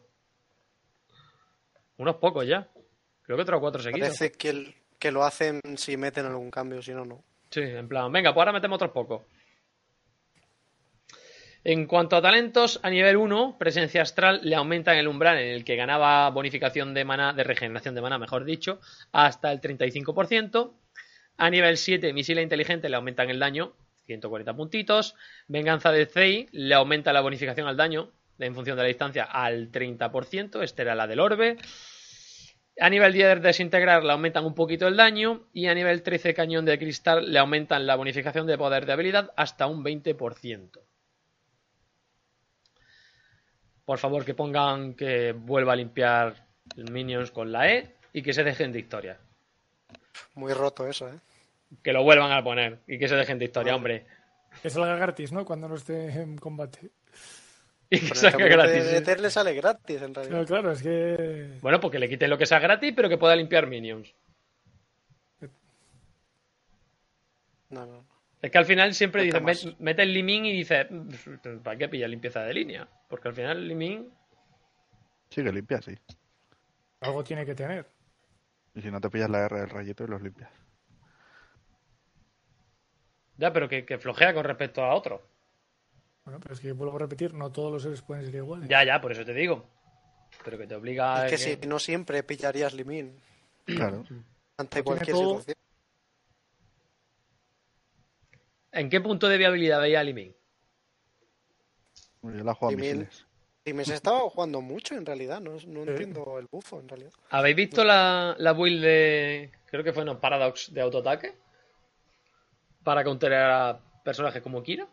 [1.98, 2.68] Unos pocos ya.
[3.24, 4.08] Creo que tres o cuatro seguidos.
[4.10, 7.24] Parece que, el- que lo hacen si meten algún cambio, si no, no.
[7.50, 9.24] Sí, en plan, venga, pues ahora metemos otros pocos.
[11.64, 15.64] En cuanto a talentos, a nivel 1, presencia astral le aumentan el umbral en el
[15.64, 18.80] que ganaba bonificación de maná, de regeneración de maná, mejor dicho,
[19.12, 20.74] hasta el 35%.
[21.38, 23.74] A nivel 7, misiles inteligente le aumentan el daño,
[24.08, 25.16] 140 puntitos.
[25.48, 29.72] Venganza de Zei le aumenta la bonificación al daño, en función de la distancia, al
[29.72, 30.64] 30%.
[30.64, 31.58] Esta era la del orbe.
[32.80, 36.66] A nivel 10 desintegrar le aumentan un poquito el daño y a nivel 13 cañón
[36.66, 40.91] de cristal le aumentan la bonificación de poder de habilidad hasta un 20%.
[43.86, 46.36] Por favor que pongan que vuelva a limpiar
[46.92, 49.18] minions con la E y que se dejen de historia.
[50.36, 51.20] Muy roto eso, ¿eh?
[51.84, 53.78] Que lo vuelvan a poner y que se dejen de historia, Vale.
[53.78, 54.06] hombre.
[54.62, 55.46] Que salga gratis, ¿no?
[55.46, 56.92] Cuando no esté en combate.
[57.90, 58.86] Y que salga gratis.
[58.86, 60.46] de ETher le sale gratis, en realidad.
[60.46, 61.58] Claro, claro, es que.
[61.62, 64.14] Bueno, porque le quiten lo que sea gratis, pero que pueda limpiar minions.
[67.70, 68.06] No, no.
[68.42, 70.88] Es que al final siempre met- mete el limín y dices,
[71.64, 72.88] ¿para qué pillar limpieza de línea?
[73.12, 74.10] Porque al final el limín
[75.30, 75.94] Sigue limpia, sí.
[77.02, 77.86] Algo tiene que tener.
[78.74, 80.50] Y si no te pillas la R del rayito y los limpias.
[83.38, 85.22] Ya, pero que, que flojea con respecto a otro.
[86.24, 88.70] Bueno, pero es que vuelvo a repetir, no todos los seres pueden ser iguales.
[88.70, 89.66] Ya, ya, por eso te digo.
[90.46, 91.26] Pero que te obliga a.
[91.28, 93.20] Es que si no siempre pillarías Limin
[93.66, 94.04] Claro.
[94.58, 95.40] ante cualquier todo.
[95.40, 95.58] situación.
[98.72, 100.34] ¿En qué punto de viabilidad veía a Limín?
[102.24, 103.08] Yo la juego a Y.
[103.64, 105.40] Limin se estaba jugando mucho, en realidad.
[105.40, 107.12] No, no entiendo el bufo, en realidad.
[107.30, 109.52] ¿Habéis visto la, la build de.
[109.68, 111.36] Creo que fue no, Paradox de autoataque?
[112.84, 114.88] Para counterar a personajes como Kira.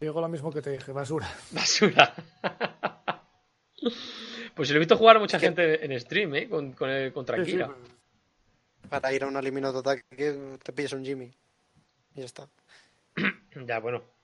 [0.00, 1.26] Digo lo mismo que te dije, basura.
[1.50, 2.14] Basura.
[4.54, 6.48] pues se lo he visto jugar a mucha gente en stream, ¿eh?
[6.48, 7.66] Con, con el, contra Sí, sí, Kira.
[7.68, 10.02] pues, Para ir a un Limin autoataque
[10.62, 11.32] te pillas un Jimmy.
[12.14, 12.48] Y ya está.
[13.66, 14.15] Ya, bueno.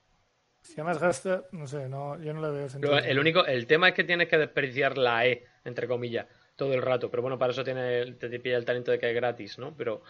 [0.62, 2.94] Si además gasta, no sé, no, yo no le veo sentido.
[2.94, 6.26] Pero el único, el tema es que tienes que desperdiciar la E, entre comillas,
[6.56, 7.10] todo el rato.
[7.10, 9.58] Pero bueno, para eso tiene, el- te, te pilla el talento de que es gratis,
[9.58, 9.76] ¿no?
[9.76, 10.02] Pero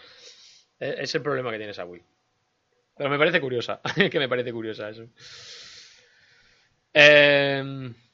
[0.79, 2.03] es, es el problema que tiene esa Wii.
[2.97, 3.81] Pero me parece curiosa,
[4.11, 5.07] que me parece curiosa eso.
[6.95, 7.63] Eh,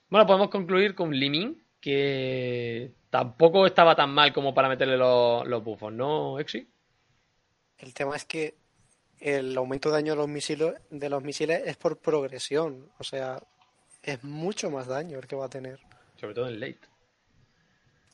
[0.09, 5.62] bueno, podemos concluir con Limin, que tampoco estaba tan mal como para meterle los, los
[5.65, 6.69] buffos, ¿no, Exi?
[7.78, 8.56] El tema es que
[9.20, 12.90] el aumento de daño de los misiles, de los misiles es por progresión.
[12.98, 13.42] O sea,
[14.02, 15.80] es mucho más daño el que va a tener.
[16.16, 16.78] Sobre todo en late.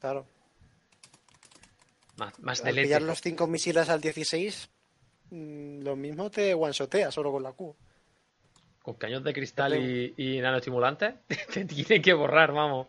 [0.01, 0.26] Claro.
[2.16, 2.86] Más, más de Al late.
[2.86, 4.70] pillar los 5 misiles al 16,
[5.31, 7.74] mm, lo mismo te one-shotea solo con la Q.
[8.82, 11.14] Con caños de cristal y, y nanoestimulantes,
[11.52, 12.89] te tiene que borrar, vamos.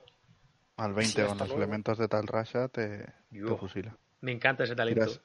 [0.77, 1.63] Al 20 Sí, con los luego.
[1.63, 3.95] elementos de tal racha te, te fusila.
[4.21, 5.05] Me encanta ese talento.
[5.05, 5.21] Tiras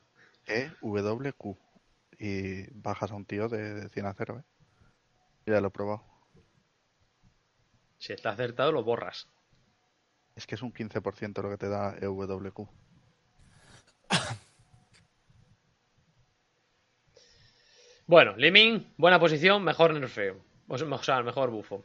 [0.46, 1.56] E, W, Q.
[2.20, 4.44] Y bajas a un tío de, de 100 a 0, ¿eh?
[5.46, 6.04] Ya lo he probado.
[7.98, 9.26] Si está acertado, lo borras.
[10.36, 12.68] Es que es un 15% lo que te da EWQ.
[18.06, 20.44] Bueno, Limin, buena posición, mejor nerfeo.
[20.66, 21.84] O sea, o sea, mejor bufo.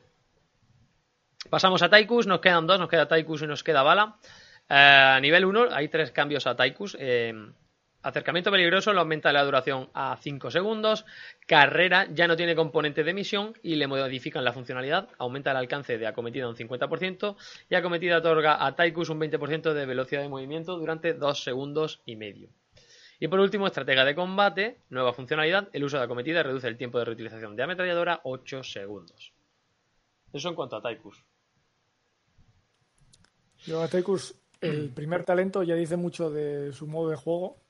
[1.51, 4.17] Pasamos a Taikus, nos quedan dos, nos queda Taikus y nos queda Bala.
[4.67, 6.97] Eh, a nivel 1 hay tres cambios a Taikus.
[6.99, 7.31] Eh,
[8.05, 11.05] acercamiento peligroso le aumenta la duración a 5 segundos.
[11.47, 15.09] Carrera ya no tiene componente de misión y le modifican la funcionalidad.
[15.17, 17.35] Aumenta el alcance de acometida un 50%
[17.67, 22.15] y acometida otorga a Taikus un 20% de velocidad de movimiento durante 2 segundos y
[22.15, 22.49] medio.
[23.19, 26.99] Y por último, estratega de combate, nueva funcionalidad, el uso de acometida reduce el tiempo
[26.99, 29.33] de reutilización de ametralladora 8 segundos.
[30.31, 31.23] Eso en cuanto a Taikus.
[33.65, 37.64] Yo a Taikus, el primer talento ya dice mucho de su modo de juego.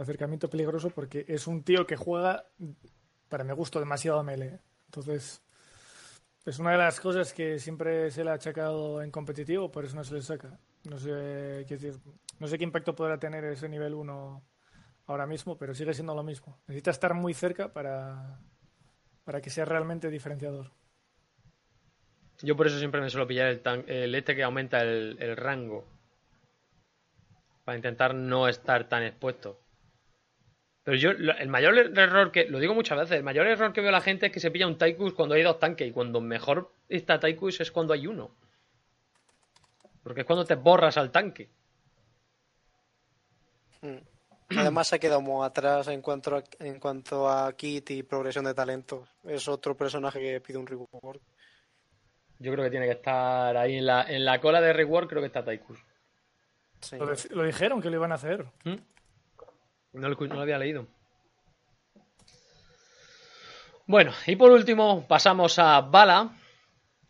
[0.00, 2.46] Acercamiento peligroso porque es un tío que juega,
[3.28, 4.60] para mi gusto, demasiado melee.
[4.86, 5.42] Entonces,
[6.44, 9.96] es una de las cosas que siempre se le ha achacado en competitivo, por eso
[9.96, 10.58] no se le saca.
[10.84, 11.98] No sé, decir,
[12.38, 14.42] no sé qué impacto podrá tener ese nivel 1
[15.06, 16.58] ahora mismo, pero sigue siendo lo mismo.
[16.66, 18.40] Necesita estar muy cerca para,
[19.24, 20.72] para que sea realmente diferenciador.
[22.42, 25.84] Yo por eso siempre me suelo pillar el, tan- el este que aumenta el rango.
[27.64, 29.58] Para intentar no estar tan expuesto.
[30.90, 33.90] Pero yo, el mayor error que, lo digo muchas veces, el mayor error que veo
[33.90, 36.20] a la gente es que se pilla un Taikus cuando hay dos tanques y cuando
[36.20, 38.34] mejor está Taikus es cuando hay uno.
[40.02, 41.48] Porque es cuando te borras al tanque.
[43.82, 43.98] Mm.
[44.58, 48.44] Además se ha quedado muy atrás en cuanto a, en cuanto a kit y progresión
[48.46, 49.06] de talento.
[49.22, 51.22] Es otro personaje que pide un rework.
[52.40, 55.22] Yo creo que tiene que estar ahí en la, en la cola de reward, creo
[55.22, 55.78] que está Taikus.
[56.80, 56.96] Sí.
[56.96, 58.44] Lo, de- lo dijeron que lo iban a hacer.
[58.64, 58.74] ¿Mm?
[59.92, 60.86] No lo, había leído.
[63.86, 66.36] Bueno, y por último pasamos a Bala,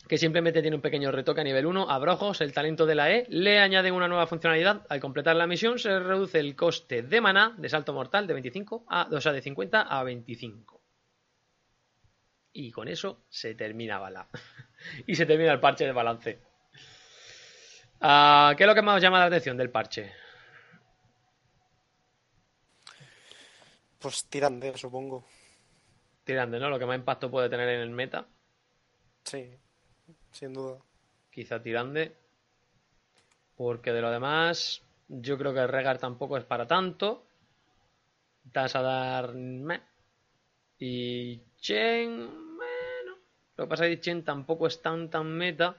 [0.09, 1.91] que simplemente tiene un pequeño retoque a nivel 1.
[1.91, 4.87] A Brojos, el talento de la E, le añaden una nueva funcionalidad.
[4.89, 8.87] Al completar la misión se reduce el coste de maná de salto mortal de 25
[8.89, 10.81] a, o sea, de 50 a 25.
[12.53, 14.29] Y con eso se termina Bala.
[15.07, 16.41] y se termina el parche de balance.
[18.01, 20.13] Ah, ¿Qué es lo que más llama la atención del parche?
[24.01, 25.25] Pues tirande, supongo.
[26.25, 26.69] Tirande, ¿no?
[26.69, 28.27] Lo que más impacto puede tener en el meta.
[29.25, 29.55] Sí,
[30.33, 30.79] sin duda.
[31.31, 32.17] Quizá Tirande.
[33.57, 37.27] Porque de lo demás, yo creo que el Regar tampoco es para tanto.
[38.43, 39.35] Das a dar.
[39.35, 39.81] meh.
[40.79, 42.57] Y Chen.
[42.57, 43.17] Bueno.
[43.57, 45.77] Lo que pasa es que Chen tampoco es tan tan meta.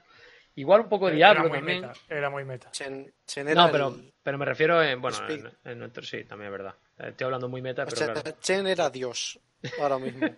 [0.54, 1.80] Igual un poco Era Diablo muy también.
[1.80, 2.70] meta, era muy meta.
[2.70, 5.00] Chen, Chen era No, pero, el- pero me refiero en.
[5.00, 6.04] Bueno, en, en nuestro.
[6.04, 6.74] Sí, también es verdad.
[6.98, 8.36] Estoy hablando muy meta, o pero sea, claro.
[8.40, 9.38] Chen era Dios
[9.80, 10.26] ahora mismo.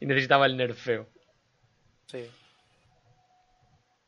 [0.00, 1.08] Y necesitaba el nerfeo.
[2.06, 2.30] Sí.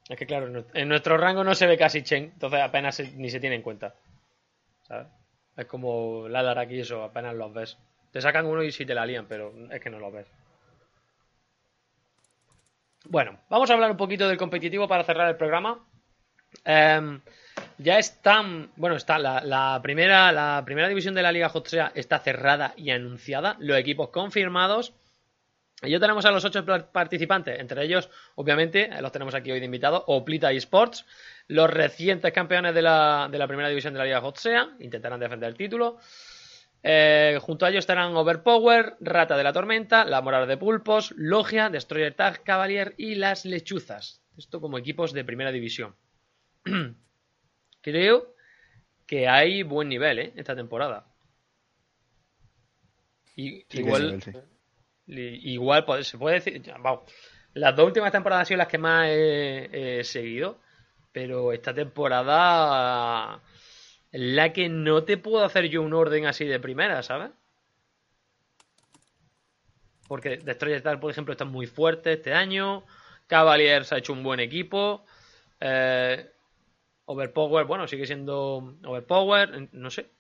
[0.09, 3.31] Es que claro, en nuestro- rango no se ve casi Chen, entonces apenas se- ni
[3.31, 3.95] se tiene en cuenta.
[4.83, 5.09] ¿Sabes?
[5.57, 7.77] Es como Ladar aquí, eso, apenas los ves.
[8.13, 10.29] Te sacan uno y sí te la lían, pero es que no los ves.
[13.07, 15.85] Bueno, vamos a hablar un poquito del competitivo para cerrar el programa.
[16.65, 17.21] Em,
[17.83, 22.75] ya están, bueno, está la, primera, la primera división de la Liga Hotsea está cerrada
[22.77, 23.57] y anunciada.
[23.59, 24.93] Los equipos confirmados.
[25.83, 26.63] Y ya tenemos a los ocho
[26.93, 31.07] participantes, entre ellos, obviamente, los tenemos aquí hoy de invitados, Oplita eSports,
[31.49, 35.49] los recientes campeones de la, de la primera división de la Liga Hotsea, intentarán defender
[35.49, 35.97] el título.
[36.83, 41.71] Eh, junto a ellos estarán Overpower, Rata de la Tormenta, La Moral de Pulpos, Logia,
[41.71, 44.21] Destroyer Tag, Cavalier y Las Lechuzas.
[44.37, 45.97] Esto como equipos de primera división.
[47.81, 48.35] Creo
[49.07, 50.33] que hay buen nivel ¿eh?
[50.37, 51.07] esta temporada.
[53.37, 54.33] Y, Sí, igual, sí.
[55.07, 56.63] Igual pues, se puede decir.
[56.63, 57.11] ya, vamos,
[57.55, 60.59] las dos últimas temporadas han sido las que más he, he seguido.
[61.13, 63.41] Pero esta temporada.
[64.13, 67.31] la que no te puedo hacer yo un orden así de primera, ¿sabes?
[70.07, 72.85] Porque Destroyer Star, por ejemplo, está muy fuerte este año.
[73.27, 75.05] Cavaliers ha hecho un buen equipo.
[75.61, 76.31] Eh,
[77.13, 79.69] Overpower, bueno, sigue siendo Overpower.
[79.73, 80.11] No sé.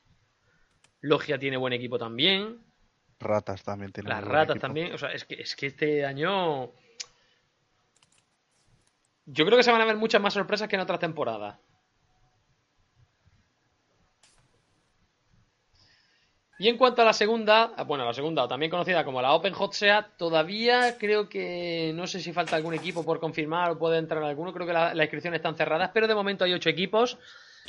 [1.00, 2.58] Logia tiene buen equipo también.
[3.20, 4.60] Ratas también tienen Las ratas equipo.
[4.66, 4.92] también.
[4.92, 6.72] O sea, es que, es que este año.
[9.26, 11.58] Yo creo que se van a ver muchas más sorpresas que en otras temporadas.
[16.60, 19.32] Y en cuanto a la segunda, ah, bueno, la segunda, o también conocida como la
[19.32, 23.78] Open Hot Seat, todavía creo que no sé si falta algún equipo por confirmar o
[23.78, 24.52] puede entrar alguno.
[24.52, 27.16] Creo que la- las inscripciones están cerradas, pero de momento hay ocho equipos.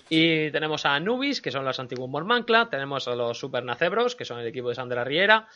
[0.09, 2.69] Y tenemos a Anubis, que son los antiguos Mormancla.
[2.69, 5.47] Tenemos a los Super Nacebros, que son el equipo de Sandra Riera.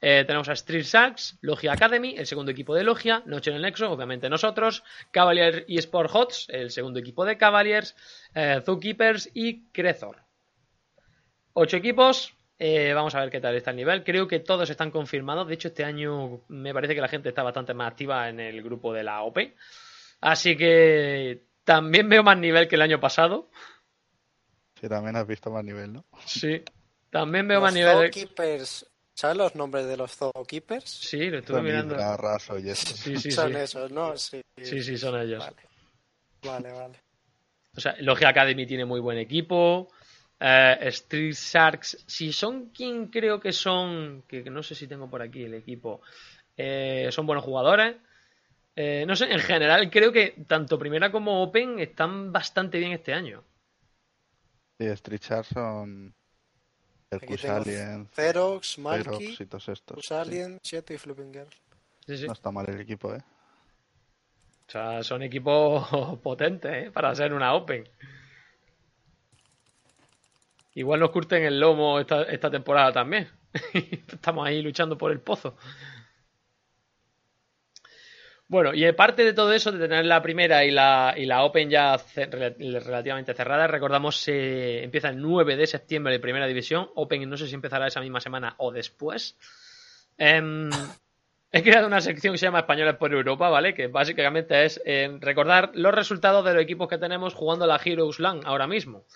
[0.00, 3.62] Eh, tenemos a Street Sharks, Logia Academy, el segundo equipo de Logia, Noche en el
[3.62, 7.96] Nexo, obviamente nosotros, Cavalier y Sport Hots, el segundo equipo de Cavaliers,
[8.32, 10.22] eh, Zookeepers y Crezor.
[11.54, 14.02] Ocho equipos, eh, vamos a ver qué tal está el nivel.
[14.04, 15.46] Creo que todos están confirmados.
[15.48, 18.62] De hecho, este año me parece que la gente está bastante más activa en el
[18.62, 19.38] grupo de la OP.
[20.20, 23.50] Así que también veo más nivel que el año pasado.
[24.80, 26.04] Sí, también has visto más nivel, ¿no?
[26.24, 26.62] Sí.
[27.10, 27.94] También veo Los más nivel.
[28.12, 30.84] Zookeepers, ¿sabes los nombres de los Zookeepers?
[30.88, 31.94] Sí, lo estuve Son mirando.
[31.94, 32.86] Hydra, Raso y eso.
[32.96, 33.58] Sí, sí, Son sí.
[33.58, 34.16] esos, ¿no?
[34.16, 35.44] Sí, Sí, sí, son ellos.
[36.42, 36.72] Vale, vale.
[36.72, 36.98] vale.
[37.76, 39.88] O sea, Logia Academy tiene muy buen equipo.
[40.38, 45.22] Eh, Street Sharks, si son quien creo que son, que no sé si tengo por
[45.22, 46.02] aquí el equipo,
[46.56, 47.96] eh, son buenos jugadores.
[48.74, 53.14] Eh, no sé, en general creo que tanto Primera como Open están bastante bien este
[53.14, 53.42] año.
[54.78, 56.14] Sí, Street Sharks son
[57.10, 59.98] Aquí Hercus tengo Alien, Xerox, Ferox Malky, y todos estos.
[59.98, 61.48] Us Alien, Cheto y Flipping Girl.
[62.06, 62.26] Sí, sí.
[62.26, 63.22] No está mal el equipo, ¿eh?
[64.68, 65.88] O sea, son equipos
[66.22, 66.90] potentes ¿eh?
[66.90, 67.88] para ser una Open.
[70.76, 73.30] Igual nos curten el lomo esta, temporada también.
[73.72, 75.56] Estamos ahí luchando por el pozo.
[78.46, 81.70] Bueno, y aparte de todo eso, de tener la primera y la, y la Open
[81.70, 86.90] ya relativamente cerradas, recordamos se empieza el 9 de septiembre de Primera División.
[86.94, 89.38] Open no sé si empezará esa misma semana o después.
[90.18, 90.68] Em,
[91.52, 93.72] he creado una sección que se llama Españoles por Europa, ¿vale?
[93.72, 98.20] Que básicamente es eh, recordar los resultados de los equipos que tenemos jugando la Heroes
[98.20, 99.06] LAN ahora mismo.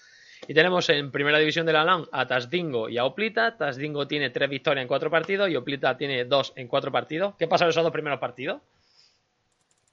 [0.51, 3.57] Y tenemos en primera división de la LAN a Tasdingo y a Oplita.
[3.57, 7.37] Tasdingo tiene tres victorias en cuatro partidos y Oplita tiene dos en cuatro partidos.
[7.39, 8.61] ¿Qué pasa en esos dos primeros partidos?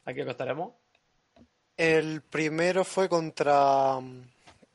[0.05, 0.73] Aquí acostaremos.
[1.77, 4.23] El primero fue contra mm,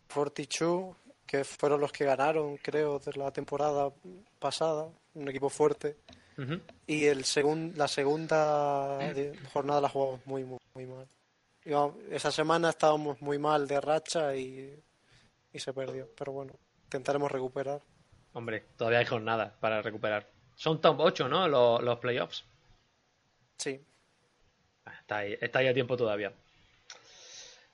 [0.06, 0.94] Fortitude,
[1.26, 3.90] que fueron los que ganaron, creo, de la temporada
[4.38, 4.86] pasada.
[5.14, 5.96] Un equipo fuerte.
[6.86, 9.00] Y el segun, la segunda
[9.52, 11.08] jornada la jugamos muy, muy, muy mal.
[12.08, 14.80] Esa semana estábamos muy mal de racha y,
[15.52, 16.08] y se perdió.
[16.16, 16.52] Pero bueno,
[16.84, 17.80] intentaremos recuperar.
[18.32, 20.28] Hombre, todavía hay jornadas para recuperar.
[20.56, 21.48] Son top 8, ¿no?
[21.48, 22.44] Los, los playoffs.
[23.58, 23.80] Sí,
[24.84, 26.32] Ah, Está ahí, está ahí a tiempo todavía.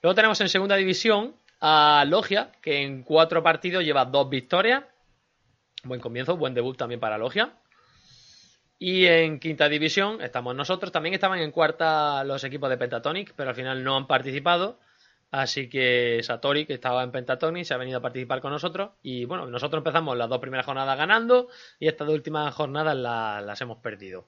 [0.01, 4.83] Luego tenemos en segunda división a Logia, que en cuatro partidos lleva dos victorias.
[5.83, 7.53] Buen comienzo, buen debut también para Logia.
[8.77, 10.91] Y en quinta división estamos nosotros.
[10.91, 14.79] También estaban en cuarta los equipos de Pentatonic, pero al final no han participado.
[15.31, 18.91] Así que Satori, que estaba en Pentatonic, se ha venido a participar con nosotros.
[19.03, 21.49] Y bueno, nosotros empezamos las dos primeras jornadas ganando
[21.79, 24.27] y estas dos últimas jornadas la- las hemos perdido.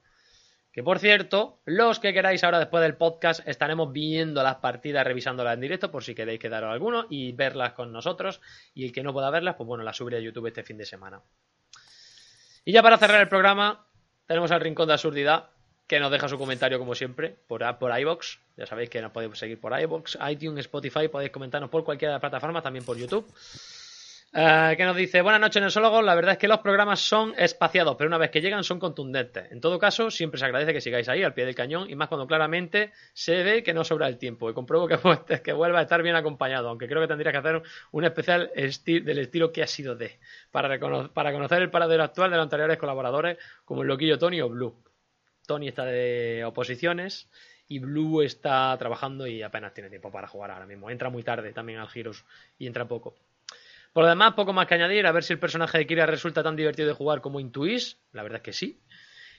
[0.71, 5.55] Que por cierto, los que queráis ahora después del podcast estaremos viendo las partidas, revisándolas
[5.55, 8.39] en directo por si queréis quedaros alguno y verlas con nosotros.
[8.73, 10.85] Y el que no pueda verlas, pues bueno, las subiré a YouTube este fin de
[10.85, 11.21] semana.
[12.63, 13.87] Y ya para cerrar el programa,
[14.27, 15.49] tenemos al Rincón de Absurdidad,
[15.91, 18.39] que nos deja su comentario como siempre por, por iBox.
[18.55, 22.15] Ya sabéis que nos podéis seguir por iBox, iTunes, Spotify, podéis comentarnos por cualquiera de
[22.15, 23.29] las plataformas, también por YouTube.
[24.33, 26.01] Eh, que nos dice, buenas noches, Nesólogos.
[26.05, 29.51] La verdad es que los programas son espaciados, pero una vez que llegan son contundentes.
[29.51, 32.07] En todo caso, siempre se agradece que sigáis ahí al pie del cañón y más
[32.07, 34.49] cuando claramente se ve que no sobra el tiempo.
[34.49, 34.97] Y compruebo que,
[35.43, 37.61] que vuelva a estar bien acompañado, aunque creo que tendrías que hacer
[37.91, 40.17] un especial del estilo que ha sido de,
[40.51, 44.47] para, para conocer el paradero actual de los anteriores colaboradores como el loquillo Tony o
[44.47, 44.73] Blue.
[45.51, 47.29] Tony está de oposiciones
[47.67, 50.89] y Blue está trabajando y apenas tiene tiempo para jugar ahora mismo.
[50.89, 52.23] Entra muy tarde también al Heroes
[52.57, 53.15] y entra poco.
[53.91, 56.41] Por lo demás, poco más que añadir, a ver si el personaje de Kira resulta
[56.41, 57.99] tan divertido de jugar como intuís.
[58.13, 58.79] La verdad es que sí.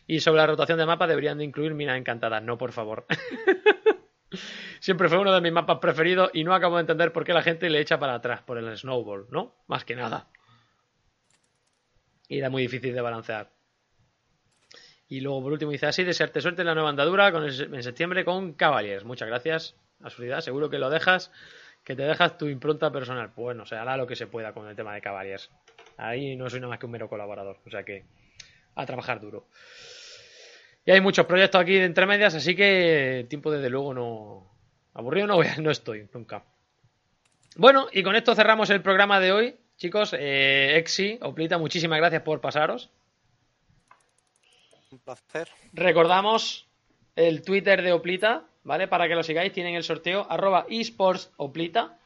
[0.06, 2.42] Y sobre la rotación de mapas deberían de incluir minas encantadas.
[2.42, 3.06] No, por favor.
[4.80, 7.42] Siempre fue uno de mis mapas preferidos y no acabo de entender por qué la
[7.42, 9.54] gente le echa para atrás por el snowball, ¿no?
[9.66, 10.28] Más que nada.
[12.28, 13.61] Y era muy difícil de balancear.
[15.12, 18.54] Y luego, por último, dice así, desearte suerte en la nueva andadura en septiembre con
[18.54, 19.04] Cavaliers.
[19.04, 20.40] Muchas gracias, Absurdidad.
[20.40, 21.30] Seguro que lo dejas,
[21.84, 23.26] que te dejas tu impronta personal.
[23.26, 25.50] Pues Bueno, se hará lo que se pueda con el tema de Cavaliers.
[25.98, 27.58] Ahí no soy nada más que un mero colaborador.
[27.66, 28.06] O sea que
[28.74, 29.48] a trabajar duro.
[30.86, 34.50] Y hay muchos proyectos aquí de entre medias, así que tiempo desde luego no...
[34.94, 36.42] Aburrido no, no estoy, nunca.
[37.56, 39.56] Bueno, y con esto cerramos el programa de hoy.
[39.76, 42.90] Chicos, eh, Exi, Oplita, muchísimas gracias por pasaros.
[44.92, 45.48] Un placer.
[45.72, 46.66] Recordamos
[47.16, 48.88] el Twitter de Oplita, ¿vale?
[48.88, 51.98] Para que lo sigáis, tienen el sorteo arroba esportsoplita.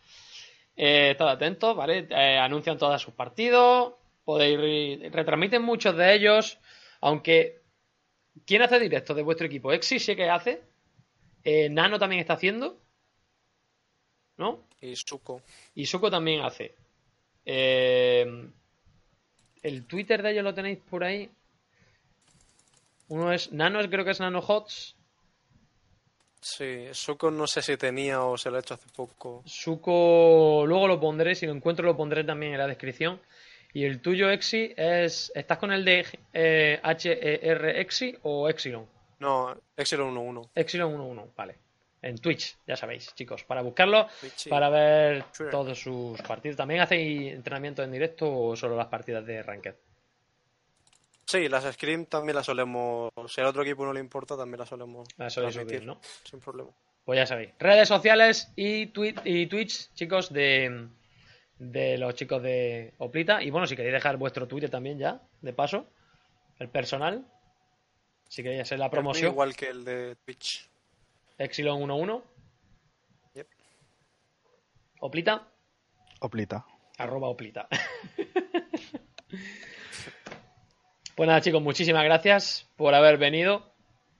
[0.76, 2.06] Eh, estad atentos, ¿vale?
[2.10, 3.94] Eh, anuncian todos sus partidos,
[4.24, 6.58] podéis re- retransmiten muchos de ellos,
[7.00, 7.62] aunque
[8.44, 9.72] ¿quién hace directo de vuestro equipo?
[9.72, 10.62] Exi sí que hace,
[11.44, 12.76] Eh, Nano también está haciendo,
[14.36, 14.64] ¿no?
[14.80, 15.42] Y Suco.
[15.76, 16.74] Y Suco también hace.
[17.44, 18.26] Eh,
[19.62, 21.30] el Twitter de ellos lo tenéis por ahí.
[23.08, 24.96] Uno es Nano, creo que es Nano Hots.
[26.40, 29.42] Sí, Suco no sé si tenía o se lo ha hecho hace poco.
[29.46, 33.20] Suco, luego lo pondré, si lo encuentro lo pondré también en la descripción.
[33.72, 35.32] Y el tuyo, Exi, es.
[35.34, 38.86] ¿Estás con el de eh, HER Exi o Exilon?
[39.18, 40.50] No, Exilon 1-1.
[40.54, 41.58] Exilon 11, vale.
[42.02, 45.50] En Twitch, ya sabéis, chicos, para buscarlo, Twitch, para ver Twitter.
[45.50, 46.56] todos sus partidos.
[46.56, 49.74] ¿También hacéis entrenamiento en directo o solo las partidas de Ranked?
[51.26, 53.10] Sí, las scrim también las solemos.
[53.28, 55.08] Si al otro equipo no le importa, también las solemos.
[55.16, 56.00] Las transmitir, subir, ¿no?
[56.24, 56.70] Sin problema.
[57.04, 57.50] Pues ya sabéis.
[57.58, 60.88] Redes sociales y, twi- y Twitch, chicos, de,
[61.58, 63.42] de los chicos de Oplita.
[63.42, 65.88] Y bueno, si queréis dejar vuestro Twitter también ya, de paso,
[66.58, 67.26] el personal.
[68.28, 70.68] Si queréis hacer la promoción, Igual que el de Twitch.
[71.38, 72.22] Exilon11.
[73.34, 73.48] Yep.
[75.00, 75.48] Oplita,
[76.20, 76.64] Oplita.
[76.98, 77.68] arroba Oplita.
[81.16, 83.72] pues nada, chicos, muchísimas gracias por haber venido.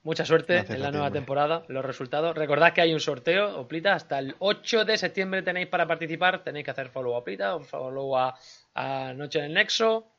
[0.02, 1.20] Mucha suerte Gracias en la ti, nueva hombre.
[1.20, 2.36] temporada, los resultados.
[2.36, 6.44] Recordad que hay un sorteo, Oplita, hasta el 8 de septiembre tenéis para participar.
[6.44, 8.38] Tenéis que hacer follow a Oplita, follow a,
[8.74, 10.12] a Noche en el Nexo.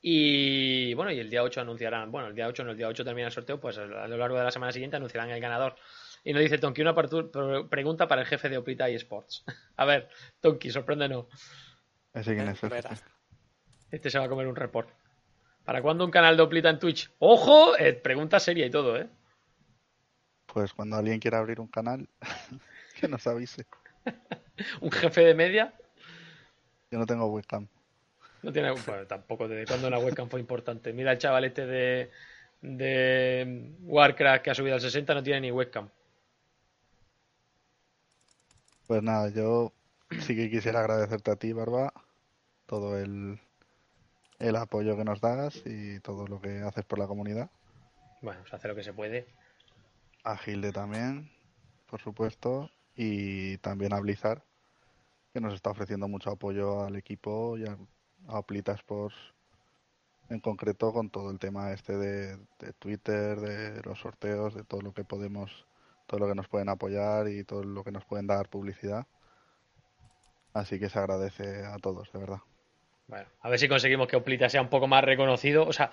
[0.00, 3.04] Y bueno, y el día 8 anunciarán, bueno, el día 8 no, el día 8
[3.04, 5.76] termina el sorteo, pues a lo largo de la semana siguiente anunciarán el ganador.
[6.24, 9.44] Y nos dice Tonki una pregunta para el jefe de Oplita y Sports.
[9.76, 10.08] A ver,
[10.40, 11.26] Tonki, sorpréndenos.
[12.12, 12.88] Ese quién es el jefe.
[13.90, 14.90] Este se va a comer un report.
[15.64, 17.10] ¿Para cuándo un canal de Oplita en Twitch?
[17.18, 17.76] ¡Ojo!
[17.78, 19.08] Eh, pregunta seria y todo, ¿eh?
[20.46, 22.08] Pues cuando alguien quiera abrir un canal,
[23.00, 23.66] que nos avise.
[24.80, 25.72] Un jefe de media.
[26.90, 27.66] Yo no tengo webcam.
[28.42, 28.72] No tiene.
[28.72, 30.92] Bueno, tampoco desde cuando una webcam fue importante.
[30.92, 32.10] Mira el chaval este de.
[32.60, 35.88] de Warcraft que ha subido al 60, no tiene ni webcam.
[38.86, 39.72] Pues nada, yo
[40.20, 41.94] sí que quisiera agradecerte a ti, Barba,
[42.66, 43.40] todo el,
[44.42, 47.48] el apoyo que nos das y todo lo que haces por la comunidad.
[48.20, 49.26] Bueno, se hace lo que se puede.
[50.24, 51.30] A Gilde también,
[51.86, 54.42] por supuesto, y también a Blizzard,
[55.32, 57.78] que nos está ofreciendo mucho apoyo al equipo y a,
[58.28, 59.16] a Sports
[60.28, 64.80] en concreto con todo el tema este de, de Twitter, de los sorteos, de todo
[64.80, 65.66] lo que podemos,
[66.06, 69.06] todo lo que nos pueden apoyar y todo lo que nos pueden dar publicidad.
[70.52, 72.40] Así que se agradece a todos, de verdad.
[73.12, 75.90] Bueno, a ver si conseguimos que Oplita sea un poco más reconocido, o sea,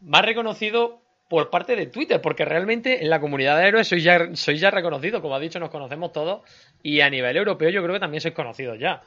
[0.00, 4.34] más reconocido por parte de Twitter, porque realmente en la comunidad de héroes sois ya,
[4.34, 6.42] sois ya reconocidos, como ha dicho, nos conocemos todos,
[6.82, 9.00] y a nivel europeo yo creo que también sois conocidos ya.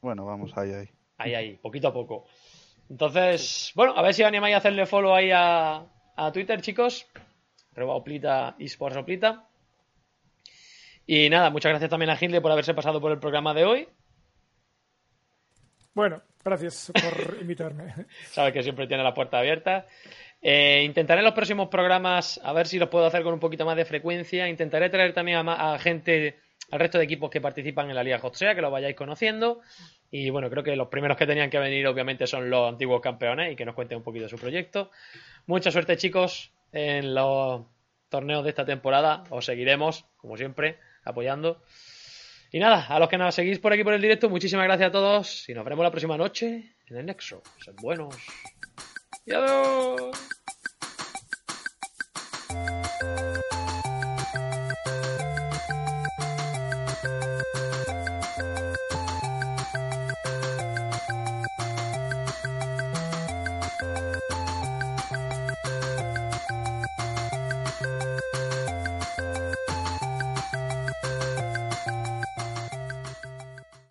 [0.00, 0.88] Bueno, vamos ahí, ahí.
[1.18, 2.28] Ahí, ahí, poquito a poco.
[2.88, 7.08] Entonces, bueno, a ver si os animáis a hacerle follow ahí a, a Twitter, chicos.
[7.74, 9.48] Prueba Oplita, eSports Oplita.
[11.04, 13.88] Y nada, muchas gracias también a Gilde por haberse pasado por el programa de hoy.
[15.94, 17.94] Bueno, gracias por invitarme.
[18.30, 19.86] Sabes que siempre tiene la puerta abierta.
[20.40, 23.64] Eh, intentaré en los próximos programas a ver si los puedo hacer con un poquito
[23.66, 24.48] más de frecuencia.
[24.48, 26.40] Intentaré traer también a, a gente,
[26.70, 29.60] al resto de equipos que participan en la Liga Hotsea, que lo vayáis conociendo.
[30.10, 33.52] Y bueno, creo que los primeros que tenían que venir, obviamente, son los antiguos campeones
[33.52, 34.90] y que nos cuenten un poquito de su proyecto.
[35.46, 37.62] Mucha suerte, chicos, en los
[38.08, 39.24] torneos de esta temporada.
[39.30, 41.62] Os seguiremos, como siempre, apoyando.
[42.54, 44.92] Y nada, a los que nos seguís por aquí por el directo, muchísimas gracias a
[44.92, 47.42] todos y nos veremos la próxima noche en el Nexo.
[47.64, 48.14] Sed buenos.
[49.24, 50.31] Y adiós.